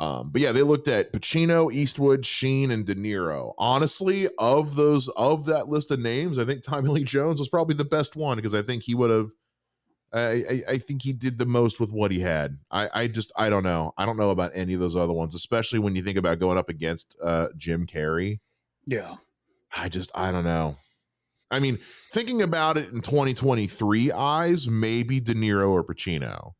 Um, 0.00 0.30
but 0.30 0.40
yeah, 0.40 0.52
they 0.52 0.62
looked 0.62 0.88
at 0.88 1.12
Pacino, 1.12 1.72
Eastwood, 1.72 2.26
Sheen, 2.26 2.70
and 2.70 2.84
De 2.84 2.94
Niro. 2.94 3.54
Honestly, 3.58 4.28
of 4.38 4.74
those 4.74 5.08
of 5.10 5.46
that 5.46 5.68
list 5.68 5.90
of 5.90 6.00
names, 6.00 6.38
I 6.38 6.44
think 6.44 6.62
Tommy 6.62 6.88
Lee 6.88 7.04
Jones 7.04 7.38
was 7.38 7.48
probably 7.48 7.76
the 7.76 7.84
best 7.84 8.16
one 8.16 8.36
because 8.36 8.54
I 8.54 8.62
think 8.62 8.82
he 8.82 8.94
would 8.94 9.10
have. 9.10 9.30
I, 10.12 10.20
I, 10.20 10.62
I 10.68 10.78
think 10.78 11.02
he 11.02 11.12
did 11.12 11.38
the 11.38 11.46
most 11.46 11.80
with 11.80 11.90
what 11.90 12.12
he 12.12 12.20
had. 12.20 12.58
I, 12.70 12.88
I 12.94 13.06
just 13.08 13.32
I 13.36 13.50
don't 13.50 13.64
know. 13.64 13.94
I 13.96 14.06
don't 14.06 14.16
know 14.16 14.30
about 14.30 14.52
any 14.54 14.74
of 14.74 14.80
those 14.80 14.96
other 14.96 15.12
ones, 15.12 15.34
especially 15.34 15.80
when 15.80 15.96
you 15.96 16.02
think 16.02 16.18
about 16.18 16.38
going 16.38 16.58
up 16.58 16.68
against 16.68 17.16
uh, 17.22 17.48
Jim 17.56 17.86
Carrey. 17.86 18.40
Yeah, 18.86 19.16
I 19.76 19.88
just 19.88 20.10
I 20.14 20.30
don't 20.30 20.44
know. 20.44 20.76
I 21.50 21.60
mean, 21.60 21.78
thinking 22.12 22.42
about 22.42 22.76
it 22.76 22.90
in 22.92 23.00
2023 23.00 24.10
eyes, 24.10 24.68
maybe 24.68 25.20
De 25.20 25.34
Niro 25.34 25.70
or 25.70 25.84
Pacino. 25.84 26.54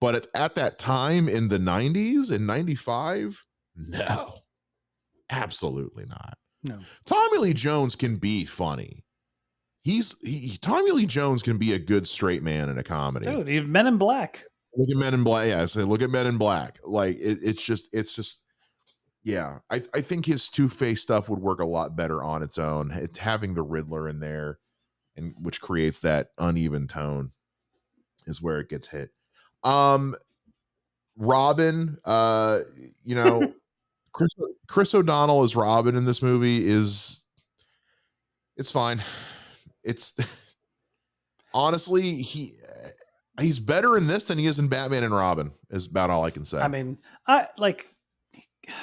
But 0.00 0.14
at, 0.14 0.26
at 0.34 0.54
that 0.54 0.78
time 0.78 1.28
in 1.28 1.48
the 1.48 1.58
90s, 1.58 2.32
in 2.32 2.46
95, 2.46 3.44
no, 3.76 4.40
absolutely 5.30 6.06
not. 6.06 6.38
No. 6.62 6.78
Tommy 7.04 7.38
Lee 7.38 7.54
Jones 7.54 7.94
can 7.94 8.16
be 8.16 8.44
funny. 8.44 9.04
He's 9.82 10.14
he, 10.22 10.56
Tommy 10.58 10.90
Lee 10.90 11.06
Jones 11.06 11.42
can 11.42 11.56
be 11.56 11.72
a 11.72 11.78
good 11.78 12.06
straight 12.06 12.42
man 12.42 12.68
in 12.68 12.78
a 12.78 12.82
comedy. 12.82 13.26
Dude, 13.26 13.48
even 13.48 13.72
Men 13.72 13.86
in 13.86 13.96
Black. 13.96 14.44
Look 14.76 14.90
at 14.90 14.96
Men 14.96 15.14
in 15.14 15.24
Black. 15.24 15.48
Yeah, 15.48 15.62
I 15.62 15.66
say 15.66 15.82
look 15.82 16.02
at 16.02 16.10
Men 16.10 16.26
in 16.26 16.36
Black. 16.36 16.78
Like 16.84 17.16
it, 17.16 17.38
it's 17.42 17.62
just 17.62 17.88
it's 17.94 18.14
just 18.14 18.42
yeah. 19.22 19.58
I 19.70 19.82
I 19.94 20.02
think 20.02 20.26
his 20.26 20.48
two 20.48 20.68
face 20.68 21.00
stuff 21.00 21.28
would 21.30 21.40
work 21.40 21.60
a 21.60 21.66
lot 21.66 21.96
better 21.96 22.22
on 22.22 22.42
its 22.42 22.58
own. 22.58 22.90
It's 22.90 23.18
having 23.18 23.54
the 23.54 23.62
Riddler 23.62 24.06
in 24.08 24.20
there, 24.20 24.58
and 25.16 25.34
which 25.40 25.62
creates 25.62 26.00
that 26.00 26.28
uneven 26.36 26.86
tone, 26.86 27.30
is 28.26 28.42
where 28.42 28.60
it 28.60 28.68
gets 28.68 28.88
hit. 28.88 29.10
Um, 29.62 30.14
Robin, 31.16 31.98
uh, 32.04 32.60
you 33.04 33.14
know, 33.14 33.52
Chris 34.12 34.34
Chris 34.66 34.94
O'Donnell 34.94 35.42
as 35.42 35.54
Robin 35.54 35.94
in 35.96 36.04
this 36.04 36.22
movie 36.22 36.66
is 36.68 37.24
it's 38.56 38.70
fine. 38.70 39.02
It's 39.84 40.14
honestly 41.54 42.16
he 42.16 42.54
he's 43.40 43.58
better 43.58 43.96
in 43.96 44.06
this 44.06 44.24
than 44.24 44.38
he 44.38 44.46
is 44.46 44.58
in 44.58 44.68
Batman 44.68 45.04
and 45.04 45.14
Robin. 45.14 45.52
Is 45.70 45.86
about 45.86 46.10
all 46.10 46.24
I 46.24 46.30
can 46.30 46.44
say. 46.44 46.58
I 46.58 46.68
mean, 46.68 46.98
I 47.26 47.48
like. 47.58 47.86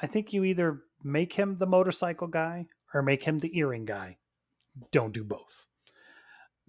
I 0.00 0.06
think 0.06 0.34
you 0.34 0.44
either 0.44 0.82
make 1.02 1.32
him 1.32 1.56
the 1.56 1.66
motorcycle 1.66 2.28
guy 2.28 2.66
or 2.92 3.02
make 3.02 3.24
him 3.24 3.38
the 3.38 3.56
earring 3.58 3.86
guy. 3.86 4.18
Don't 4.92 5.12
do 5.12 5.24
both. 5.24 5.66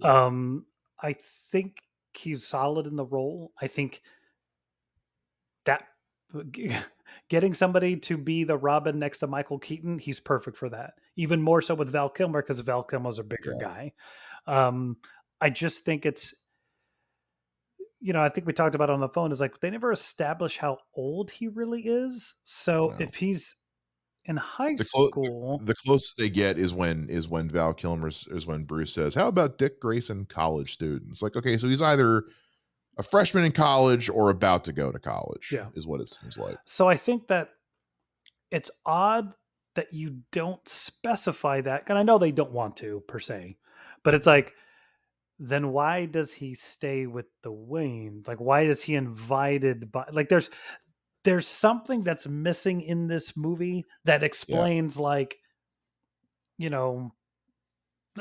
Um, 0.01 0.65
I 1.01 1.13
think 1.51 1.75
he's 2.17 2.45
solid 2.45 2.87
in 2.87 2.95
the 2.95 3.05
role. 3.05 3.51
I 3.61 3.67
think 3.67 4.01
that 5.65 5.83
getting 7.29 7.53
somebody 7.53 7.97
to 7.97 8.17
be 8.17 8.43
the 8.43 8.57
Robin 8.57 8.99
next 8.99 9.19
to 9.19 9.27
Michael 9.27 9.59
Keaton, 9.59 9.99
he's 9.99 10.19
perfect 10.19 10.57
for 10.57 10.69
that. 10.69 10.93
Even 11.15 11.41
more 11.41 11.61
so 11.61 11.75
with 11.75 11.89
Val 11.89 12.09
Kilmer 12.09 12.41
because 12.41 12.59
Val 12.61 12.83
Kilmer's 12.83 13.19
a 13.19 13.23
bigger 13.23 13.55
yeah. 13.59 13.63
guy. 13.65 13.93
Um, 14.45 14.97
I 15.41 15.49
just 15.49 15.83
think 15.83 16.05
it's, 16.05 16.33
you 17.99 18.13
know, 18.13 18.21
I 18.21 18.29
think 18.29 18.47
we 18.47 18.53
talked 18.53 18.75
about 18.75 18.89
on 18.89 18.99
the 18.99 19.09
phone 19.09 19.31
is 19.31 19.41
like 19.41 19.59
they 19.59 19.69
never 19.69 19.91
establish 19.91 20.57
how 20.57 20.77
old 20.95 21.31
he 21.31 21.47
really 21.47 21.81
is. 21.81 22.33
So 22.43 22.93
no. 22.97 23.05
if 23.05 23.15
he's 23.15 23.55
in 24.27 24.37
high 24.37 24.75
The 24.75 24.85
clo- 24.91 25.09
school. 25.09 25.61
The 25.63 25.75
closest 25.75 26.17
they 26.17 26.29
get 26.29 26.57
is 26.57 26.73
when 26.73 27.09
is 27.09 27.27
when 27.27 27.49
Val 27.49 27.73
Kilmer 27.73 28.09
is 28.09 28.45
when 28.45 28.65
Bruce 28.65 28.93
says, 28.93 29.15
"How 29.15 29.27
about 29.27 29.57
Dick 29.57 29.79
Grayson 29.79 30.25
college 30.25 30.73
students?" 30.73 31.21
Like, 31.21 31.35
okay, 31.35 31.57
so 31.57 31.67
he's 31.67 31.81
either 31.81 32.23
a 32.97 33.03
freshman 33.03 33.45
in 33.45 33.51
college 33.51 34.09
or 34.09 34.29
about 34.29 34.63
to 34.65 34.73
go 34.73 34.91
to 34.91 34.99
college. 34.99 35.51
Yeah. 35.51 35.67
is 35.75 35.85
what 35.87 36.01
it 36.01 36.07
seems 36.09 36.37
like. 36.37 36.57
So 36.65 36.89
I 36.89 36.97
think 36.97 37.27
that 37.27 37.49
it's 38.51 38.71
odd 38.85 39.35
that 39.75 39.93
you 39.93 40.21
don't 40.31 40.67
specify 40.67 41.61
that. 41.61 41.83
And 41.87 41.97
I 41.97 42.03
know 42.03 42.17
they 42.17 42.31
don't 42.31 42.51
want 42.51 42.77
to 42.77 43.03
per 43.07 43.19
se, 43.19 43.57
but 44.03 44.15
it's 44.15 44.25
like, 44.25 44.53
then 45.37 45.71
why 45.71 46.05
does 46.07 46.33
he 46.33 46.55
stay 46.55 47.05
with 47.05 47.27
the 47.43 47.51
Wayne? 47.51 48.23
Like, 48.25 48.39
why 48.39 48.61
is 48.61 48.81
he 48.81 48.95
invited 48.95 49.91
by? 49.91 50.05
Like, 50.11 50.29
there's 50.29 50.49
there's 51.27 51.45
something 51.45 52.03
that's 52.03 52.25
missing 52.25 52.79
in 52.79 53.07
this 53.07 53.35
movie 53.35 53.83
that 54.05 54.23
explains, 54.23 54.97
like, 54.97 55.35
you 56.57 56.69
know, 56.69 57.11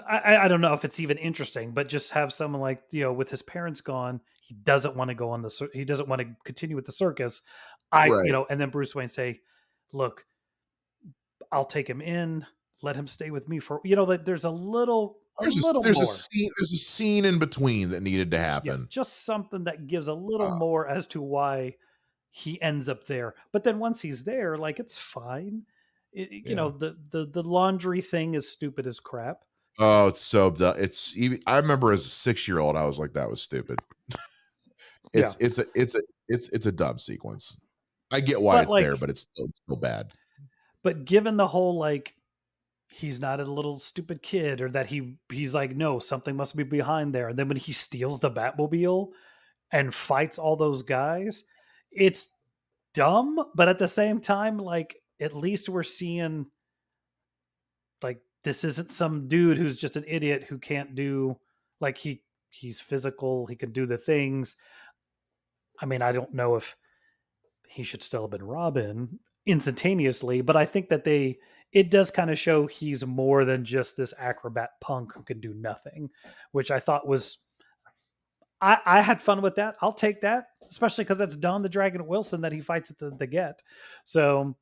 I, 0.04 0.36
I- 0.38 0.48
don't 0.48 0.60
know 0.60 0.74
if 0.74 0.84
it's 0.84 0.98
even 0.98 1.16
interesting, 1.18 1.70
but 1.70 1.88
just 1.88 2.10
have 2.10 2.32
someone 2.32 2.60
like 2.60 2.82
you 2.90 3.02
know, 3.02 3.12
with 3.12 3.30
his 3.30 3.42
parents 3.42 3.80
gone, 3.80 4.20
he 4.42 4.54
doesn't 4.54 4.96
want 4.96 5.08
to 5.10 5.14
go 5.14 5.30
on 5.30 5.40
the 5.42 5.70
he 5.72 5.84
doesn't 5.84 6.08
want 6.08 6.20
to 6.20 6.26
continue 6.44 6.74
with 6.74 6.84
the 6.86 6.92
circus. 6.92 7.42
I 7.92 8.08
Right. 8.08 8.26
you 8.26 8.32
know, 8.32 8.44
and 8.50 8.60
then 8.60 8.70
Bruce 8.70 8.92
Wayne 8.94 9.08
say, 9.08 9.40
"Look, 9.92 10.26
I'll 11.52 11.64
take 11.64 11.88
him 11.88 12.00
in, 12.00 12.44
let 12.82 12.96
him 12.96 13.06
stay 13.06 13.30
with 13.30 13.48
me 13.48 13.60
for 13.60 13.80
you 13.84 13.94
know." 13.94 14.06
That 14.06 14.26
there's 14.26 14.44
a 14.44 14.50
little 14.50 15.18
a 15.38 15.44
There's, 15.44 15.56
a, 15.68 15.72
there's 15.80 16.00
a 16.00 16.06
scene. 16.06 16.50
There's 16.58 16.72
a 16.72 16.76
scene 16.76 17.24
in 17.24 17.38
between 17.38 17.90
that 17.90 18.02
needed 18.02 18.32
to 18.32 18.36
yeah, 18.36 18.42
happen. 18.42 18.86
just 18.90 19.24
something 19.24 19.64
that 19.64 19.86
gives 19.86 20.08
a 20.08 20.14
little 20.14 20.52
Uh, 20.54 20.58
more 20.58 20.88
as 20.88 21.06
to 21.08 21.22
why 21.22 21.76
he 22.38 22.60
ends 22.60 22.86
up 22.90 23.06
there. 23.06 23.34
But 23.50 23.64
then 23.64 23.78
once 23.78 23.98
he's 23.98 24.22
there, 24.22 24.58
like 24.58 24.78
it's 24.78 24.98
fine. 24.98 25.62
It, 26.12 26.46
you 26.46 26.54
know, 26.54 26.68
the 26.68 26.94
the 27.10 27.24
the 27.24 27.42
laundry 27.42 28.02
thing 28.02 28.34
is 28.34 28.46
stupid 28.46 28.86
as 28.86 29.00
crap. 29.00 29.38
Oh, 29.78 30.08
it's 30.08 30.20
so 30.20 30.50
dumb. 30.50 30.76
it's. 30.78 31.16
even- 31.16 31.40
I 31.46 31.56
remember 31.56 31.92
as 31.92 32.04
a 32.04 32.08
six 32.10 32.46
year 32.46 32.58
old, 32.58 32.76
I 32.76 32.84
was 32.84 32.98
like, 32.98 33.14
"That 33.14 33.30
was 33.30 33.40
stupid." 33.40 33.80
it's 35.14 35.34
it's 35.40 35.58
a 35.58 35.64
it's 35.74 35.94
a 35.94 36.02
it's 36.28 36.50
it's 36.50 36.66
a 36.66 36.72
dumb 36.72 36.98
sequence. 36.98 37.58
I 38.10 38.20
get 38.20 38.42
why 38.42 38.66
But, 38.66 38.74
it's 38.74 38.84
there, 38.84 38.96
but 38.96 39.08
it's 39.08 39.20
still, 39.22 39.46
it's 39.46 39.58
still 39.62 39.76
bad. 39.76 40.12
but 40.82 41.06
given 41.06 41.38
the 41.38 41.46
whole 41.48 41.78
like 41.78 42.14
he's 42.90 43.18
not 43.18 43.40
a 43.40 43.44
little 43.44 43.78
stupid 43.78 44.22
kid 44.22 44.60
or 44.60 44.68
that 44.70 44.88
he 44.88 45.16
he's 45.32 45.54
like 45.54 45.74
no 45.74 45.98
something 45.98 46.36
must 46.36 46.54
be 46.54 46.62
behind 46.64 47.14
there 47.14 47.28
and 47.30 47.38
then 47.38 47.48
when 47.48 47.56
he 47.56 47.72
steals 47.72 48.20
the 48.20 48.30
batmobile 48.30 49.08
and 49.72 49.92
fights 49.92 50.38
all 50.38 50.54
those 50.56 50.82
guys 50.82 51.42
it's 51.96 52.28
dumb 52.94 53.38
but 53.54 53.68
at 53.68 53.78
the 53.78 53.88
same 53.88 54.20
time 54.20 54.58
like 54.58 54.96
at 55.20 55.34
least 55.36 55.68
we're 55.68 55.82
seeing 55.82 56.46
like 58.02 58.20
this 58.44 58.64
isn't 58.64 58.90
some 58.90 59.28
dude 59.28 59.58
who's 59.58 59.76
just 59.76 59.96
an 59.96 60.04
idiot 60.06 60.44
who 60.48 60.58
can't 60.58 60.94
do 60.94 61.36
like 61.80 61.98
he 61.98 62.22
he's 62.48 62.80
physical 62.80 63.46
he 63.46 63.56
can 63.56 63.72
do 63.72 63.86
the 63.86 63.98
things. 63.98 64.56
I 65.80 65.86
mean 65.86 66.00
i 66.00 66.12
don't 66.12 66.32
know 66.32 66.56
if 66.56 66.74
he 67.68 67.82
should 67.82 68.02
still 68.02 68.22
have 68.22 68.30
been 68.30 68.44
robin 68.44 69.18
instantaneously 69.44 70.40
but 70.40 70.56
i 70.56 70.64
think 70.64 70.88
that 70.88 71.04
they 71.04 71.38
it 71.72 71.90
does 71.90 72.10
kind 72.10 72.30
of 72.30 72.38
show 72.38 72.66
he's 72.66 73.04
more 73.04 73.44
than 73.44 73.64
just 73.64 73.96
this 73.96 74.14
acrobat 74.18 74.70
punk 74.80 75.12
who 75.12 75.22
can 75.22 75.38
do 75.38 75.52
nothing 75.52 76.08
which 76.52 76.70
i 76.70 76.80
thought 76.80 77.06
was 77.06 77.38
i 78.60 78.78
i 78.84 79.00
had 79.02 79.20
fun 79.20 79.42
with 79.42 79.56
that 79.56 79.76
i'll 79.80 79.92
take 79.92 80.20
that 80.20 80.48
especially 80.68 81.04
because 81.04 81.18
that's 81.18 81.36
don 81.36 81.62
the 81.62 81.68
dragon 81.68 82.06
wilson 82.06 82.40
that 82.40 82.52
he 82.52 82.60
fights 82.60 82.90
at 82.90 82.98
the, 82.98 83.10
the 83.10 83.26
get 83.26 83.62
so 84.04 84.56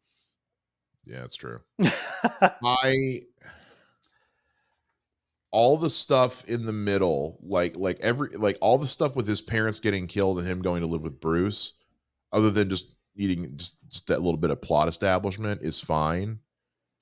Yeah, 1.07 1.25
it's 1.25 1.37
true. 1.37 1.61
I 2.65 3.21
all 5.51 5.77
the 5.77 5.91
stuff 5.91 6.45
in 6.49 6.67
the 6.67 6.73
middle, 6.73 7.39
like 7.43 7.77
like 7.77 8.01
every 8.01 8.31
like 8.31 8.59
all 8.61 8.79
the 8.79 8.87
stuff 8.87 9.15
with 9.15 9.29
his 9.29 9.41
parents 9.41 9.81
getting 9.81 10.07
killed 10.07 10.39
and 10.39 10.49
him 10.49 10.63
going 10.63 10.81
to 10.81 10.89
live 10.89 11.03
with 11.03 11.21
Bruce, 11.21 11.75
other 12.33 12.51
than 12.51 12.71
just 12.71 12.95
eating 13.17 13.57
just, 13.57 13.77
just 13.89 14.07
that 14.09 14.23
little 14.23 14.39
bit 14.39 14.51
of 14.51 14.61
plot 14.63 14.89
establishment 14.89 15.63
is 15.63 15.81
fine. 15.81 16.41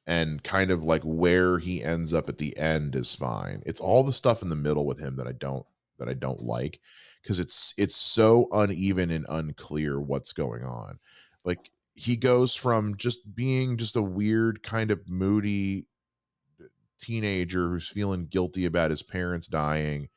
And 0.04 0.42
kind 0.42 0.72
of 0.72 0.82
like 0.82 1.02
where 1.04 1.58
he 1.58 1.82
ends 1.82 2.12
up 2.12 2.28
at 2.28 2.38
the 2.38 2.56
end 2.58 2.96
is 2.96 3.14
fine. 3.14 3.62
It's 3.64 3.80
all 3.80 4.02
the 4.02 4.12
stuff 4.12 4.42
in 4.42 4.48
the 4.48 4.56
middle 4.56 4.84
with 4.84 4.98
him 4.98 5.14
that 5.16 5.28
I 5.28 5.32
don't 5.32 5.64
that 5.98 6.08
I 6.08 6.14
don't 6.14 6.42
like 6.42 6.80
because 7.22 7.38
it's 7.38 7.72
it's 7.76 7.96
so 7.96 8.48
uneven 8.52 9.10
and 9.10 9.26
unclear 9.28 10.00
what's 10.00 10.32
going 10.32 10.64
on. 10.64 10.98
Like 11.44 11.70
he 11.94 12.16
goes 12.16 12.54
from 12.54 12.96
just 12.96 13.34
being 13.34 13.76
just 13.76 13.96
a 13.96 14.02
weird 14.02 14.62
kind 14.62 14.90
of 14.90 15.08
moody 15.08 15.86
uh, 16.60 16.64
teenager 17.00 17.68
who's 17.68 17.88
feeling 17.88 18.26
guilty 18.26 18.64
about 18.64 18.90
his 18.90 19.02
parents 19.02 19.46
dying 19.46 20.08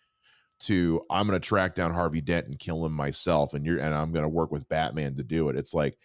to 0.58 1.02
I'm 1.10 1.28
going 1.28 1.40
to 1.40 1.46
track 1.46 1.76
down 1.76 1.94
Harvey 1.94 2.22
Dent 2.22 2.48
and 2.48 2.58
kill 2.58 2.86
him 2.86 2.94
myself 2.94 3.54
and 3.54 3.66
you're 3.66 3.80
and 3.80 3.94
I'm 3.94 4.12
going 4.12 4.24
to 4.24 4.30
work 4.30 4.52
with 4.52 4.70
Batman 4.70 5.16
to 5.16 5.24
do 5.24 5.50
it. 5.50 5.58
It's 5.58 5.74
like 5.74 5.98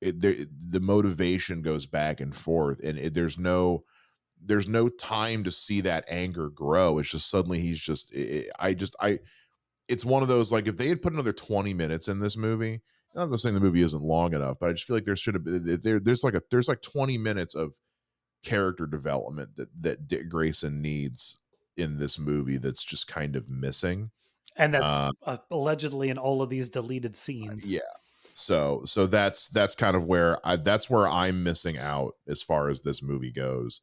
it, 0.00 0.20
there, 0.20 0.36
the 0.68 0.80
motivation 0.80 1.62
goes 1.62 1.86
back 1.86 2.20
and 2.20 2.34
forth 2.34 2.80
and 2.84 2.98
it, 2.98 3.14
there's 3.14 3.38
no 3.38 3.84
there's 4.44 4.68
no 4.68 4.88
time 4.88 5.44
to 5.44 5.50
see 5.50 5.80
that 5.82 6.04
anger 6.08 6.50
grow. 6.50 6.98
It's 6.98 7.10
just 7.10 7.30
suddenly 7.30 7.60
he's 7.60 7.80
just 7.80 8.14
it, 8.14 8.50
I 8.58 8.74
just 8.74 8.96
I 9.00 9.18
it's 9.88 10.04
one 10.04 10.22
of 10.22 10.28
those 10.28 10.52
like 10.52 10.68
if 10.68 10.76
they 10.76 10.88
had 10.88 11.02
put 11.02 11.12
another 11.12 11.32
20 11.32 11.74
minutes 11.74 12.08
in 12.08 12.20
this 12.20 12.36
movie 12.36 12.80
I'm 13.16 13.30
not 13.30 13.40
saying 13.40 13.54
the 13.54 13.60
movie 13.60 13.82
isn't 13.82 14.02
long 14.02 14.34
enough, 14.34 14.58
but 14.60 14.68
I 14.68 14.72
just 14.72 14.84
feel 14.86 14.96
like 14.96 15.04
there 15.04 15.16
should 15.16 15.34
have 15.34 15.44
been 15.44 15.80
there. 15.82 15.98
There's 15.98 16.24
like 16.24 16.34
a 16.34 16.42
there's 16.50 16.68
like 16.68 16.82
20 16.82 17.18
minutes 17.18 17.54
of 17.54 17.74
character 18.44 18.86
development 18.86 19.56
that 19.56 19.68
that 19.80 20.08
Dick 20.08 20.28
Grayson 20.28 20.80
needs 20.80 21.42
in 21.76 21.98
this 21.98 22.18
movie 22.18 22.58
that's 22.58 22.84
just 22.84 23.08
kind 23.08 23.36
of 23.36 23.48
missing. 23.48 24.10
and 24.56 24.74
that's 24.74 24.84
Uh, 24.84 25.10
uh, 25.24 25.36
allegedly 25.50 26.10
in 26.10 26.18
all 26.18 26.42
of 26.42 26.50
these 26.50 26.70
deleted 26.70 27.16
scenes 27.16 27.72
Yeah. 27.72 27.80
So 28.34 28.82
so 28.84 29.06
that's 29.06 29.48
that's 29.48 29.74
kind 29.74 29.96
of 29.96 30.04
where 30.04 30.38
I 30.46 30.56
that's 30.56 30.88
where 30.88 31.08
I'm 31.08 31.42
missing 31.42 31.78
out 31.78 32.14
as 32.28 32.42
far 32.42 32.68
as 32.68 32.82
this 32.82 33.02
movie 33.02 33.32
goes 33.32 33.80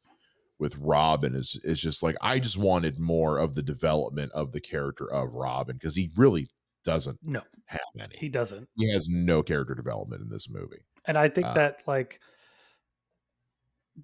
with 0.58 0.76
Robin 0.78 1.34
is 1.34 1.60
is 1.64 1.80
just 1.80 2.02
like 2.02 2.16
I 2.20 2.38
just 2.38 2.56
wanted 2.56 2.98
more 2.98 3.38
of 3.38 3.54
the 3.54 3.62
development 3.62 4.32
of 4.32 4.52
the 4.52 4.60
character 4.60 5.10
of 5.10 5.32
Robin 5.34 5.76
because 5.76 5.96
he 5.96 6.10
really 6.16 6.48
doesn't 6.84 7.18
no 7.22 7.42
have 7.66 7.80
any. 8.00 8.16
he 8.16 8.28
doesn't 8.28 8.68
He 8.76 8.90
has 8.92 9.08
no 9.08 9.42
character 9.42 9.74
development 9.74 10.22
in 10.22 10.28
this 10.28 10.48
movie. 10.48 10.84
And 11.04 11.18
I 11.18 11.28
think 11.28 11.48
Uh, 11.48 11.54
that 11.54 11.82
like 11.86 12.20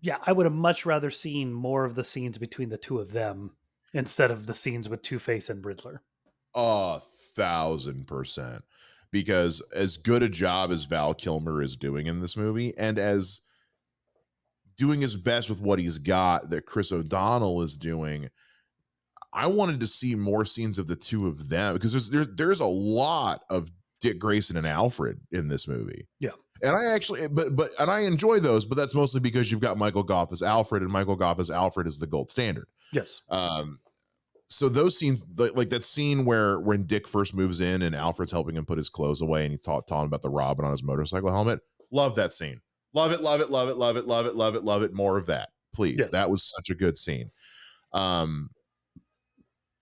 yeah, 0.00 0.16
I 0.26 0.32
would 0.32 0.46
have 0.46 0.55
much 0.55 0.86
rather 0.86 1.11
seen 1.11 1.53
more 1.53 1.84
of 1.84 1.94
the 1.94 2.05
scenes 2.05 2.38
between 2.38 2.70
the 2.70 2.78
two 2.78 2.98
of 2.98 3.12
them 3.12 3.57
instead 3.92 4.30
of 4.30 4.46
the 4.46 4.55
scenes 4.55 4.88
with 4.88 5.03
Two 5.03 5.18
Face 5.18 5.50
and 5.50 5.64
Riddler. 5.64 6.03
A 6.55 6.98
thousand 7.00 8.07
percent. 8.07 8.62
Because 9.11 9.61
as 9.74 9.98
good 9.98 10.22
a 10.22 10.28
job 10.30 10.72
as 10.72 10.84
Val 10.84 11.12
Kilmer 11.12 11.61
is 11.61 11.76
doing 11.76 12.07
in 12.07 12.20
this 12.20 12.34
movie, 12.36 12.74
and 12.78 12.98
as 12.98 13.41
doing 14.76 15.00
his 15.00 15.16
best 15.16 15.48
with 15.48 15.60
what 15.60 15.78
he's 15.78 15.98
got 15.98 16.50
that 16.50 16.66
Chris 16.66 16.92
O'Donnell 16.92 17.62
is 17.62 17.76
doing, 17.76 18.28
I 19.32 19.46
wanted 19.46 19.80
to 19.80 19.86
see 19.86 20.14
more 20.14 20.44
scenes 20.44 20.78
of 20.78 20.86
the 20.86 20.96
two 20.96 21.26
of 21.26 21.48
them 21.48 21.74
because 21.74 21.92
there's 21.92 22.10
there's 22.10 22.28
there's 22.34 22.60
a 22.60 22.66
lot 22.66 23.42
of 23.50 23.70
Dick 24.00 24.18
Grayson 24.18 24.56
and 24.56 24.66
Alfred 24.66 25.20
in 25.30 25.48
this 25.48 25.66
movie. 25.68 26.06
Yeah. 26.18 26.30
And 26.62 26.76
I 26.76 26.92
actually 26.92 27.26
but 27.28 27.56
but 27.56 27.70
and 27.78 27.90
I 27.90 28.00
enjoy 28.00 28.40
those, 28.40 28.64
but 28.66 28.76
that's 28.76 28.94
mostly 28.94 29.20
because 29.20 29.50
you've 29.50 29.60
got 29.60 29.78
Michael 29.78 30.02
Gough 30.02 30.32
as 30.32 30.42
Alfred, 30.42 30.82
and 30.82 30.92
Michael 30.92 31.16
Gough 31.16 31.40
as 31.40 31.50
Alfred 31.50 31.86
is 31.86 31.98
the 31.98 32.06
gold 32.06 32.30
standard 32.30 32.66
Yes. 32.92 33.22
um 33.30 33.78
so 34.48 34.68
those 34.68 34.98
scenes 34.98 35.24
like, 35.38 35.56
like 35.56 35.70
that 35.70 35.82
scene 35.82 36.26
where 36.26 36.60
when 36.60 36.84
dick 36.84 37.08
first 37.08 37.34
moves 37.34 37.60
in 37.62 37.80
and 37.80 37.94
alfred's 37.96 38.30
helping 38.30 38.54
him 38.54 38.66
put 38.66 38.76
his 38.76 38.90
clothes 38.90 39.22
away 39.22 39.44
and 39.44 39.52
he's 39.52 39.62
ta- 39.62 39.80
talking 39.80 40.04
about 40.06 40.20
the 40.20 40.28
robin 40.28 40.62
on 40.66 40.70
his 40.72 40.82
motorcycle 40.82 41.30
helmet 41.30 41.60
love 41.90 42.14
that 42.16 42.34
scene 42.34 42.60
love 42.95 43.12
it 43.12 43.20
love 43.20 43.40
it 43.40 43.51
love 43.51 43.68
it 43.68 43.76
love 43.76 43.97
it 43.97 44.07
love 44.07 44.26
it 44.26 44.34
love 44.34 44.55
it 44.55 44.62
love 44.64 44.82
it 44.82 44.93
more 44.93 45.16
of 45.16 45.26
that 45.26 45.51
please 45.74 45.97
Yes. 45.99 46.09
that 46.09 46.30
was 46.30 46.43
such 46.45 46.70
a 46.70 46.74
good 46.74 46.97
scene 46.99 47.30
um 47.93 48.51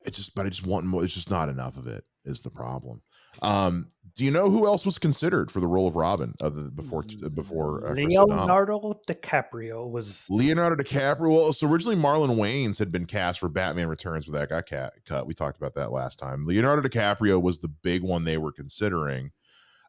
it 0.05 0.15
just 0.15 0.35
but 0.35 0.47
i 0.47 0.49
just 0.49 0.67
want 0.67 0.87
more 0.87 1.05
it's 1.05 1.15
just 1.15 1.31
not 1.31 1.49
enough 1.49 1.77
of 1.77 1.87
it 1.87 2.05
is 2.25 2.43
the 2.43 2.51
problem 2.51 3.03
um 3.43 3.91
do 4.17 4.25
you 4.25 4.31
know 4.31 4.51
who 4.51 4.67
else 4.67 4.85
was 4.85 4.99
considered 4.99 5.51
for 5.51 5.61
the 5.61 5.67
role 5.67 5.87
of 5.87 5.95
robin 5.95 6.35
other 6.41 6.63
before 6.71 7.03
before 7.33 7.87
uh? 7.87 7.93
Leonardo 7.95 8.99
DiCaprio 9.09 9.89
was 9.89 10.27
Leonardo 10.29 10.83
DiCaprio. 10.83 11.33
Well, 11.33 11.53
so 11.53 11.69
originally 11.69 11.97
Marlon 11.97 12.37
Wayans 12.37 12.79
had 12.79 12.91
been 12.91 13.07
cast 13.07 13.39
for 13.39 13.49
Batman 13.49 13.87
Returns, 13.89 14.27
but 14.27 14.33
that 14.33 14.49
got 14.49 14.67
cat, 14.67 14.95
cut. 15.07 15.27
We 15.29 15.35
talked 15.35 15.57
about 15.59 15.75
that 15.77 15.93
last 15.93 16.19
time. 16.19 16.45
Leonardo 16.45 16.87
DiCaprio 16.87 17.41
was 17.41 17.61
the 17.61 17.69
big 17.69 18.03
one 18.03 18.25
they 18.25 18.37
were 18.37 18.53
considering, 18.53 19.31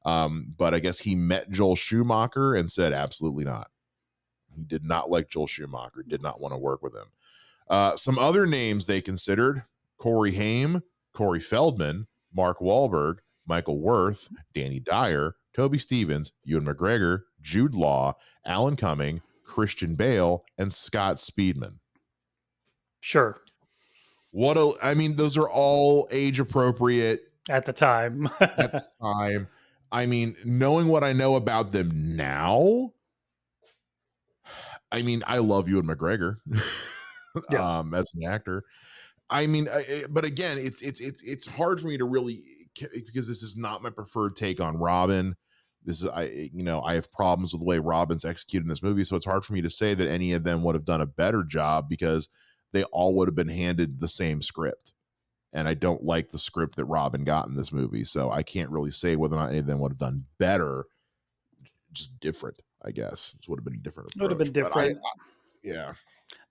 um, 0.05 0.53
but 0.57 0.73
I 0.73 0.79
guess 0.79 0.99
he 0.99 1.15
met 1.15 1.49
Joel 1.49 1.75
Schumacher 1.75 2.55
and 2.55 2.71
said 2.71 2.93
absolutely 2.93 3.45
not. 3.45 3.69
He 4.55 4.63
did 4.63 4.83
not 4.83 5.09
like 5.09 5.29
Joel 5.29 5.47
Schumacher. 5.47 6.03
Did 6.07 6.21
not 6.21 6.39
want 6.39 6.53
to 6.53 6.57
work 6.57 6.81
with 6.81 6.93
him. 6.93 7.07
Uh, 7.69 7.95
some 7.95 8.19
other 8.19 8.45
names 8.45 8.85
they 8.85 9.01
considered: 9.01 9.63
Corey 9.97 10.31
Haim, 10.31 10.83
Corey 11.13 11.39
Feldman, 11.39 12.07
Mark 12.33 12.59
Wahlberg, 12.59 13.17
Michael 13.45 13.79
Worth, 13.79 14.29
Danny 14.53 14.79
Dyer, 14.79 15.35
Toby 15.53 15.77
Stephens, 15.77 16.31
Ewan 16.43 16.65
McGregor, 16.65 17.23
Jude 17.41 17.75
Law, 17.75 18.15
Alan 18.45 18.75
Cumming, 18.75 19.21
Christian 19.45 19.95
Bale, 19.95 20.43
and 20.57 20.71
Scott 20.71 21.17
Speedman. 21.17 21.75
Sure. 23.01 23.41
What 24.31 24.57
a, 24.57 24.71
I 24.81 24.93
mean, 24.93 25.15
those 25.15 25.37
are 25.37 25.49
all 25.49 26.07
age 26.11 26.39
appropriate 26.39 27.23
at 27.49 27.65
the 27.65 27.73
time. 27.73 28.29
at 28.39 28.71
the 28.71 28.83
time. 29.01 29.47
I 29.91 30.05
mean, 30.05 30.35
knowing 30.45 30.87
what 30.87 31.03
I 31.03 31.13
know 31.13 31.35
about 31.35 31.71
them 31.71 32.15
now, 32.15 32.93
I 34.91 35.01
mean, 35.01 35.23
I 35.25 35.39
love 35.39 35.69
Ewan 35.69 35.87
McGregor 35.87 36.37
yeah. 37.51 37.79
um, 37.79 37.93
as 37.93 38.09
an 38.15 38.23
actor. 38.25 38.63
I 39.29 39.47
mean, 39.47 39.69
I, 39.69 40.03
but 40.09 40.25
again, 40.25 40.57
it's 40.57 40.81
it's 40.81 40.99
it's 40.99 41.23
it's 41.23 41.47
hard 41.47 41.79
for 41.79 41.87
me 41.87 41.97
to 41.97 42.05
really 42.05 42.41
because 42.79 43.27
this 43.27 43.43
is 43.43 43.55
not 43.57 43.81
my 43.81 43.89
preferred 43.89 44.35
take 44.35 44.59
on 44.59 44.77
Robin. 44.77 45.35
This 45.83 46.01
is 46.01 46.09
I 46.09 46.49
you 46.53 46.63
know 46.63 46.81
I 46.81 46.95
have 46.95 47.11
problems 47.11 47.53
with 47.53 47.61
the 47.61 47.65
way 47.65 47.79
Robin's 47.79 48.25
executed 48.25 48.65
in 48.65 48.69
this 48.69 48.83
movie, 48.83 49.05
so 49.05 49.15
it's 49.15 49.25
hard 49.25 49.45
for 49.45 49.53
me 49.53 49.61
to 49.61 49.69
say 49.69 49.93
that 49.93 50.09
any 50.09 50.33
of 50.33 50.43
them 50.43 50.63
would 50.63 50.75
have 50.75 50.85
done 50.85 51.01
a 51.01 51.05
better 51.05 51.43
job 51.43 51.87
because 51.89 52.27
they 52.73 52.83
all 52.85 53.15
would 53.15 53.27
have 53.27 53.35
been 53.35 53.49
handed 53.49 53.99
the 53.99 54.07
same 54.07 54.41
script. 54.41 54.93
And 55.53 55.67
I 55.67 55.73
don't 55.73 56.03
like 56.03 56.29
the 56.29 56.39
script 56.39 56.75
that 56.77 56.85
Robin 56.85 57.23
got 57.23 57.47
in 57.47 57.55
this 57.55 57.73
movie, 57.73 58.05
so 58.05 58.31
I 58.31 58.41
can't 58.41 58.69
really 58.69 58.91
say 58.91 59.15
whether 59.17 59.35
or 59.35 59.39
not 59.39 59.49
any 59.49 59.59
of 59.59 59.65
them 59.65 59.79
would 59.79 59.91
have 59.91 59.97
done 59.97 60.25
better. 60.37 60.85
Just 61.91 62.17
different, 62.21 62.61
I 62.85 62.91
guess. 62.91 63.35
It 63.37 63.49
would 63.49 63.59
have 63.59 63.65
been 63.65 63.73
a 63.73 63.77
different. 63.77 64.11
Approach. 64.11 64.21
Would 64.21 64.31
have 64.31 64.37
been 64.37 64.53
different. 64.53 64.77
I, 64.77 64.89
I, 64.91 65.11
yeah. 65.61 65.93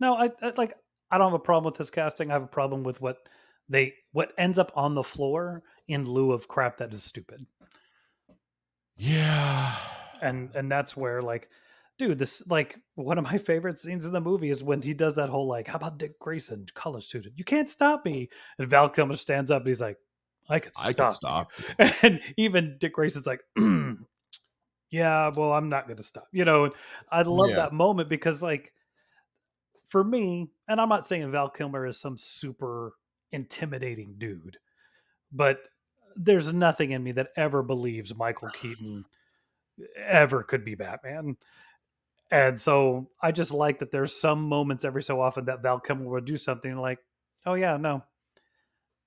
No, 0.01 0.15
I, 0.15 0.31
I 0.43 0.53
like. 0.57 0.75
I 1.11 1.19
don't 1.19 1.29
have 1.29 1.41
a 1.41 1.43
problem 1.43 1.65
with 1.65 1.79
this 1.79 1.91
casting. 1.91 2.31
I 2.31 2.35
have 2.35 2.43
a 2.43 2.47
problem 2.47 2.83
with 2.83 3.01
what 3.01 3.27
they 3.71 3.95
what 4.13 4.33
ends 4.37 4.59
up 4.59 4.73
on 4.75 4.95
the 4.95 5.03
floor 5.03 5.63
in 5.89 6.07
lieu 6.07 6.33
of 6.33 6.49
crap 6.49 6.77
that 6.79 6.93
is 6.93 7.03
stupid. 7.03 7.47
Yeah. 8.97 9.75
And 10.21 10.51
and 10.55 10.71
that's 10.71 10.97
where 10.97 11.23
like 11.23 11.49
dude, 12.01 12.19
this 12.19 12.43
like 12.49 12.79
one 12.95 13.19
of 13.19 13.25
my 13.25 13.37
favorite 13.37 13.79
scenes 13.79 14.07
in 14.07 14.13
the 14.13 14.21
movie 14.23 14.49
is 14.49 14.65
when 14.65 14.81
he 14.81 14.95
does 14.95 15.17
that 15.17 15.29
whole 15.29 15.47
like, 15.47 15.69
how 15.69 15.77
about 15.77 15.99
Dick 15.99 16.19
Grayson, 16.19 16.65
color 16.75 17.03
suited? 17.03 17.35
You 17.37 17.45
can't 17.45 17.69
stop 17.69 18.07
me. 18.07 18.31
And 18.59 18.71
Val 18.71 18.89
Kilmer 18.89 19.17
stands 19.17 19.51
up. 19.51 19.61
And 19.61 19.69
he's 19.69 19.83
like, 19.83 19.99
I 20.49 20.61
could 20.61 20.75
stop. 20.75 20.89
I 20.89 20.93
could 20.95 21.11
stop. 21.11 21.53
And 22.03 22.21
even 22.39 22.79
Dick 22.81 22.95
Grayson's 22.95 23.27
like, 23.27 23.43
hmm, 23.55 23.93
yeah, 24.91 25.31
well, 25.37 25.53
I'm 25.53 25.69
not 25.69 25.89
going 25.89 25.99
to 25.99 26.03
stop. 26.03 26.27
You 26.33 26.47
know, 26.47 26.73
I 27.13 27.21
love 27.21 27.51
yeah. 27.51 27.57
that 27.57 27.75
moment 27.75 28.09
because 28.09 28.43
like 28.43 28.73
for 29.89 30.03
me, 30.03 30.49
and 30.69 30.81
I'm 30.81 30.89
not 30.89 31.07
saying 31.07 31.31
Val 31.31 31.51
Kilmer 31.51 31.87
is 31.87 32.01
some 32.01 32.17
super 32.17 32.95
intimidating 33.31 34.15
dude, 34.17 34.57
but 35.31 35.59
there's 36.17 36.51
nothing 36.51 36.93
in 36.93 37.03
me 37.03 37.13
that 37.13 37.29
ever 37.37 37.63
believes 37.63 38.15
Michael 38.15 38.49
Keaton 38.55 39.05
ever 39.99 40.43
could 40.43 40.65
be 40.65 40.75
Batman. 40.75 41.37
And 42.31 42.61
so 42.61 43.11
I 43.21 43.33
just 43.33 43.53
like 43.53 43.81
that 43.81 43.91
there's 43.91 44.19
some 44.19 44.43
moments 44.43 44.85
every 44.85 45.03
so 45.03 45.21
often 45.21 45.47
that 45.47 45.63
Val 45.63 45.81
Kilmer 45.81 46.09
would 46.09 46.25
do 46.25 46.37
something 46.37 46.77
like, 46.77 46.99
oh 47.45 47.55
yeah, 47.55 47.77
no. 47.77 48.05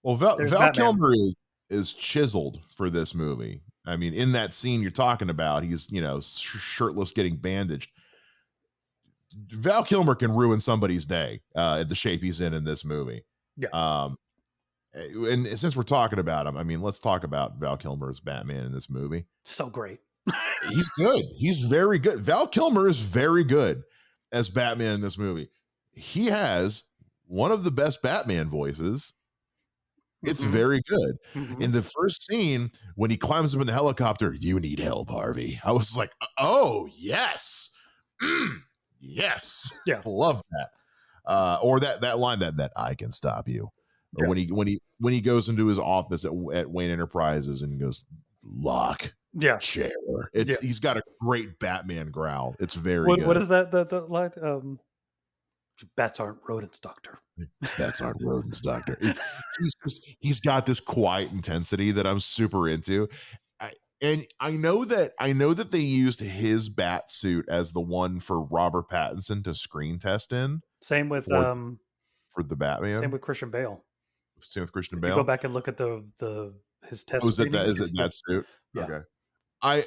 Well, 0.04 0.18
Val, 0.18 0.38
Val 0.46 0.72
Kilmer 0.72 1.14
is 1.14 1.36
is 1.70 1.94
chiseled 1.94 2.60
for 2.76 2.90
this 2.90 3.16
movie. 3.16 3.62
I 3.86 3.98
mean, 3.98 4.14
in 4.14 4.34
that 4.34 4.54
scene 4.54 4.82
you're 4.82 4.92
talking 4.92 5.30
about, 5.30 5.64
he's 5.64 5.90
you 5.92 6.02
know 6.02 6.20
shirtless, 6.20 7.12
getting 7.12 7.38
bandaged. 7.38 7.92
Val 9.50 9.84
Kilmer 9.84 10.16
can 10.16 10.36
ruin 10.36 10.60
somebody's 10.60 11.06
day 11.06 11.42
uh, 11.56 11.78
at 11.80 11.90
the 11.90 11.96
shape 11.96 12.22
he's 12.22 12.42
in 12.42 12.54
in 12.54 12.66
this 12.66 12.86
movie. 12.86 13.24
Yeah. 13.58 13.70
Um, 13.70 14.18
eh, 14.94 15.08
and 15.30 15.60
since 15.60 15.76
we're 15.76 15.84
talking 15.84 16.20
about 16.20 16.46
him, 16.46 16.58
I 16.58 16.64
mean, 16.64 16.82
let's 16.82 17.00
talk 17.00 17.24
about 17.24 17.58
Val 17.58 17.78
Kilmer 17.78 18.10
as 18.10 18.20
Batman 18.20 18.66
in 18.66 18.74
this 18.74 18.90
movie. 18.90 19.26
So 19.44 19.68
great. 19.68 20.00
He's 20.70 20.90
good. 20.90 21.24
He's 21.36 21.60
very 21.60 22.00
good. 22.00 22.22
Val 22.22 22.48
Kilmer 22.48 22.88
is 22.88 23.00
very 23.00 23.44
good 23.44 23.84
as 24.32 24.50
Batman 24.50 24.96
in 24.96 25.02
this 25.02 25.18
movie. 25.18 25.50
He 25.92 26.28
has 26.28 26.84
one 27.28 27.52
of 27.52 27.64
the 27.64 27.72
best 27.72 28.02
Batman 28.02 28.50
voices. 28.50 29.14
It's 30.24 30.42
mm-hmm. 30.42 30.52
very 30.52 30.82
good. 30.88 31.18
Mm-hmm. 31.36 31.62
In 31.62 31.72
the 31.74 31.82
first 31.82 32.26
scene, 32.26 32.72
when 32.96 33.12
he 33.12 33.18
climbs 33.18 33.54
up 33.54 33.62
in 33.62 33.68
the 33.68 33.74
helicopter, 33.74 34.34
you 34.34 34.60
need 34.60 34.80
help, 34.80 35.10
Harvey. 35.10 35.60
I 35.64 35.74
was 35.74 35.98
like, 35.98 36.12
oh, 36.38 36.88
yes. 36.96 37.72
Mm, 38.22 38.62
yes. 39.02 39.70
Yeah. 39.86 40.02
Love 40.06 40.42
that. 40.52 40.70
Uh, 41.26 41.58
or 41.62 41.80
that 41.80 42.02
that 42.02 42.20
line 42.20 42.40
that 42.40 42.58
that 42.58 42.72
I 42.76 42.96
can 42.96 43.12
stop 43.12 43.48
you. 43.48 43.70
Or 44.18 44.26
yeah. 44.26 44.30
when 44.30 44.38
he 44.38 44.46
when 44.52 44.68
he 44.68 44.82
when 45.00 45.14
he 45.14 45.22
goes 45.22 45.48
into 45.48 45.68
his 45.68 45.80
office 45.80 46.26
at, 46.26 46.32
at 46.54 46.70
Wayne 46.70 46.92
Enterprises 46.92 47.62
and 47.62 47.80
goes, 47.80 48.06
lock 48.44 49.14
yeah 49.34 49.58
chair. 49.58 49.92
It's 50.34 50.52
yeah. 50.52 50.58
he's 50.62 50.80
got 50.80 50.98
a 50.98 51.04
great 51.22 51.60
Batman 51.60 52.12
growl. 52.12 52.56
It's 52.60 52.74
very 52.74 53.08
what, 53.08 53.20
good. 53.20 53.28
What 53.28 53.38
is 53.38 53.48
that? 53.50 53.72
The 53.72 53.86
the 53.86 54.02
line? 54.02 54.32
Um, 54.42 54.80
bats 55.96 56.20
aren't 56.20 56.40
rodents, 56.48 56.80
doctor. 56.80 57.20
Bats 57.78 58.02
aren't 58.02 58.22
rodents, 58.22 58.62
doctor. 58.62 58.98
It's, 59.02 59.20
he's 59.60 59.74
just, 59.84 60.08
he's 60.20 60.40
got 60.40 60.66
this 60.66 60.80
quiet 60.80 61.32
intensity 61.32 61.92
that 61.92 62.06
I'm 62.06 62.20
super 62.20 62.70
into. 62.70 63.08
I, 63.60 63.72
and 64.02 64.26
I 64.40 64.52
know 64.52 64.86
that 64.86 65.14
I 65.20 65.34
know 65.34 65.54
that 65.54 65.72
they 65.72 65.80
used 65.80 66.20
his 66.20 66.70
bat 66.70 67.10
suit 67.10 67.46
as 67.50 67.72
the 67.72 67.82
one 67.82 68.20
for 68.20 68.42
Robert 68.42 68.90
Pattinson 68.90 69.44
to 69.46 69.56
screen 69.56 70.00
test 70.00 70.32
in. 70.32 70.62
Same 70.82 71.10
with 71.10 71.26
for, 71.26 71.38
um 71.38 71.80
for 72.34 72.44
the 72.44 72.56
Batman. 72.56 73.00
Same 73.00 73.12
with 73.12 73.22
Christian 73.22 73.50
Bale. 73.50 73.84
Same 74.40 74.62
with 74.62 74.72
Christian 74.72 75.00
Bale. 75.00 75.16
go 75.16 75.24
back 75.24 75.44
and 75.44 75.54
look 75.54 75.68
at 75.68 75.78
the 75.78 76.06
the 76.20 76.54
his 76.88 77.04
test. 77.04 77.26
Oh, 77.26 77.30
is 77.30 77.40
it 77.40 77.52
that? 77.52 77.70
Is 77.70 77.92
it 77.92 77.98
that 77.98 78.14
suit? 78.14 78.46
Yeah. 78.74 78.84
Okay. 78.84 79.00
I 79.64 79.86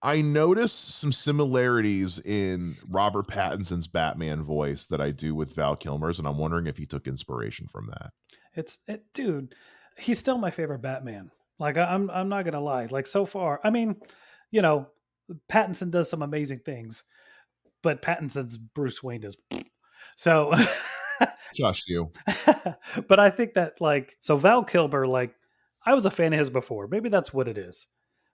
I 0.00 0.20
noticed 0.20 0.98
some 0.98 1.12
similarities 1.12 2.20
in 2.20 2.76
Robert 2.88 3.26
Pattinson's 3.26 3.86
Batman 3.86 4.42
voice 4.42 4.86
that 4.86 5.00
I 5.00 5.10
do 5.10 5.34
with 5.34 5.54
Val 5.54 5.76
Kilmer's, 5.76 6.18
and 6.18 6.28
I'm 6.28 6.38
wondering 6.38 6.66
if 6.66 6.76
he 6.76 6.86
took 6.86 7.06
inspiration 7.06 7.66
from 7.66 7.86
that. 7.86 8.12
It's 8.54 8.78
it, 8.86 9.04
dude, 9.12 9.54
he's 9.98 10.18
still 10.18 10.38
my 10.38 10.50
favorite 10.50 10.82
Batman. 10.82 11.30
Like 11.58 11.76
I, 11.76 11.84
I'm 11.84 12.10
I'm 12.10 12.28
not 12.28 12.44
gonna 12.44 12.60
lie. 12.60 12.86
Like 12.86 13.06
so 13.06 13.26
far, 13.26 13.60
I 13.64 13.70
mean, 13.70 13.96
you 14.50 14.62
know, 14.62 14.88
Pattinson 15.50 15.90
does 15.90 16.08
some 16.08 16.22
amazing 16.22 16.60
things, 16.60 17.04
but 17.82 18.02
Pattinson's 18.02 18.56
Bruce 18.56 19.02
Wayne 19.02 19.24
is 19.24 19.36
so. 20.16 20.52
Josh, 21.54 21.84
you. 21.86 22.10
but 23.08 23.20
I 23.20 23.30
think 23.30 23.54
that 23.54 23.80
like 23.80 24.16
so 24.20 24.36
Val 24.36 24.64
Kilmer, 24.64 25.06
like 25.06 25.34
I 25.86 25.94
was 25.94 26.04
a 26.04 26.10
fan 26.10 26.32
of 26.32 26.38
his 26.38 26.50
before. 26.50 26.88
Maybe 26.88 27.08
that's 27.08 27.32
what 27.32 27.48
it 27.48 27.56
is. 27.56 27.86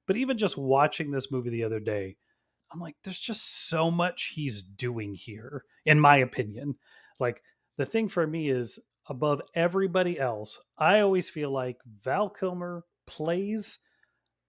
But 0.06 0.16
even 0.16 0.38
just 0.38 0.58
watching 0.58 1.10
this 1.10 1.30
movie 1.30 1.50
the 1.50 1.64
other 1.64 1.80
day, 1.80 2.16
I'm 2.72 2.80
like, 2.80 2.96
there's 3.04 3.20
just 3.20 3.68
so 3.68 3.90
much 3.90 4.32
he's 4.34 4.62
doing 4.62 5.14
here, 5.14 5.64
in 5.84 5.98
my 5.98 6.16
opinion. 6.16 6.76
Like, 7.18 7.42
the 7.76 7.86
thing 7.86 8.08
for 8.08 8.26
me 8.26 8.48
is 8.50 8.78
above 9.08 9.42
everybody 9.54 10.18
else, 10.18 10.60
I 10.78 11.00
always 11.00 11.28
feel 11.28 11.50
like 11.50 11.78
Val 12.04 12.28
Kilmer 12.28 12.84
plays. 13.06 13.78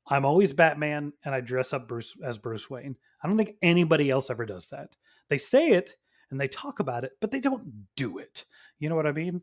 I'm 0.08 0.26
always 0.26 0.54
Batman 0.54 1.14
and 1.24 1.34
I 1.34 1.42
dress 1.42 1.74
up 1.74 1.88
Bruce 1.88 2.16
as 2.24 2.38
Bruce 2.38 2.70
Wayne. 2.70 2.96
I 3.24 3.28
don't 3.28 3.38
think 3.38 3.56
anybody 3.62 4.10
else 4.10 4.30
ever 4.30 4.46
does 4.46 4.68
that. 4.70 4.96
They 5.30 5.38
say 5.38 5.70
it 5.70 5.96
and 6.30 6.40
they 6.40 6.48
talk 6.48 6.80
about 6.80 7.04
it, 7.04 7.14
but 7.22 7.32
they 7.32 7.40
don't 7.40 7.88
do 7.96 8.18
it. 8.18 8.46
You 8.80 8.90
know 8.90 8.96
what 8.96 9.08
I 9.08 9.12
mean? 9.12 9.42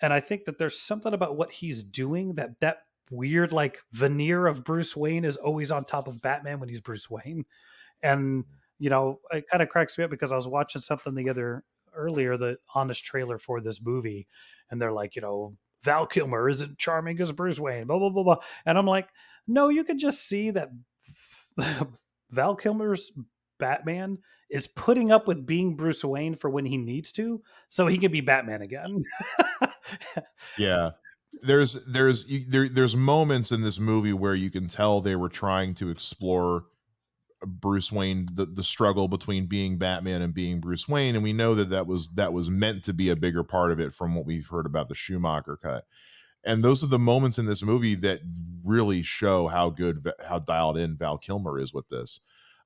And 0.00 0.12
I 0.12 0.20
think 0.20 0.44
that 0.44 0.58
there's 0.58 0.80
something 0.80 1.12
about 1.12 1.36
what 1.36 1.52
he's 1.52 1.82
doing 1.82 2.34
that 2.34 2.60
that 2.60 2.78
weird 3.10 3.52
like 3.52 3.78
veneer 3.92 4.46
of 4.46 4.64
Bruce 4.64 4.96
Wayne 4.96 5.24
is 5.24 5.36
always 5.36 5.70
on 5.70 5.84
top 5.84 6.08
of 6.08 6.22
Batman 6.22 6.60
when 6.60 6.68
he's 6.68 6.80
Bruce 6.80 7.10
Wayne. 7.10 7.44
And 8.02 8.44
mm. 8.44 8.46
you 8.78 8.90
know, 8.90 9.20
it 9.32 9.48
kind 9.48 9.62
of 9.62 9.68
cracks 9.68 9.98
me 9.98 10.04
up 10.04 10.10
because 10.10 10.32
I 10.32 10.36
was 10.36 10.48
watching 10.48 10.80
something 10.80 11.14
the 11.14 11.28
other 11.28 11.64
earlier 11.94 12.36
the 12.36 12.56
honest 12.74 13.04
trailer 13.04 13.36
for 13.36 13.60
this 13.60 13.82
movie 13.82 14.26
and 14.70 14.80
they're 14.80 14.92
like, 14.92 15.16
you 15.16 15.22
know, 15.22 15.56
Val 15.82 16.06
Kilmer 16.06 16.48
isn't 16.48 16.78
charming 16.78 17.20
as 17.20 17.32
Bruce 17.32 17.58
Wayne, 17.58 17.86
blah 17.86 17.98
blah 17.98 18.10
blah 18.10 18.22
blah. 18.22 18.36
And 18.66 18.78
I'm 18.78 18.86
like, 18.86 19.08
no, 19.46 19.68
you 19.68 19.84
can 19.84 19.98
just 19.98 20.26
see 20.26 20.50
that 20.50 20.70
Val 22.30 22.54
Kilmer's 22.54 23.12
Batman 23.58 24.18
is 24.50 24.66
putting 24.66 25.12
up 25.12 25.28
with 25.28 25.46
being 25.46 25.76
Bruce 25.76 26.04
Wayne 26.04 26.34
for 26.34 26.50
when 26.50 26.64
he 26.64 26.76
needs 26.76 27.12
to, 27.12 27.42
so 27.68 27.86
he 27.86 27.98
can 27.98 28.10
be 28.12 28.20
Batman 28.20 28.62
again. 28.62 29.02
yeah, 30.58 30.90
there's 31.32 31.84
there's 31.86 32.26
there, 32.48 32.68
there's 32.68 32.96
moments 32.96 33.52
in 33.52 33.62
this 33.62 33.78
movie 33.78 34.12
where 34.12 34.34
you 34.34 34.50
can 34.50 34.66
tell 34.68 35.00
they 35.00 35.16
were 35.16 35.28
trying 35.28 35.74
to 35.74 35.90
explore 35.90 36.64
Bruce 37.46 37.92
Wayne 37.92 38.28
the 38.32 38.46
the 38.46 38.64
struggle 38.64 39.08
between 39.08 39.46
being 39.46 39.78
Batman 39.78 40.22
and 40.22 40.34
being 40.34 40.60
Bruce 40.60 40.88
Wayne 40.88 41.14
and 41.14 41.24
we 41.24 41.32
know 41.32 41.54
that 41.54 41.70
that 41.70 41.86
was 41.86 42.08
that 42.14 42.32
was 42.32 42.50
meant 42.50 42.84
to 42.84 42.92
be 42.92 43.10
a 43.10 43.16
bigger 43.16 43.44
part 43.44 43.70
of 43.70 43.80
it 43.80 43.94
from 43.94 44.14
what 44.14 44.26
we've 44.26 44.48
heard 44.48 44.66
about 44.66 44.88
the 44.88 44.94
Schumacher 44.94 45.56
cut. 45.56 45.86
And 46.44 46.64
those 46.64 46.84
are 46.84 46.88
the 46.88 46.98
moments 46.98 47.38
in 47.38 47.46
this 47.46 47.62
movie 47.62 47.94
that 47.96 48.20
really 48.64 49.02
show 49.02 49.48
how 49.48 49.70
good 49.70 50.10
how 50.26 50.40
dialed 50.40 50.78
in 50.78 50.96
Val 50.96 51.18
Kilmer 51.18 51.58
is 51.58 51.74
with 51.74 51.88
this. 51.88 52.20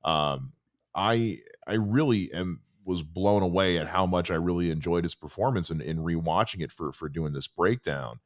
Um 0.04 0.52
I 0.94 1.38
I 1.66 1.74
really 1.74 2.32
am 2.32 2.62
was 2.84 3.02
blown 3.02 3.42
away 3.42 3.78
at 3.78 3.88
how 3.88 4.06
much 4.06 4.30
I 4.30 4.34
really 4.34 4.70
enjoyed 4.70 5.04
his 5.04 5.14
performance 5.14 5.70
and 5.70 5.80
in, 5.82 5.98
in 5.98 6.04
rewatching 6.04 6.62
it 6.62 6.72
for 6.72 6.92
for 6.92 7.08
doing 7.08 7.32
this 7.32 7.48
breakdown. 7.48 8.20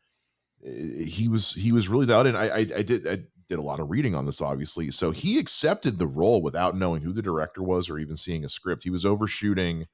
Eh, 0.65 1.05
he 1.05 1.29
was 1.29 1.55
he 1.55 1.73
was 1.73 1.89
really 1.89 2.07
in. 2.29 2.37
I 2.37 2.49
I, 2.49 2.59
I 2.59 2.83
did 2.83 3.07
I 3.07 3.19
did 3.49 3.59
a 3.59 3.63
lot 3.63 3.81
of 3.81 3.91
reading 3.91 4.15
on 4.15 4.27
this, 4.27 4.41
obviously. 4.41 4.91
So 4.91 5.11
he 5.11 5.39
accepted 5.39 5.99
the 5.99 6.07
role 6.07 6.43
without 6.43 6.77
knowing 6.77 7.03
who 7.03 7.13
the 7.13 7.23
director 7.23 7.63
was 7.63 7.89
or 7.89 7.99
even 7.99 8.17
seeing 8.17 8.45
a 8.45 8.49
script. 8.49 8.85
He 8.85 8.91
was 8.91 9.07
overshooting 9.07 9.87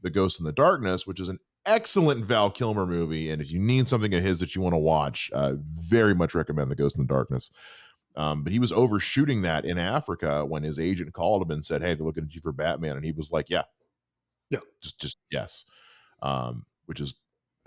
The 0.00 0.10
Ghost 0.10 0.40
in 0.40 0.46
the 0.46 0.52
Darkness, 0.52 1.06
which 1.06 1.20
is 1.20 1.28
an 1.28 1.38
excellent 1.66 2.24
Val 2.24 2.50
Kilmer 2.50 2.86
movie. 2.86 3.30
And 3.30 3.42
if 3.42 3.50
you 3.50 3.58
need 3.60 3.88
something 3.88 4.14
of 4.14 4.22
his 4.22 4.40
that 4.40 4.54
you 4.54 4.62
want 4.62 4.72
to 4.72 4.78
watch, 4.78 5.30
uh, 5.34 5.54
very 5.76 6.14
much 6.14 6.34
recommend 6.34 6.70
The 6.70 6.76
Ghost 6.76 6.96
in 6.96 7.04
the 7.04 7.12
Darkness. 7.12 7.50
Um, 8.16 8.42
but 8.42 8.52
he 8.52 8.58
was 8.58 8.72
overshooting 8.72 9.42
that 9.42 9.64
in 9.64 9.78
Africa 9.78 10.44
when 10.44 10.62
his 10.62 10.80
agent 10.80 11.12
called 11.12 11.42
him 11.42 11.50
and 11.50 11.64
said, 11.64 11.82
"Hey, 11.82 11.94
they're 11.94 12.06
looking 12.06 12.24
at 12.24 12.34
you 12.34 12.40
for 12.40 12.52
Batman," 12.52 12.96
and 12.96 13.04
he 13.04 13.12
was 13.12 13.30
like, 13.30 13.48
"Yeah, 13.48 13.62
yeah, 14.50 14.58
just, 14.82 14.98
just 14.98 15.18
yes," 15.30 15.64
um, 16.20 16.64
which 16.86 17.00
is 17.00 17.14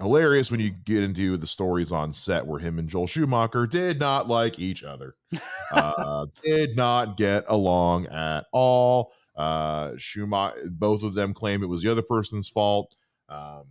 hilarious 0.01 0.51
when 0.51 0.59
you 0.59 0.71
get 0.71 1.03
into 1.03 1.37
the 1.37 1.47
stories 1.47 1.91
on 1.91 2.11
set 2.11 2.45
where 2.45 2.59
him 2.59 2.79
and 2.79 2.89
Joel 2.89 3.07
Schumacher 3.07 3.67
did 3.67 3.99
not 3.99 4.27
like 4.27 4.59
each 4.59 4.83
other, 4.83 5.15
uh, 5.71 6.25
did 6.43 6.75
not 6.75 7.17
get 7.17 7.45
along 7.47 8.07
at 8.07 8.45
all. 8.51 9.13
Uh, 9.35 9.93
Schumacher, 9.97 10.57
both 10.71 11.03
of 11.03 11.13
them 11.13 11.33
claim 11.33 11.63
it 11.63 11.67
was 11.67 11.81
the 11.81 11.91
other 11.91 12.01
person's 12.01 12.49
fault. 12.49 12.95
Um, 13.29 13.63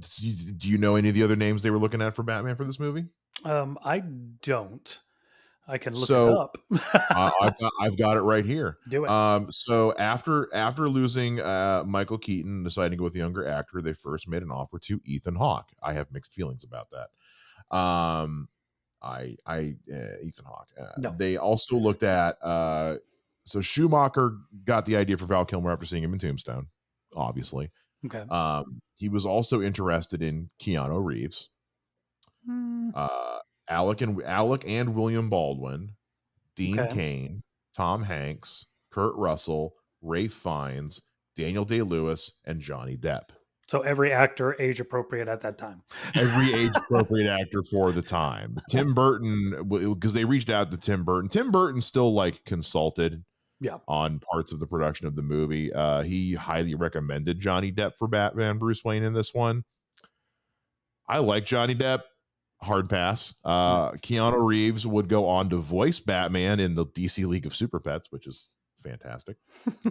do 0.00 0.68
you 0.68 0.78
know 0.78 0.96
any 0.96 1.10
of 1.10 1.14
the 1.14 1.22
other 1.22 1.36
names 1.36 1.62
they 1.62 1.70
were 1.70 1.78
looking 1.78 2.00
at 2.00 2.16
for 2.16 2.22
Batman 2.22 2.56
for 2.56 2.64
this 2.64 2.80
movie? 2.80 3.04
Um, 3.44 3.78
I 3.84 4.00
don't. 4.42 4.98
I 5.68 5.78
can 5.78 5.94
look 5.94 6.08
so, 6.08 6.32
it 6.32 6.38
up. 6.38 6.58
uh, 7.10 7.30
I've, 7.40 7.58
got, 7.58 7.72
I've 7.80 7.96
got 7.96 8.16
it 8.16 8.22
right 8.22 8.44
here. 8.44 8.78
Do 8.88 9.04
it. 9.04 9.10
Um, 9.10 9.52
so 9.52 9.94
after 9.96 10.52
after 10.54 10.88
losing 10.88 11.40
uh, 11.40 11.84
Michael 11.86 12.18
Keaton, 12.18 12.64
deciding 12.64 12.92
to 12.92 12.96
go 12.96 13.04
with 13.04 13.12
the 13.12 13.20
younger 13.20 13.46
actor, 13.46 13.80
they 13.80 13.92
first 13.92 14.28
made 14.28 14.42
an 14.42 14.50
offer 14.50 14.78
to 14.80 15.00
Ethan 15.04 15.36
Hawke. 15.36 15.70
I 15.82 15.92
have 15.92 16.10
mixed 16.12 16.34
feelings 16.34 16.64
about 16.64 16.88
that. 16.90 17.76
Um, 17.76 18.48
I 19.02 19.36
I 19.46 19.76
uh, 19.92 20.20
Ethan 20.22 20.44
Hawke. 20.44 20.68
Uh, 20.80 20.86
no. 20.98 21.14
They 21.16 21.36
also 21.36 21.76
looked 21.76 22.02
at 22.02 22.42
uh, 22.42 22.96
so 23.44 23.60
Schumacher 23.60 24.38
got 24.64 24.86
the 24.86 24.96
idea 24.96 25.16
for 25.16 25.26
Val 25.26 25.44
Kilmer 25.44 25.72
after 25.72 25.86
seeing 25.86 26.02
him 26.02 26.12
in 26.12 26.18
Tombstone, 26.18 26.68
obviously. 27.14 27.70
Okay. 28.06 28.24
Um, 28.30 28.80
he 28.96 29.08
was 29.08 29.26
also 29.26 29.62
interested 29.62 30.22
in 30.22 30.50
Keanu 30.60 31.04
Reeves. 31.04 31.48
Mm. 32.48 32.92
Uh, 32.94 33.38
Alec 33.68 34.00
and 34.00 34.22
Alec 34.22 34.64
and 34.66 34.94
William 34.94 35.30
Baldwin, 35.30 35.92
Dean 36.56 36.78
Okay. 36.80 36.94
Cain, 36.94 37.42
Tom 37.76 38.02
Hanks, 38.02 38.66
Kurt 38.90 39.14
Russell, 39.16 39.74
Ralph 40.02 40.32
Fiennes, 40.32 41.00
Daniel 41.36 41.64
Day 41.64 41.82
Lewis, 41.82 42.32
and 42.44 42.60
Johnny 42.60 42.96
Depp. 42.96 43.30
So 43.68 43.80
every 43.80 44.12
actor 44.12 44.60
age 44.60 44.80
appropriate 44.80 45.28
at 45.28 45.40
that 45.42 45.56
time. 45.56 45.82
Every 46.14 46.52
age 46.60 46.72
appropriate 46.76 47.30
actor 47.30 47.62
for 47.62 47.92
the 47.92 48.02
time. 48.02 48.58
Tim 48.68 48.92
Burton, 48.92 49.66
because 49.94 50.12
they 50.12 50.24
reached 50.26 50.50
out 50.50 50.70
to 50.72 50.76
Tim 50.76 51.04
Burton. 51.04 51.30
Tim 51.30 51.50
Burton 51.50 51.80
still 51.80 52.12
like 52.12 52.44
consulted 52.44 53.24
Yeah. 53.60 53.78
on 53.88 54.18
parts 54.18 54.52
of 54.52 54.60
the 54.60 54.66
production 54.66 55.06
of 55.06 55.16
the 55.16 55.22
movie. 55.22 55.72
Uh, 55.72 56.02
he 56.02 56.34
highly 56.34 56.74
recommended 56.74 57.40
Johnny 57.40 57.72
Depp 57.72 57.92
for 57.96 58.08
Batman 58.08 58.58
Bruce 58.58 58.84
Wayne 58.84 59.04
in 59.04 59.14
this 59.14 59.32
one. 59.32 59.64
I 61.08 61.18
like 61.20 61.46
Johnny 61.46 61.74
Depp. 61.74 62.00
Hard 62.62 62.88
pass. 62.88 63.34
Uh, 63.44 63.92
Keanu 63.92 64.44
Reeves 64.44 64.86
would 64.86 65.08
go 65.08 65.26
on 65.26 65.50
to 65.50 65.56
voice 65.56 65.98
Batman 65.98 66.60
in 66.60 66.74
the 66.74 66.86
DC 66.86 67.26
League 67.26 67.46
of 67.46 67.54
Super 67.54 67.80
Pets, 67.80 68.12
which 68.12 68.26
is 68.26 68.48
fantastic. 68.82 69.36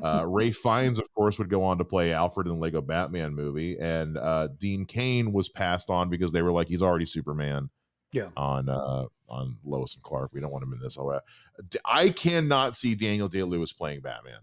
Uh, 0.02 0.26
Ray 0.28 0.52
Fiennes, 0.52 1.00
of 1.00 1.14
course, 1.14 1.38
would 1.38 1.50
go 1.50 1.64
on 1.64 1.78
to 1.80 1.86
play 1.86 2.14
Alfred 2.14 2.48
in 2.48 2.54
the 2.54 2.60
Lego 2.60 2.82
Batman 2.82 3.34
movie, 3.34 3.78
and 3.80 4.18
uh, 4.18 4.48
Dean 4.58 4.86
Cain 4.86 5.34
was 5.34 5.50
passed 5.50 5.90
on 5.90 6.10
because 6.10 6.32
they 6.32 6.42
were 6.42 6.52
like, 6.52 6.68
he's 6.68 6.82
already 6.82 7.06
Superman. 7.06 7.70
Yeah. 8.14 8.28
On 8.36 8.68
uh, 8.68 9.06
on 9.30 9.58
Lois 9.64 9.94
and 9.94 10.04
Clark, 10.04 10.32
we 10.34 10.42
don't 10.42 10.52
want 10.52 10.64
him 10.64 10.74
in 10.74 10.80
this. 10.80 10.98
Oh, 10.98 11.10
uh, 11.10 12.10
cannot 12.16 12.76
see 12.76 12.94
Daniel 12.94 13.30
Day 13.30 13.44
Lewis 13.44 13.72
playing 13.72 14.02
Batman. 14.02 14.40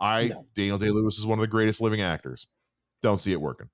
I 0.00 0.28
No. 0.28 0.46
Daniel 0.54 0.78
Day 0.78 0.90
Lewis 0.90 1.18
is 1.18 1.26
one 1.26 1.38
of 1.38 1.40
the 1.40 1.48
greatest 1.48 1.80
living 1.80 2.00
actors. 2.00 2.46
Don't 3.02 3.18
see 3.18 3.32
it 3.32 3.40
working. 3.40 3.68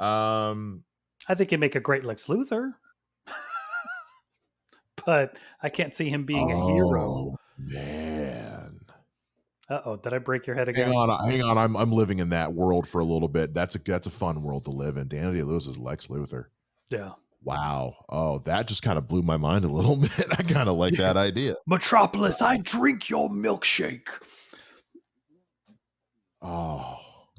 Um, 0.00 0.84
I 1.28 1.34
think 1.34 1.50
he'd 1.50 1.60
make 1.60 1.74
a 1.74 1.80
great 1.80 2.04
Lex 2.04 2.26
Luthor. 2.26 2.72
But 5.06 5.38
I 5.62 5.68
can't 5.68 5.94
see 5.94 6.08
him 6.08 6.24
being 6.24 6.50
a 6.50 6.72
hero. 6.72 7.34
oh, 7.34 7.36
man. 7.58 8.80
Uh 9.68 9.80
oh, 9.86 9.96
did 9.96 10.12
I 10.12 10.18
break 10.18 10.46
your 10.46 10.54
head 10.54 10.68
again? 10.68 10.88
Hang 10.88 10.98
on, 10.98 11.30
hang 11.30 11.42
on. 11.42 11.56
I'm 11.56 11.76
I'm 11.76 11.92
living 11.92 12.18
in 12.18 12.28
that 12.30 12.52
world 12.52 12.86
for 12.86 13.00
a 13.00 13.04
little 13.04 13.28
bit. 13.28 13.54
That's 13.54 13.74
a 13.74 13.78
that's 13.78 14.06
a 14.06 14.10
fun 14.10 14.42
world 14.42 14.64
to 14.66 14.70
live 14.70 14.96
in. 14.96 15.08
Day 15.08 15.22
Lewis 15.22 15.66
is 15.66 15.78
Lex 15.78 16.08
Luthor. 16.08 16.46
Yeah. 16.90 17.12
Wow. 17.44 17.96
Oh, 18.08 18.38
that 18.40 18.68
just 18.68 18.82
kind 18.82 18.98
of 18.98 19.08
blew 19.08 19.22
my 19.22 19.36
mind 19.36 19.64
a 19.64 19.68
little 19.68 19.96
bit. 20.00 20.26
I 20.30 20.42
kind 20.42 20.68
of 20.68 20.76
like 20.76 20.94
that 20.94 21.16
idea. 21.16 21.56
Metropolis, 21.66 22.42
I 22.42 22.58
drink 22.58 23.08
your 23.08 23.30
milkshake. 23.30 24.08
Oh 26.42 26.98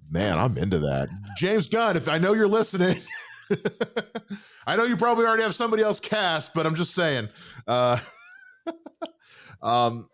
man, 0.10 0.40
I'm 0.40 0.58
into 0.58 0.80
that. 0.80 1.10
James 1.38 1.68
Gunn, 1.68 1.98
if 1.98 2.08
I 2.08 2.18
know 2.18 2.34
you're 2.34 2.48
listening, 2.48 2.98
I 4.68 4.76
know 4.76 4.84
you 4.84 4.98
probably 4.98 5.26
already 5.26 5.44
have 5.44 5.56
somebody 5.56 5.84
else 5.84 6.00
cast, 6.00 6.54
but 6.54 6.66
I'm 6.66 6.76
just 6.76 6.94
saying. 6.94 7.30
Uh, 7.68 7.98
um, 9.62 10.10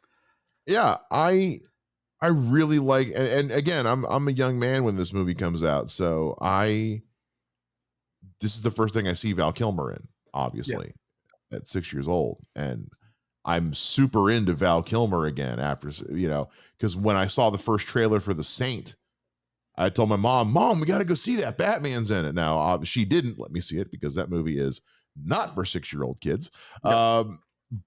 yeah, 0.65 0.97
I 1.11 1.59
I 2.21 2.27
really 2.27 2.79
like, 2.79 3.07
and, 3.07 3.27
and 3.27 3.51
again, 3.51 3.85
I'm 3.87 4.05
I'm 4.05 4.27
a 4.27 4.31
young 4.31 4.59
man 4.59 4.83
when 4.83 4.95
this 4.95 5.13
movie 5.13 5.35
comes 5.35 5.63
out, 5.63 5.89
so 5.89 6.37
I 6.41 7.01
this 8.39 8.55
is 8.55 8.61
the 8.61 8.71
first 8.71 8.93
thing 8.93 9.07
I 9.07 9.13
see 9.13 9.33
Val 9.33 9.53
Kilmer 9.53 9.91
in, 9.91 10.07
obviously, 10.33 10.93
at 11.51 11.67
six 11.67 11.91
years 11.93 12.07
old, 12.07 12.39
and 12.55 12.89
I'm 13.45 13.73
super 13.73 14.29
into 14.29 14.53
Val 14.53 14.83
Kilmer 14.83 15.25
again 15.25 15.59
after 15.59 15.89
you 16.13 16.27
know 16.27 16.49
because 16.77 16.95
when 16.95 17.15
I 17.15 17.27
saw 17.27 17.49
the 17.49 17.57
first 17.57 17.87
trailer 17.87 18.19
for 18.19 18.33
The 18.33 18.43
Saint, 18.43 18.95
I 19.79 19.89
told 19.89 20.09
my 20.09 20.15
mom, 20.17 20.51
"Mom, 20.51 20.79
we 20.79 20.85
got 20.85 20.99
to 20.99 21.05
go 21.05 21.15
see 21.15 21.37
that. 21.37 21.57
Batman's 21.57 22.11
in 22.11 22.25
it." 22.25 22.35
Now 22.35 22.59
uh, 22.59 22.83
she 22.83 23.05
didn't 23.05 23.39
let 23.39 23.51
me 23.51 23.61
see 23.61 23.77
it 23.77 23.89
because 23.89 24.13
that 24.15 24.29
movie 24.29 24.59
is 24.59 24.81
not 25.15 25.55
for 25.55 25.65
six 25.65 25.91
year 25.91 26.03
old 26.03 26.19
kids. 26.19 26.51
Um, 26.83 27.39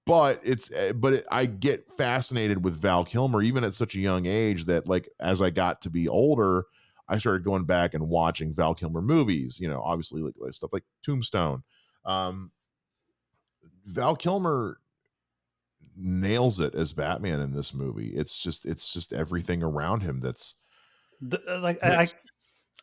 but 0.05 0.39
it's 0.43 0.71
uh, 0.71 0.93
but 0.93 1.13
it, 1.13 1.25
I 1.31 1.45
get 1.45 1.91
fascinated 1.91 2.63
with 2.63 2.81
Val 2.81 3.05
Kilmer 3.05 3.41
even 3.41 3.63
at 3.63 3.73
such 3.73 3.95
a 3.95 3.99
young 3.99 4.25
age 4.25 4.65
that 4.65 4.87
like 4.87 5.09
as 5.19 5.41
I 5.41 5.49
got 5.49 5.81
to 5.83 5.89
be 5.89 6.07
older, 6.07 6.65
I 7.07 7.17
started 7.17 7.43
going 7.43 7.65
back 7.65 7.93
and 7.93 8.09
watching 8.09 8.53
Val 8.53 8.73
Kilmer 8.73 9.01
movies. 9.01 9.59
You 9.59 9.69
know, 9.69 9.81
obviously 9.81 10.21
like, 10.21 10.35
like 10.37 10.53
stuff 10.53 10.73
like 10.73 10.83
Tombstone. 11.03 11.63
Um, 12.05 12.51
Val 13.85 14.15
Kilmer 14.15 14.79
nails 15.95 16.59
it 16.59 16.73
as 16.75 16.93
Batman 16.93 17.41
in 17.41 17.53
this 17.53 17.73
movie. 17.73 18.15
It's 18.15 18.41
just 18.41 18.65
it's 18.65 18.91
just 18.91 19.13
everything 19.13 19.61
around 19.61 20.01
him 20.01 20.19
that's 20.19 20.55
The, 21.29 21.41
uh, 21.47 21.59
like 21.61 21.79
I, 21.83 22.01
I. 22.01 22.05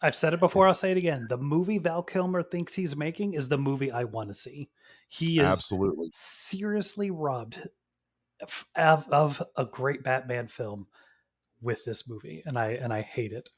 I've 0.02 0.14
said 0.14 0.32
it 0.32 0.40
before. 0.40 0.66
I'll 0.66 0.74
say 0.74 0.92
it 0.92 0.96
again. 0.96 1.26
The 1.28 1.36
movie 1.36 1.76
Val 1.78 2.02
Kilmer 2.02 2.42
thinks 2.42 2.74
he's 2.74 2.96
making 2.96 3.34
is 3.34 3.48
the 3.48 3.58
movie 3.58 3.92
I 3.92 4.04
want 4.04 4.30
to 4.30 4.34
see. 4.34 4.70
He 5.08 5.40
is 5.40 5.50
absolutely 5.50 6.08
seriously 6.14 7.10
robbed 7.10 7.58
of, 8.74 9.04
of, 9.12 9.42
a 9.56 9.66
great 9.66 10.02
Batman 10.02 10.48
film 10.48 10.86
with 11.60 11.84
this 11.84 12.08
movie, 12.08 12.42
and 12.46 12.58
I 12.58 12.70
and 12.72 12.92
I 12.94 13.02
hate 13.02 13.32
it. 13.32 13.50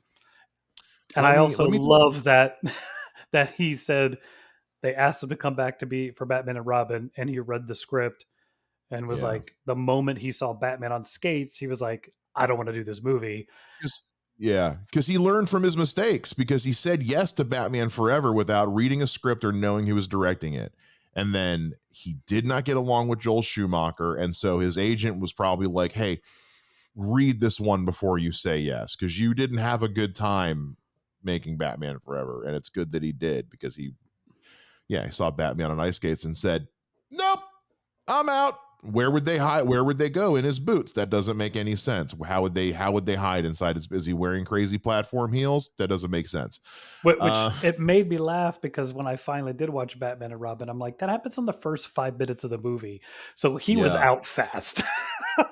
And 1.14 1.24
Let 1.24 1.32
I 1.32 1.36
me- 1.36 1.42
also 1.42 1.68
love 1.68 2.24
that 2.24 2.58
that 3.32 3.50
he 3.54 3.74
said 3.74 4.18
they 4.82 4.94
asked 4.96 5.22
him 5.22 5.28
to 5.28 5.36
come 5.36 5.54
back 5.54 5.78
to 5.78 5.86
be 5.86 6.10
for 6.10 6.26
Batman 6.26 6.56
and 6.56 6.66
Robin, 6.66 7.12
and 7.16 7.30
he 7.30 7.38
read 7.38 7.68
the 7.68 7.74
script 7.76 8.26
and 8.90 9.06
was 9.06 9.20
Yeah. 9.22 9.28
like, 9.28 9.54
the 9.64 9.76
moment 9.76 10.18
he 10.18 10.32
saw 10.32 10.52
Batman 10.52 10.90
on 10.92 11.04
skates, 11.04 11.56
he 11.56 11.68
was 11.68 11.80
like, 11.80 12.12
I 12.34 12.46
don't 12.46 12.56
want 12.56 12.66
to 12.66 12.74
do 12.74 12.82
this 12.84 13.02
movie. 13.02 13.46
Yeah, 14.42 14.78
because 14.90 15.06
he 15.06 15.18
learned 15.18 15.48
from 15.48 15.62
his 15.62 15.76
mistakes 15.76 16.32
because 16.32 16.64
he 16.64 16.72
said 16.72 17.04
yes 17.04 17.30
to 17.34 17.44
Batman 17.44 17.90
Forever 17.90 18.32
without 18.32 18.74
reading 18.74 19.00
a 19.00 19.06
script 19.06 19.44
or 19.44 19.52
knowing 19.52 19.86
he 19.86 19.92
was 19.92 20.08
directing 20.08 20.54
it. 20.54 20.74
And 21.14 21.32
then 21.32 21.74
he 21.90 22.16
did 22.26 22.44
not 22.44 22.64
get 22.64 22.76
along 22.76 23.06
with 23.06 23.20
Joel 23.20 23.42
Schumacher. 23.42 24.16
And 24.16 24.34
so 24.34 24.58
his 24.58 24.76
agent 24.76 25.20
was 25.20 25.32
probably 25.32 25.68
like, 25.68 25.92
hey, 25.92 26.22
read 26.96 27.40
this 27.40 27.60
one 27.60 27.84
before 27.84 28.18
you 28.18 28.32
say 28.32 28.58
yes, 28.58 28.96
because 28.96 29.16
you 29.16 29.32
didn't 29.32 29.58
have 29.58 29.84
a 29.84 29.88
good 29.88 30.12
time 30.12 30.76
making 31.22 31.56
Batman 31.56 32.00
Forever. 32.04 32.42
And 32.42 32.56
it's 32.56 32.68
good 32.68 32.90
that 32.90 33.04
he 33.04 33.12
did 33.12 33.48
because 33.48 33.76
he, 33.76 33.92
yeah, 34.88 35.04
he 35.04 35.12
saw 35.12 35.30
Batman 35.30 35.70
on 35.70 35.78
ice 35.78 35.96
skates 35.96 36.24
and 36.24 36.36
said, 36.36 36.66
nope, 37.12 37.38
I'm 38.08 38.28
out. 38.28 38.58
Where 38.84 39.12
would 39.12 39.24
they 39.24 39.38
hide? 39.38 39.62
Where 39.62 39.84
would 39.84 39.98
they 39.98 40.10
go 40.10 40.34
in 40.34 40.44
his 40.44 40.58
boots? 40.58 40.92
That 40.94 41.08
doesn't 41.08 41.36
make 41.36 41.54
any 41.54 41.76
sense. 41.76 42.14
How 42.26 42.42
would 42.42 42.54
they? 42.54 42.72
How 42.72 42.90
would 42.90 43.06
they 43.06 43.14
hide 43.14 43.44
inside 43.44 43.76
his? 43.76 43.86
Is 43.92 44.06
he 44.06 44.12
wearing 44.12 44.44
crazy 44.44 44.76
platform 44.76 45.32
heels? 45.32 45.70
That 45.78 45.86
doesn't 45.86 46.10
make 46.10 46.26
sense. 46.26 46.58
Which, 47.04 47.16
Uh, 47.20 47.52
it 47.62 47.78
made 47.78 48.08
me 48.08 48.18
laugh 48.18 48.60
because 48.60 48.92
when 48.92 49.06
I 49.06 49.16
finally 49.16 49.52
did 49.52 49.70
watch 49.70 49.98
Batman 50.00 50.32
and 50.32 50.40
Robin, 50.40 50.68
I'm 50.68 50.80
like, 50.80 50.98
that 50.98 51.10
happens 51.10 51.38
in 51.38 51.46
the 51.46 51.52
first 51.52 51.88
five 51.88 52.18
minutes 52.18 52.42
of 52.42 52.50
the 52.50 52.58
movie. 52.58 53.02
So 53.36 53.56
he 53.56 53.76
was 53.76 53.94
out 53.94 54.26
fast. 54.26 54.82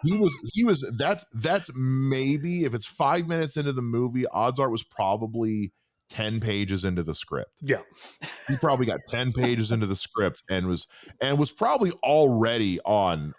He 0.02 0.12
was. 0.12 0.36
He 0.52 0.62
was. 0.62 0.84
That's 0.98 1.24
that's 1.32 1.70
maybe 1.74 2.64
if 2.64 2.74
it's 2.74 2.84
five 2.84 3.26
minutes 3.26 3.56
into 3.56 3.72
the 3.72 3.80
movie, 3.80 4.26
odds 4.26 4.58
are 4.58 4.66
it 4.66 4.70
was 4.70 4.84
probably 4.84 5.72
ten 6.10 6.40
pages 6.40 6.84
into 6.84 7.02
the 7.02 7.14
script. 7.14 7.52
yeah. 7.62 7.80
He 8.48 8.56
probably 8.56 8.84
got 8.84 9.00
ten 9.08 9.32
pages 9.36 9.72
into 9.72 9.86
the 9.86 9.96
script 9.96 10.42
and 10.50 10.66
was 10.66 10.86
and 11.22 11.38
was 11.38 11.50
probably 11.50 11.92
already 12.04 12.78
on 12.84 13.32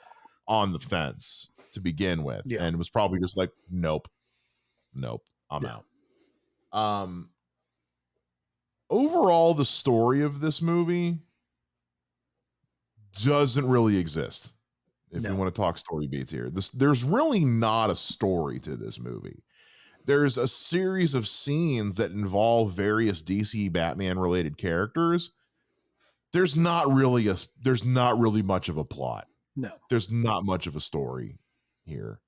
on 0.47 0.71
the 0.73 0.79
fence 0.79 1.51
to 1.73 1.79
begin 1.79 2.23
with 2.23 2.41
Yeah. 2.45 2.63
and 2.63 2.77
was 2.77 2.89
probably 2.89 3.19
just 3.19 3.37
like 3.37 3.49
nope 3.69 4.07
nope 4.93 5.21
i'm 5.49 5.61
Yeah. 5.63 5.77
out 6.73 6.97
um 7.05 7.29
overall 8.89 9.53
the 9.53 9.63
story 9.65 10.21
of 10.21 10.41
this 10.41 10.61
movie 10.61 11.19
doesn't 13.23 13.67
really 13.67 13.97
exist 13.97 14.51
if 15.11 15.21
No. 15.23 15.29
you 15.31 15.35
want 15.35 15.53
to 15.53 15.61
talk 15.61 15.77
story 15.77 16.07
beats 16.07 16.31
here 16.31 16.49
this 16.49 16.69
there's 16.71 17.03
really 17.03 17.43
not 17.45 17.89
a 17.89 17.95
story 17.95 18.59
to 18.61 18.75
this 18.75 18.99
movie 18.99 19.43
there's 20.11 20.37
a 20.37 20.47
series 20.47 21.13
of 21.13 21.25
scenes 21.27 21.95
that 21.95 22.11
involve 22.11 22.73
various 22.73 23.21
dc 23.21 23.71
batman 23.71 24.19
related 24.19 24.57
characters 24.57 25.31
there's 26.33 26.55
not 26.57 26.91
really 26.93 27.27
a 27.27 27.37
there's 27.61 27.85
not 27.85 28.19
really 28.19 28.41
much 28.41 28.67
of 28.69 28.77
a 28.77 28.83
plot 28.83 29.27
No. 29.55 29.71
there's 29.89 30.11
not 30.11 30.43
much 30.43 30.67
of 30.67 30.75
a 30.75 30.81
story 30.81 31.37
here 31.85 32.19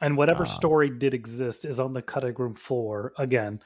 And 0.00 0.16
whatever 0.16 0.42
Ah. 0.42 0.46
story 0.46 0.90
did 0.90 1.14
exist 1.14 1.64
is 1.64 1.80
on 1.80 1.92
the 1.94 2.02
cutting 2.02 2.34
room 2.34 2.54
floor 2.54 3.12
again. 3.16 3.60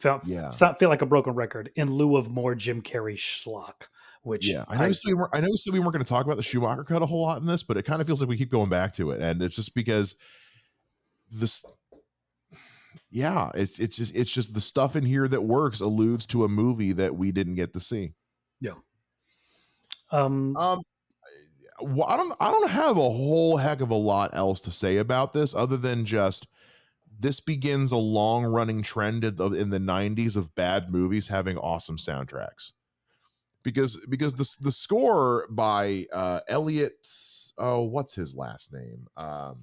Felt 0.00 0.26
Yeah. 0.26 0.50
feel 0.50 0.88
like 0.88 1.02
a 1.02 1.06
broken 1.06 1.34
record 1.34 1.70
in 1.76 1.90
lieu 1.92 2.16
of 2.16 2.28
more 2.30 2.54
Jim 2.54 2.82
Carrey 2.82 3.16
schlock. 3.16 3.88
Which 4.22 4.48
Yeah, 4.48 4.64
I 4.68 4.76
know. 4.88 4.94
we 5.04 5.14
were, 5.14 5.30
I 5.34 5.40
know 5.40 5.48
we 5.50 5.56
said 5.56 5.72
we 5.72 5.78
weren't 5.80 5.92
going 5.92 6.04
to 6.04 6.08
talk 6.08 6.24
about 6.24 6.36
the 6.38 6.42
Schumacher 6.42 6.82
cut 6.82 7.02
a 7.02 7.06
whole 7.06 7.22
lot 7.22 7.40
in 7.40 7.46
this, 7.46 7.62
but 7.62 7.76
it 7.76 7.84
kind 7.84 8.00
of 8.00 8.06
feels 8.08 8.20
like 8.20 8.28
we 8.28 8.36
keep 8.36 8.50
going 8.50 8.68
back 8.70 8.92
to 8.94 9.10
it, 9.12 9.20
and 9.20 9.40
it's 9.42 9.54
just 9.54 9.74
because 9.74 10.16
this. 11.30 11.64
Yeah, 13.10 13.50
it's 13.54 13.78
it's 13.78 13.96
just 13.96 14.14
it's 14.14 14.30
just 14.30 14.54
the 14.54 14.60
stuff 14.60 14.96
in 14.96 15.04
here 15.04 15.28
that 15.28 15.42
works 15.42 15.80
alludes 15.80 16.26
to 16.26 16.44
a 16.44 16.48
movie 16.48 16.92
that 16.92 17.14
we 17.14 17.32
didn't 17.32 17.56
get 17.56 17.72
to 17.74 17.80
see. 17.80 18.14
um 20.10 20.56
Um, 20.56 20.82
well, 21.80 22.08
I 22.08 22.16
don't 22.16 22.34
I 22.40 22.50
don't 22.50 22.70
have 22.70 22.96
a 22.96 23.00
whole 23.00 23.56
heck 23.56 23.80
of 23.80 23.90
a 23.90 23.94
lot 23.94 24.30
else 24.34 24.60
to 24.62 24.70
say 24.70 24.98
about 24.98 25.32
this 25.32 25.54
other 25.54 25.76
than 25.76 26.04
just 26.04 26.46
this 27.18 27.40
begins 27.40 27.92
a 27.92 27.96
long 27.96 28.44
running 28.44 28.82
trend 28.82 29.24
in 29.24 29.36
the, 29.36 29.50
in 29.52 29.70
the 29.70 29.78
90s 29.78 30.36
of 30.36 30.54
bad 30.54 30.90
movies 30.90 31.28
having 31.28 31.56
awesome 31.58 31.96
soundtracks 31.96 32.72
because 33.62 33.98
because 34.08 34.34
the 34.34 34.48
the 34.60 34.72
score 34.72 35.46
by 35.50 36.06
uh 36.12 36.40
Elliot 36.48 37.06
oh 37.58 37.82
what's 37.82 38.14
his 38.14 38.34
last 38.34 38.72
name 38.72 39.06
um 39.16 39.56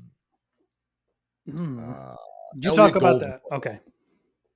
hmm. 1.49 1.79
uh, 1.79 2.15
you 2.55 2.69
Elliot 2.69 2.75
talk 2.75 2.95
about 2.95 3.19
Golden- 3.19 3.29
that. 3.29 3.41
Okay. 3.51 3.79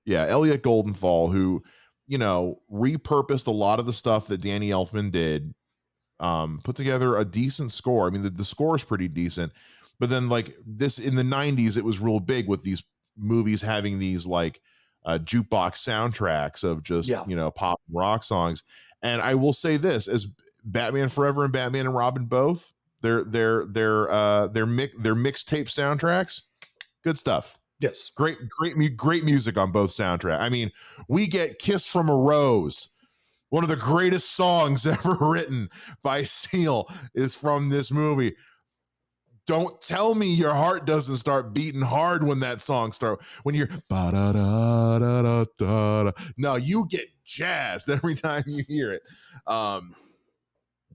yeah 0.06 0.26
Elliot 0.28 0.64
Goldenthal 0.64 1.32
who 1.32 1.64
you 2.08 2.18
know 2.18 2.60
repurposed 2.72 3.48
a 3.48 3.52
lot 3.52 3.80
of 3.80 3.86
the 3.86 3.94
stuff 3.94 4.28
that 4.28 4.42
Danny 4.42 4.70
Elfman 4.70 5.12
did 5.12 5.54
um 6.20 6.60
put 6.64 6.76
together 6.76 7.18
a 7.18 7.24
decent 7.24 7.72
score 7.72 8.08
i 8.08 8.10
mean 8.10 8.24
the, 8.24 8.30
the 8.32 8.44
score 8.44 8.76
is 8.76 8.84
pretty 8.84 9.08
decent 9.08 9.52
but 10.00 10.10
then 10.10 10.28
like 10.30 10.56
this 10.66 10.98
in 10.98 11.14
the 11.14 11.22
90s 11.22 11.78
it 11.78 11.84
was 11.86 12.00
real 12.00 12.20
big 12.20 12.48
with 12.48 12.64
these 12.64 12.84
movies 13.16 13.62
having 13.62 14.00
these 14.00 14.26
like 14.26 14.60
uh 15.06 15.20
jukebox 15.20 15.74
soundtracks 15.76 16.64
of 16.64 16.82
just 16.82 17.08
Yeah. 17.08 17.24
you 17.28 17.36
know 17.36 17.52
pop 17.52 17.80
and 17.88 17.96
rock 17.96 18.24
songs 18.24 18.64
and 19.04 19.22
i 19.22 19.36
will 19.36 19.54
say 19.54 19.78
this 19.78 20.08
as 20.08 20.26
batman 20.64 21.08
forever 21.10 21.44
and 21.44 21.54
batman 21.54 21.86
and 21.86 21.96
robin 21.96 22.26
both 22.26 22.74
their 23.02 23.24
their 23.24 23.66
their 23.68 24.10
uh 24.12 24.48
their 24.48 24.66
mix 24.66 24.98
their 24.98 25.14
mixtape 25.16 25.68
soundtracks 25.68 26.42
good 27.04 27.20
stuff 27.20 27.57
Yes. 27.80 28.12
great 28.16 28.38
great 28.50 28.98
great 28.98 29.24
music 29.24 29.58
on 29.58 29.72
both 29.72 29.92
soundtrack. 29.92 30.40
I 30.40 30.50
mean 30.50 30.72
we 31.08 31.28
get 31.28 31.60
kiss 31.60 31.88
from 31.88 32.10
a 32.10 32.16
rose 32.16 32.90
one 33.50 33.64
of 33.64 33.70
the 33.70 33.76
greatest 33.76 34.34
songs 34.36 34.86
ever 34.86 35.18
written 35.20 35.70
by 36.04 36.24
seal 36.24 36.88
is 37.14 37.36
from 37.36 37.70
this 37.70 37.92
movie. 37.92 38.36
Don't 39.46 39.82
tell 39.82 40.14
me 40.14 40.28
your 40.34 40.54
heart 40.54 40.86
doesn't 40.86 41.18
start 41.18 41.54
beating 41.54 41.82
hard 41.82 42.22
when 42.22 42.42
that 42.42 42.60
song 42.60 42.92
start 42.92 43.22
when 43.44 43.56
you're 43.56 43.70
no 46.36 46.58
you 46.58 46.86
get 46.90 47.06
jazzed 47.24 47.90
every 47.90 48.16
time 48.16 48.44
you 48.46 48.64
hear 48.68 48.92
it. 48.92 49.04
Um 49.46 49.96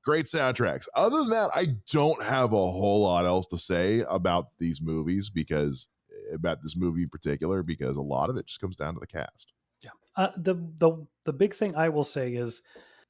great 0.03 0.26
soundtracks. 0.26 0.87
Other 0.95 1.20
than 1.20 1.30
that 1.30 1.51
i 1.55 1.68
don't 1.91 2.22
have 2.22 2.53
a 2.53 2.57
whole 2.57 3.03
lot 3.03 3.24
else 3.24 3.47
to 3.47 3.57
say 3.57 4.05
about 4.11 4.49
these 4.59 4.83
movies 4.83 5.30
because 5.30 5.89
about 6.33 6.62
this 6.62 6.77
movie 6.77 7.03
in 7.03 7.09
particular 7.09 7.62
because 7.62 7.97
a 7.97 8.03
lot 8.03 8.31
of 8.31 8.37
it 8.37 8.47
just 8.47 8.61
comes 8.61 8.77
down 8.77 8.95
to 8.95 9.01
the 9.01 9.07
cast 9.07 9.53
Yeah. 9.83 9.91
Uh, 10.16 10.31
the 10.37 10.55
the 10.55 11.07
the 11.25 11.33
big 11.33 11.55
thing 11.55 11.75
I 11.75 11.89
will 11.89 12.05
say 12.05 12.35
is, 12.35 12.62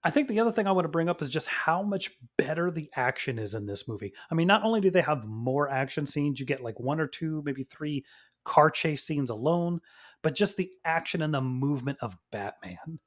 I 0.05 0.11
think 0.11 0.29
the 0.29 0.41
other 0.41 0.53
thing 0.53 0.67
I 0.67 0.73
want 0.73 0.85
to 0.85 0.91
bring 0.91 1.09
up 1.09 1.23
is 1.23 1.29
just 1.29 1.49
how 1.49 1.83
much 1.83 2.11
better 2.37 2.71
the 2.71 2.91
action 2.97 3.39
is 3.39 3.55
in 3.55 3.67
this 3.67 3.87
movie. 3.89 4.13
I 4.31 4.35
mean, 4.35 4.47
not 4.47 4.65
only 4.65 4.81
do 4.81 4.91
they 4.91 5.03
have 5.03 5.25
more 5.25 5.69
action 5.69 6.07
scenes, 6.07 6.41
you 6.41 6.47
get 6.47 6.63
like 6.63 6.81
one 6.81 7.01
or 7.01 7.07
two, 7.07 7.43
maybe 7.45 7.65
three 7.65 8.05
car 8.45 8.71
chase 8.71 9.05
scenes 9.05 9.31
alone, 9.31 9.81
but 10.23 10.35
just 10.35 10.57
the 10.57 10.71
action 10.85 11.23
and 11.23 11.33
the 11.33 11.41
movement 11.41 11.99
of 12.03 12.17
Batman. 12.31 12.99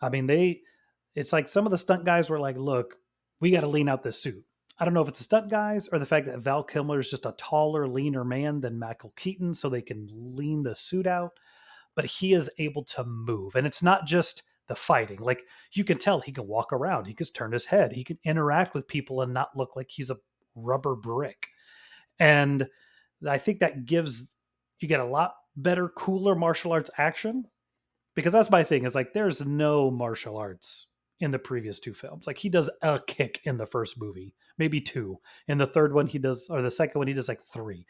I 0.00 0.08
mean, 0.08 0.26
they 0.26 0.62
it's 1.14 1.32
like 1.32 1.48
some 1.48 1.66
of 1.66 1.70
the 1.70 1.78
stunt 1.78 2.04
guys 2.04 2.28
were 2.28 2.40
like, 2.40 2.56
"Look, 2.56 2.96
we 3.40 3.50
got 3.50 3.60
to 3.60 3.68
lean 3.68 3.88
out 3.88 4.02
this 4.02 4.20
suit." 4.20 4.44
I 4.78 4.84
don't 4.84 4.94
know 4.94 5.02
if 5.02 5.08
it's 5.08 5.18
the 5.18 5.24
stunt 5.24 5.50
guys 5.50 5.88
or 5.88 5.98
the 5.98 6.06
fact 6.06 6.26
that 6.26 6.38
Val 6.40 6.64
Kilmer 6.64 6.98
is 6.98 7.10
just 7.10 7.26
a 7.26 7.34
taller, 7.38 7.86
leaner 7.86 8.24
man 8.24 8.60
than 8.60 8.78
Michael 8.78 9.12
Keaton, 9.16 9.54
so 9.54 9.68
they 9.68 9.82
can 9.82 10.08
lean 10.12 10.62
the 10.62 10.74
suit 10.74 11.06
out 11.06 11.32
but 11.94 12.04
he 12.04 12.32
is 12.32 12.50
able 12.58 12.84
to 12.84 13.04
move. 13.04 13.54
And 13.54 13.66
it's 13.66 13.82
not 13.82 14.06
just 14.06 14.42
the 14.68 14.74
fighting. 14.74 15.18
Like 15.20 15.42
you 15.72 15.84
can 15.84 15.98
tell 15.98 16.20
he 16.20 16.32
can 16.32 16.46
walk 16.46 16.72
around, 16.72 17.06
he 17.06 17.14
can 17.14 17.26
turn 17.26 17.52
his 17.52 17.66
head, 17.66 17.92
he 17.92 18.04
can 18.04 18.18
interact 18.24 18.74
with 18.74 18.88
people 18.88 19.20
and 19.20 19.32
not 19.32 19.56
look 19.56 19.76
like 19.76 19.90
he's 19.90 20.10
a 20.10 20.16
rubber 20.54 20.96
brick. 20.96 21.48
And 22.18 22.66
I 23.26 23.38
think 23.38 23.60
that 23.60 23.86
gives 23.86 24.30
you 24.80 24.88
get 24.88 25.00
a 25.00 25.04
lot 25.04 25.34
better, 25.56 25.88
cooler 25.88 26.34
martial 26.34 26.72
arts 26.72 26.90
action. 26.98 27.44
Because 28.14 28.32
that's 28.32 28.50
my 28.50 28.62
thing, 28.62 28.84
is 28.84 28.94
like 28.94 29.12
there's 29.12 29.44
no 29.44 29.90
martial 29.90 30.36
arts 30.36 30.86
in 31.18 31.32
the 31.32 31.38
previous 31.38 31.80
two 31.80 31.94
films. 31.94 32.28
Like 32.28 32.38
he 32.38 32.48
does 32.48 32.70
a 32.80 33.00
kick 33.04 33.40
in 33.44 33.56
the 33.56 33.66
first 33.66 34.00
movie, 34.00 34.34
maybe 34.58 34.80
two. 34.80 35.18
And 35.48 35.60
the 35.60 35.66
third 35.66 35.92
one, 35.92 36.06
he 36.06 36.18
does, 36.18 36.48
or 36.50 36.62
the 36.62 36.70
second 36.70 36.98
one, 36.98 37.08
he 37.08 37.14
does 37.14 37.28
like 37.28 37.42
three. 37.46 37.86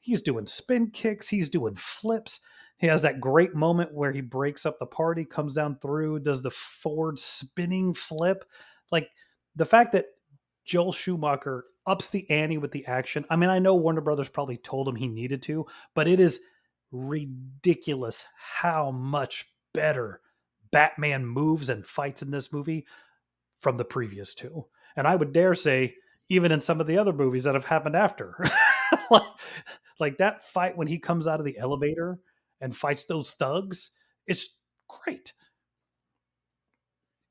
He's 0.00 0.22
doing 0.22 0.46
spin 0.46 0.90
kicks, 0.90 1.28
he's 1.28 1.48
doing 1.48 1.74
flips. 1.76 2.40
He 2.78 2.86
has 2.86 3.02
that 3.02 3.20
great 3.20 3.56
moment 3.56 3.92
where 3.92 4.12
he 4.12 4.20
breaks 4.20 4.64
up 4.64 4.78
the 4.78 4.86
party, 4.86 5.24
comes 5.24 5.54
down 5.54 5.78
through, 5.80 6.20
does 6.20 6.42
the 6.42 6.52
forward 6.52 7.18
spinning 7.18 7.92
flip. 7.92 8.44
Like 8.92 9.10
the 9.56 9.66
fact 9.66 9.92
that 9.92 10.06
Joel 10.64 10.92
Schumacher 10.92 11.64
ups 11.86 12.08
the 12.10 12.28
ante 12.30 12.58
with 12.58 12.70
the 12.70 12.86
action. 12.86 13.24
I 13.30 13.36
mean, 13.36 13.48
I 13.48 13.58
know 13.58 13.74
Warner 13.74 14.02
Brothers 14.02 14.28
probably 14.28 14.58
told 14.58 14.86
him 14.86 14.94
he 14.94 15.08
needed 15.08 15.42
to, 15.42 15.66
but 15.94 16.06
it 16.06 16.20
is 16.20 16.40
ridiculous 16.92 18.24
how 18.36 18.90
much 18.90 19.46
better 19.72 20.20
Batman 20.70 21.24
moves 21.24 21.70
and 21.70 21.84
fights 21.84 22.22
in 22.22 22.30
this 22.30 22.52
movie 22.52 22.86
from 23.60 23.78
the 23.78 23.84
previous 23.84 24.34
two. 24.34 24.66
And 24.94 25.06
I 25.06 25.16
would 25.16 25.32
dare 25.32 25.54
say, 25.54 25.94
even 26.28 26.52
in 26.52 26.60
some 26.60 26.80
of 26.80 26.86
the 26.86 26.98
other 26.98 27.12
movies 27.12 27.44
that 27.44 27.54
have 27.54 27.64
happened 27.64 27.96
after. 27.96 28.36
like, 29.10 29.22
like 30.00 30.18
that 30.18 30.44
fight 30.44 30.76
when 30.76 30.86
he 30.86 30.98
comes 30.98 31.26
out 31.26 31.40
of 31.40 31.46
the 31.46 31.58
elevator 31.58 32.18
and 32.60 32.76
fights 32.76 33.04
those 33.04 33.30
thugs, 33.30 33.90
is 34.26 34.50
great. 34.88 35.32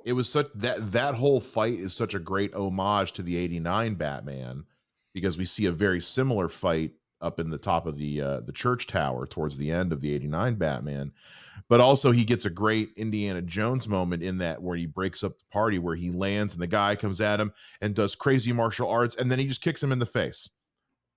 it 0.07 0.13
was 0.13 0.29
such 0.29 0.47
that 0.55 0.93
that 0.93 1.15
whole 1.15 1.41
fight 1.41 1.77
is 1.77 1.93
such 1.93 2.13
a 2.13 2.19
great 2.19 2.55
homage 2.55 3.11
to 3.11 3.21
the 3.21 3.35
89 3.35 3.95
batman 3.95 4.63
because 5.13 5.37
we 5.37 5.43
see 5.43 5.65
a 5.65 5.71
very 5.71 5.99
similar 5.99 6.47
fight 6.47 6.93
up 7.21 7.39
in 7.39 7.49
the 7.49 7.57
top 7.57 7.85
of 7.85 7.97
the 7.97 8.21
uh, 8.21 8.39
the 8.41 8.51
church 8.51 8.87
tower 8.87 9.25
towards 9.25 9.57
the 9.57 9.71
end 9.71 9.91
of 9.91 10.01
the 10.01 10.13
89 10.13 10.55
batman 10.55 11.11
but 11.67 11.79
also 11.79 12.11
he 12.11 12.23
gets 12.23 12.45
a 12.45 12.49
great 12.49 12.91
indiana 12.95 13.41
jones 13.41 13.87
moment 13.87 14.21
in 14.23 14.37
that 14.37 14.61
where 14.61 14.77
he 14.77 14.85
breaks 14.85 15.23
up 15.23 15.37
the 15.37 15.45
party 15.51 15.79
where 15.79 15.95
he 15.95 16.11
lands 16.11 16.53
and 16.53 16.61
the 16.61 16.67
guy 16.67 16.95
comes 16.95 17.21
at 17.21 17.39
him 17.39 17.51
and 17.81 17.95
does 17.95 18.15
crazy 18.15 18.53
martial 18.53 18.89
arts 18.89 19.15
and 19.15 19.31
then 19.31 19.39
he 19.39 19.47
just 19.47 19.61
kicks 19.61 19.81
him 19.81 19.91
in 19.91 19.99
the 19.99 20.05
face 20.05 20.49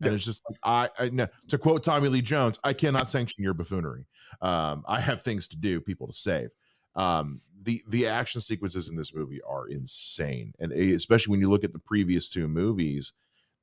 and 0.03 0.15
it's 0.15 0.25
just 0.25 0.43
like 0.49 0.59
I, 0.63 1.05
I 1.05 1.11
no, 1.11 1.27
to 1.49 1.59
quote 1.59 1.85
Tommy 1.85 2.09
Lee 2.09 2.23
Jones, 2.23 2.59
I 2.65 2.73
cannot 2.73 3.09
sanction 3.09 3.45
your 3.45 3.55
buffoonery. 3.55 4.07
Um, 4.41 4.85
I 4.89 5.01
have 5.01 5.23
things 5.23 5.49
to 5.49 5.57
do, 5.57 5.81
people 5.81 6.07
to 6.07 6.13
save. 6.13 6.51
Um, 6.97 7.41
the 7.63 7.83
the 7.89 8.07
action 8.07 8.41
sequences 8.41 8.89
in 8.89 8.97
this 8.97 9.15
movie 9.15 9.41
are 9.47 9.69
insane, 9.69 10.55
and 10.59 10.73
e- 10.73 10.95
especially 10.95 11.33
when 11.33 11.41
you 11.41 11.51
look 11.51 11.65
at 11.65 11.73
the 11.73 11.79
previous 11.79 12.31
two 12.31 12.49
movies, 12.49 13.13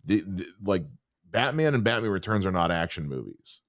the, 0.06 0.22
the 0.22 0.46
like 0.64 0.86
Batman 1.32 1.74
and 1.74 1.84
Batman 1.84 2.12
Returns 2.12 2.46
are 2.46 2.52
not 2.52 2.72
action 2.72 3.08
movies. 3.08 3.62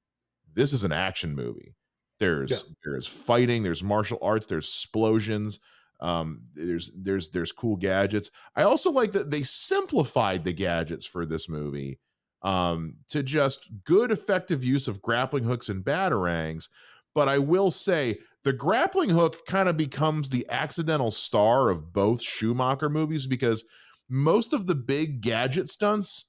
This 0.55 0.73
is 0.73 0.85
an 0.85 0.93
action 0.93 1.35
movie. 1.35 1.75
There's 2.19 2.51
Yeah. 2.51 2.75
there's 2.85 3.07
fighting, 3.07 3.63
there's 3.63 3.83
martial 3.85 4.19
arts, 4.23 4.47
there's 4.47 4.67
explosions, 4.67 5.59
um, 6.01 6.43
there's 6.55 6.91
there's 6.97 7.31
there's 7.31 7.53
cool 7.53 7.77
gadgets. 7.77 8.31
I 8.57 8.63
also 8.63 8.91
like 8.91 9.13
that 9.13 9.31
they 9.31 9.43
simplified 9.43 10.45
the 10.45 10.53
gadgets 10.53 11.07
for 11.07 11.27
this 11.27 11.49
movie 11.49 11.99
um, 12.43 12.95
to 13.09 13.23
just 13.23 13.69
good 13.85 14.11
effective 14.11 14.63
use 14.65 14.87
of 14.89 15.03
grappling 15.03 15.45
hooks 15.45 15.69
and 15.69 15.85
batarangs. 15.85 16.69
But 17.15 17.29
I 17.29 17.39
will 17.39 17.71
say 17.73 18.19
the 18.45 18.53
grappling 18.53 19.11
hook 19.11 19.45
kind 19.47 19.69
of 19.69 19.77
becomes 19.77 20.31
the 20.31 20.47
accidental 20.49 21.11
star 21.11 21.69
of 21.69 21.93
both 21.93 22.23
Schumacher 22.23 22.89
movies 22.89 23.27
because 23.27 23.65
most 24.09 24.53
of 24.53 24.67
the 24.67 24.77
big 24.77 25.21
gadget 25.21 25.69
stunts 25.69 26.27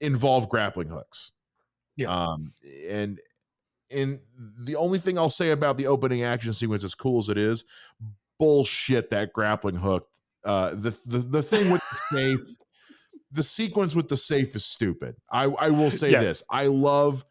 involve 0.00 0.48
grappling 0.48 0.88
hooks. 0.88 1.32
Yeah. 1.96 2.08
Um, 2.08 2.52
and 2.88 3.20
and 3.90 4.20
the 4.64 4.76
only 4.76 4.98
thing 4.98 5.18
I'll 5.18 5.30
say 5.30 5.50
about 5.50 5.78
the 5.78 5.86
opening 5.86 6.22
action 6.22 6.52
sequence, 6.52 6.84
as 6.84 6.94
cool 6.94 7.18
as 7.18 7.28
it 7.28 7.38
is, 7.38 7.64
bullshit 8.38 9.10
that 9.10 9.32
grappling 9.32 9.76
hook. 9.76 10.08
Uh, 10.44 10.70
the 10.70 10.96
the 11.06 11.18
the 11.18 11.42
thing 11.42 11.70
with 11.70 11.82
the 11.90 12.16
safe, 12.16 12.56
the 13.32 13.42
sequence 13.42 13.94
with 13.94 14.08
the 14.08 14.16
safe 14.16 14.54
is 14.54 14.64
stupid. 14.64 15.16
I 15.32 15.44
I 15.44 15.70
will 15.70 15.90
say 15.90 16.10
Yes. 16.10 16.22
this: 16.22 16.44
I 16.50 16.66
love 16.66 17.24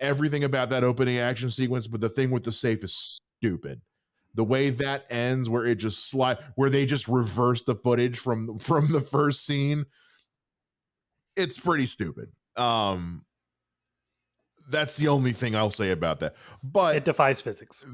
everything 0.00 0.44
about 0.44 0.70
that 0.70 0.84
opening 0.84 1.18
action 1.18 1.50
sequence, 1.50 1.86
but 1.86 2.00
the 2.00 2.08
thing 2.08 2.30
with 2.30 2.44
the 2.44 2.52
safe 2.52 2.84
is 2.84 3.20
stupid. 3.40 3.80
The 4.34 4.44
way 4.44 4.70
that 4.70 5.04
ends, 5.10 5.50
where 5.50 5.66
it 5.66 5.74
just 5.76 6.08
slide, 6.10 6.38
where 6.54 6.70
they 6.70 6.86
just 6.86 7.06
reverse 7.08 7.62
the 7.62 7.74
footage 7.74 8.18
from 8.18 8.58
from 8.58 8.90
the 8.92 9.00
first 9.00 9.44
scene, 9.44 9.84
it's 11.36 11.58
pretty 11.58 11.86
stupid. 11.86 12.30
Um, 12.56 13.24
that's 14.70 14.96
the 14.96 15.08
only 15.08 15.32
thing 15.32 15.54
I'll 15.56 15.70
say 15.70 15.90
about 15.90 16.20
that. 16.20 16.34
But 16.62 16.96
it 16.96 17.04
defies 17.04 17.40
physics. 17.40 17.84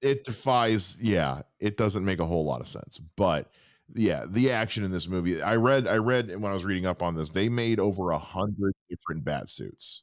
it 0.00 0.24
defies 0.24 0.96
yeah 1.00 1.42
it 1.58 1.76
doesn't 1.76 2.04
make 2.04 2.20
a 2.20 2.24
whole 2.24 2.44
lot 2.44 2.60
of 2.60 2.68
sense 2.68 2.98
but 3.16 3.50
yeah 3.94 4.24
the 4.28 4.50
action 4.50 4.84
in 4.84 4.92
this 4.92 5.08
movie 5.08 5.42
i 5.42 5.56
read 5.56 5.88
i 5.88 5.96
read 5.96 6.28
when 6.40 6.52
i 6.52 6.54
was 6.54 6.64
reading 6.64 6.86
up 6.86 7.02
on 7.02 7.16
this 7.16 7.30
they 7.30 7.48
made 7.48 7.80
over 7.80 8.10
a 8.10 8.18
hundred 8.18 8.72
different 8.88 9.24
bat 9.24 9.48
suits 9.48 10.02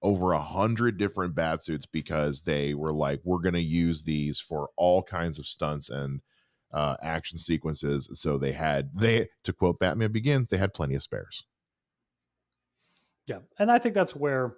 over 0.00 0.32
a 0.32 0.40
hundred 0.40 0.96
different 0.96 1.34
bat 1.34 1.62
suits 1.62 1.84
because 1.84 2.42
they 2.42 2.72
were 2.74 2.92
like 2.92 3.20
we're 3.24 3.40
going 3.40 3.54
to 3.54 3.60
use 3.60 4.02
these 4.02 4.40
for 4.40 4.70
all 4.76 5.02
kinds 5.02 5.38
of 5.38 5.46
stunts 5.46 5.90
and 5.90 6.20
uh 6.72 6.96
action 7.02 7.38
sequences 7.38 8.08
so 8.14 8.38
they 8.38 8.52
had 8.52 8.88
they 8.94 9.28
to 9.44 9.52
quote 9.52 9.78
batman 9.78 10.12
begins 10.12 10.48
they 10.48 10.56
had 10.56 10.72
plenty 10.72 10.94
of 10.94 11.02
spares 11.02 11.44
Yeah, 13.28 13.40
and 13.58 13.70
I 13.70 13.78
think 13.78 13.94
that's 13.94 14.16
where, 14.16 14.54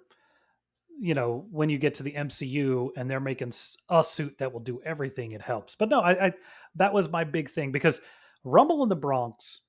you 0.99 1.13
know, 1.13 1.45
when 1.51 1.69
you 1.69 1.77
get 1.77 1.95
to 1.95 2.03
the 2.03 2.13
MCU 2.13 2.89
and 2.95 3.09
they're 3.09 3.19
making 3.19 3.51
a 3.89 4.03
suit 4.03 4.37
that 4.37 4.53
will 4.53 4.61
do 4.61 4.81
everything, 4.85 5.33
it 5.33 5.41
helps. 5.41 5.75
But 5.75 5.89
no, 5.89 5.99
I, 5.99 6.27
I 6.27 6.33
that 6.75 6.93
was 6.93 7.09
my 7.09 7.23
big 7.23 7.49
thing 7.49 7.71
because 7.71 7.99
Rumble 8.43 8.83
in 8.83 8.89
the 8.89 8.95
Bronx 8.95 9.61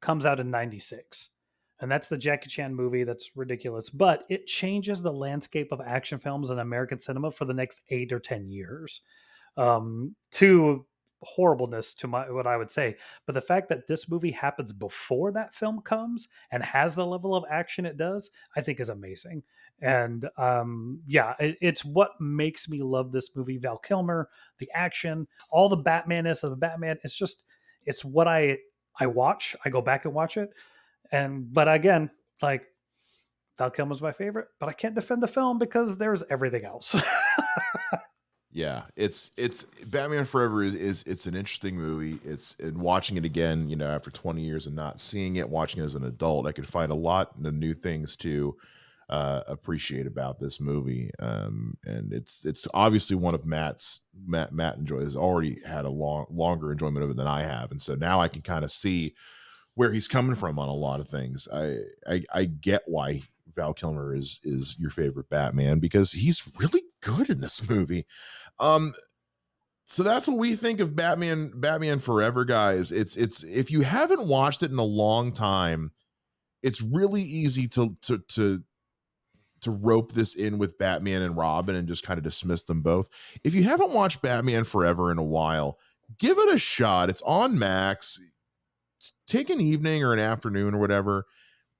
comes 0.00 0.24
out 0.24 0.40
in 0.40 0.50
'96, 0.50 1.30
and 1.80 1.90
that's 1.90 2.08
the 2.08 2.16
Jackie 2.18 2.48
Chan 2.48 2.74
movie. 2.74 3.04
That's 3.04 3.30
ridiculous, 3.36 3.90
but 3.90 4.24
it 4.30 4.46
changes 4.46 5.02
the 5.02 5.12
landscape 5.12 5.70
of 5.70 5.80
action 5.84 6.18
films 6.18 6.50
in 6.50 6.58
American 6.58 6.98
cinema 6.98 7.30
for 7.30 7.44
the 7.44 7.54
next 7.54 7.82
eight 7.90 8.12
or 8.12 8.20
ten 8.20 8.48
years. 8.48 9.02
Um, 9.58 10.14
to 10.32 10.86
horribleness 11.22 11.94
to 11.94 12.06
my 12.06 12.30
what 12.30 12.46
I 12.46 12.56
would 12.56 12.70
say. 12.70 12.96
But 13.26 13.34
the 13.34 13.40
fact 13.40 13.68
that 13.68 13.86
this 13.86 14.08
movie 14.08 14.30
happens 14.30 14.72
before 14.72 15.32
that 15.32 15.54
film 15.54 15.80
comes 15.80 16.28
and 16.50 16.62
has 16.62 16.94
the 16.94 17.06
level 17.06 17.34
of 17.34 17.44
action 17.50 17.86
it 17.86 17.96
does, 17.96 18.30
I 18.56 18.60
think 18.60 18.80
is 18.80 18.88
amazing. 18.88 19.42
And 19.80 20.28
um, 20.38 21.00
yeah, 21.06 21.34
it, 21.38 21.58
it's 21.60 21.84
what 21.84 22.12
makes 22.20 22.68
me 22.68 22.78
love 22.78 23.12
this 23.12 23.34
movie. 23.36 23.58
Val 23.58 23.78
Kilmer, 23.78 24.28
the 24.58 24.70
action, 24.74 25.26
all 25.50 25.68
the 25.68 25.76
Batmanness 25.76 26.44
of 26.44 26.50
the 26.50 26.56
Batman. 26.56 26.98
It's 27.02 27.16
just 27.16 27.44
it's 27.84 28.04
what 28.04 28.28
I 28.28 28.58
I 28.98 29.06
watch. 29.06 29.54
I 29.64 29.70
go 29.70 29.82
back 29.82 30.04
and 30.04 30.14
watch 30.14 30.36
it. 30.36 30.50
And 31.12 31.52
but 31.52 31.72
again, 31.72 32.10
like 32.42 32.66
Val 33.58 33.70
Kilmer's 33.70 34.02
my 34.02 34.12
favorite, 34.12 34.48
but 34.60 34.68
I 34.68 34.72
can't 34.72 34.94
defend 34.94 35.22
the 35.22 35.28
film 35.28 35.58
because 35.58 35.96
there's 35.96 36.24
everything 36.30 36.64
else. 36.64 36.94
yeah 38.56 38.84
it's 38.96 39.32
it's 39.36 39.64
batman 39.88 40.24
forever 40.24 40.62
is, 40.62 40.74
is 40.74 41.04
it's 41.06 41.26
an 41.26 41.34
interesting 41.34 41.76
movie. 41.76 42.18
It's 42.24 42.56
and 42.58 42.78
watching 42.78 43.18
it 43.18 43.24
again 43.26 43.68
you 43.68 43.76
know 43.76 43.86
after 43.86 44.10
20 44.10 44.40
years 44.40 44.66
and 44.66 44.74
not 44.74 44.98
seeing 44.98 45.36
it 45.36 45.46
watching 45.48 45.82
it 45.82 45.84
as 45.84 45.94
an 45.94 46.04
adult 46.04 46.46
i 46.46 46.52
could 46.52 46.66
find 46.66 46.90
a 46.90 46.94
lot 46.94 47.32
of 47.44 47.52
new 47.52 47.74
things 47.74 48.16
to 48.16 48.56
uh 49.10 49.42
appreciate 49.46 50.06
about 50.06 50.40
this 50.40 50.58
movie. 50.58 51.10
Um 51.18 51.76
and 51.84 52.14
it's 52.14 52.46
it's 52.46 52.66
obviously 52.72 53.14
one 53.14 53.34
of 53.34 53.44
matt's 53.44 54.00
matt 54.26 54.52
matt 54.52 54.78
enjoys 54.78 55.04
has 55.04 55.16
already 55.16 55.60
had 55.66 55.84
a 55.84 55.90
long 55.90 56.24
longer 56.30 56.72
enjoyment 56.72 57.04
of 57.04 57.10
it 57.10 57.16
than 57.16 57.26
i 57.26 57.42
have. 57.42 57.70
And 57.72 57.80
so 57.82 57.94
now 57.94 58.20
i 58.22 58.28
can 58.28 58.40
kind 58.40 58.64
of 58.64 58.72
see 58.72 59.14
where 59.74 59.92
he's 59.92 60.08
coming 60.08 60.34
from 60.34 60.58
on 60.58 60.68
a 60.68 60.74
lot 60.74 61.00
of 61.00 61.08
things. 61.08 61.46
I 61.52 61.76
i, 62.08 62.22
I 62.32 62.44
get 62.46 62.84
why 62.86 63.20
val 63.54 63.74
kilmer 63.74 64.14
is 64.16 64.40
is 64.44 64.76
your 64.78 64.90
favorite 64.90 65.28
batman 65.28 65.78
because 65.78 66.10
he's 66.10 66.42
really 66.58 66.80
good 67.06 67.30
in 67.30 67.40
this 67.40 67.68
movie. 67.70 68.06
Um 68.58 68.92
so 69.84 70.02
that's 70.02 70.26
what 70.26 70.38
we 70.38 70.56
think 70.56 70.80
of 70.80 70.96
batman 70.96 71.52
batman 71.54 71.98
forever 71.98 72.44
guys. 72.44 72.92
It's 72.92 73.16
it's 73.16 73.42
if 73.44 73.70
you 73.70 73.82
haven't 73.82 74.26
watched 74.26 74.62
it 74.62 74.70
in 74.70 74.78
a 74.78 74.84
long 74.84 75.32
time 75.32 75.92
it's 76.62 76.82
really 76.82 77.22
easy 77.22 77.68
to 77.68 77.96
to 78.02 78.18
to 78.28 78.60
to 79.62 79.70
rope 79.70 80.12
this 80.12 80.34
in 80.34 80.58
with 80.58 80.78
batman 80.78 81.22
and 81.22 81.36
robin 81.36 81.76
and 81.76 81.88
just 81.88 82.02
kind 82.02 82.18
of 82.18 82.24
dismiss 82.24 82.64
them 82.64 82.82
both. 82.82 83.08
If 83.44 83.54
you 83.54 83.62
haven't 83.64 83.92
watched 83.92 84.22
batman 84.22 84.64
forever 84.64 85.10
in 85.10 85.18
a 85.18 85.24
while 85.24 85.78
give 86.18 86.38
it 86.38 86.54
a 86.54 86.58
shot. 86.58 87.10
It's 87.10 87.22
on 87.22 87.58
max. 87.58 88.20
Take 89.26 89.50
an 89.50 89.60
evening 89.60 90.02
or 90.02 90.12
an 90.12 90.18
afternoon 90.18 90.74
or 90.74 90.78
whatever 90.78 91.26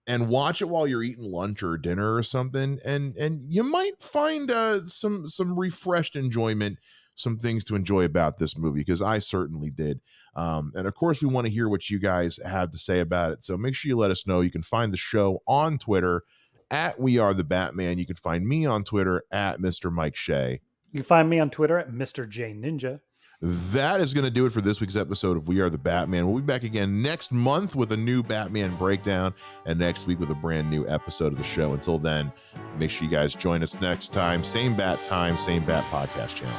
and 0.06 0.28
watch 0.28 0.62
it 0.62 0.68
while 0.68 0.86
you're 0.86 1.02
eating 1.02 1.30
lunch 1.30 1.62
or 1.62 1.76
dinner 1.76 2.14
or 2.14 2.22
something 2.22 2.78
and 2.84 3.16
and 3.16 3.42
you 3.48 3.62
might 3.62 4.00
find 4.00 4.50
uh 4.50 4.86
some 4.86 5.28
some 5.28 5.58
refreshed 5.58 6.16
enjoyment 6.16 6.78
some 7.14 7.38
things 7.38 7.64
to 7.64 7.74
enjoy 7.74 8.04
about 8.04 8.38
this 8.38 8.56
movie 8.56 8.80
because 8.80 9.02
i 9.02 9.18
certainly 9.18 9.70
did 9.70 10.00
um 10.34 10.72
and 10.74 10.86
of 10.86 10.94
course 10.94 11.22
we 11.22 11.28
want 11.28 11.46
to 11.46 11.52
hear 11.52 11.68
what 11.68 11.90
you 11.90 11.98
guys 11.98 12.38
have 12.44 12.70
to 12.70 12.78
say 12.78 13.00
about 13.00 13.32
it 13.32 13.42
so 13.42 13.56
make 13.56 13.74
sure 13.74 13.88
you 13.88 13.96
let 13.96 14.10
us 14.10 14.26
know 14.26 14.40
you 14.40 14.50
can 14.50 14.62
find 14.62 14.92
the 14.92 14.98
show 14.98 15.42
on 15.46 15.78
twitter 15.78 16.22
at 16.70 16.98
we 16.98 17.18
are 17.18 17.34
the 17.34 17.44
batman 17.44 17.98
you 17.98 18.06
can 18.06 18.16
find 18.16 18.46
me 18.46 18.66
on 18.66 18.84
twitter 18.84 19.24
at 19.30 19.58
mr 19.58 19.90
mike 19.90 20.16
shea 20.16 20.60
you 20.96 21.02
can 21.02 21.08
find 21.08 21.28
me 21.28 21.38
on 21.38 21.50
Twitter 21.50 21.78
at 21.78 21.90
Mr. 21.90 22.26
J 22.26 22.54
Ninja. 22.54 23.00
That 23.42 24.00
is 24.00 24.14
going 24.14 24.24
to 24.24 24.30
do 24.30 24.46
it 24.46 24.52
for 24.52 24.60
this 24.60 24.80
week's 24.80 24.96
episode 24.96 25.36
of 25.36 25.48
We 25.48 25.60
Are 25.60 25.68
the 25.68 25.78
Batman. 25.78 26.26
We'll 26.26 26.40
be 26.40 26.46
back 26.46 26.62
again 26.62 27.02
next 27.02 27.32
month 27.32 27.76
with 27.76 27.92
a 27.92 27.96
new 27.96 28.22
Batman 28.22 28.74
breakdown 28.76 29.34
and 29.66 29.78
next 29.78 30.06
week 30.06 30.18
with 30.18 30.30
a 30.30 30.34
brand 30.34 30.70
new 30.70 30.88
episode 30.88 31.32
of 31.32 31.38
the 31.38 31.44
show. 31.44 31.72
Until 31.72 31.98
then, 31.98 32.32
make 32.78 32.90
sure 32.90 33.04
you 33.04 33.10
guys 33.10 33.34
join 33.34 33.62
us 33.62 33.80
next 33.80 34.12
time. 34.12 34.42
Same 34.42 34.76
bat 34.76 35.02
time, 35.04 35.36
same 35.36 35.64
bat 35.64 35.84
podcast 35.90 36.34
channel. 36.36 36.58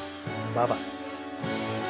Bye 0.53 0.67
bye. 0.67 1.83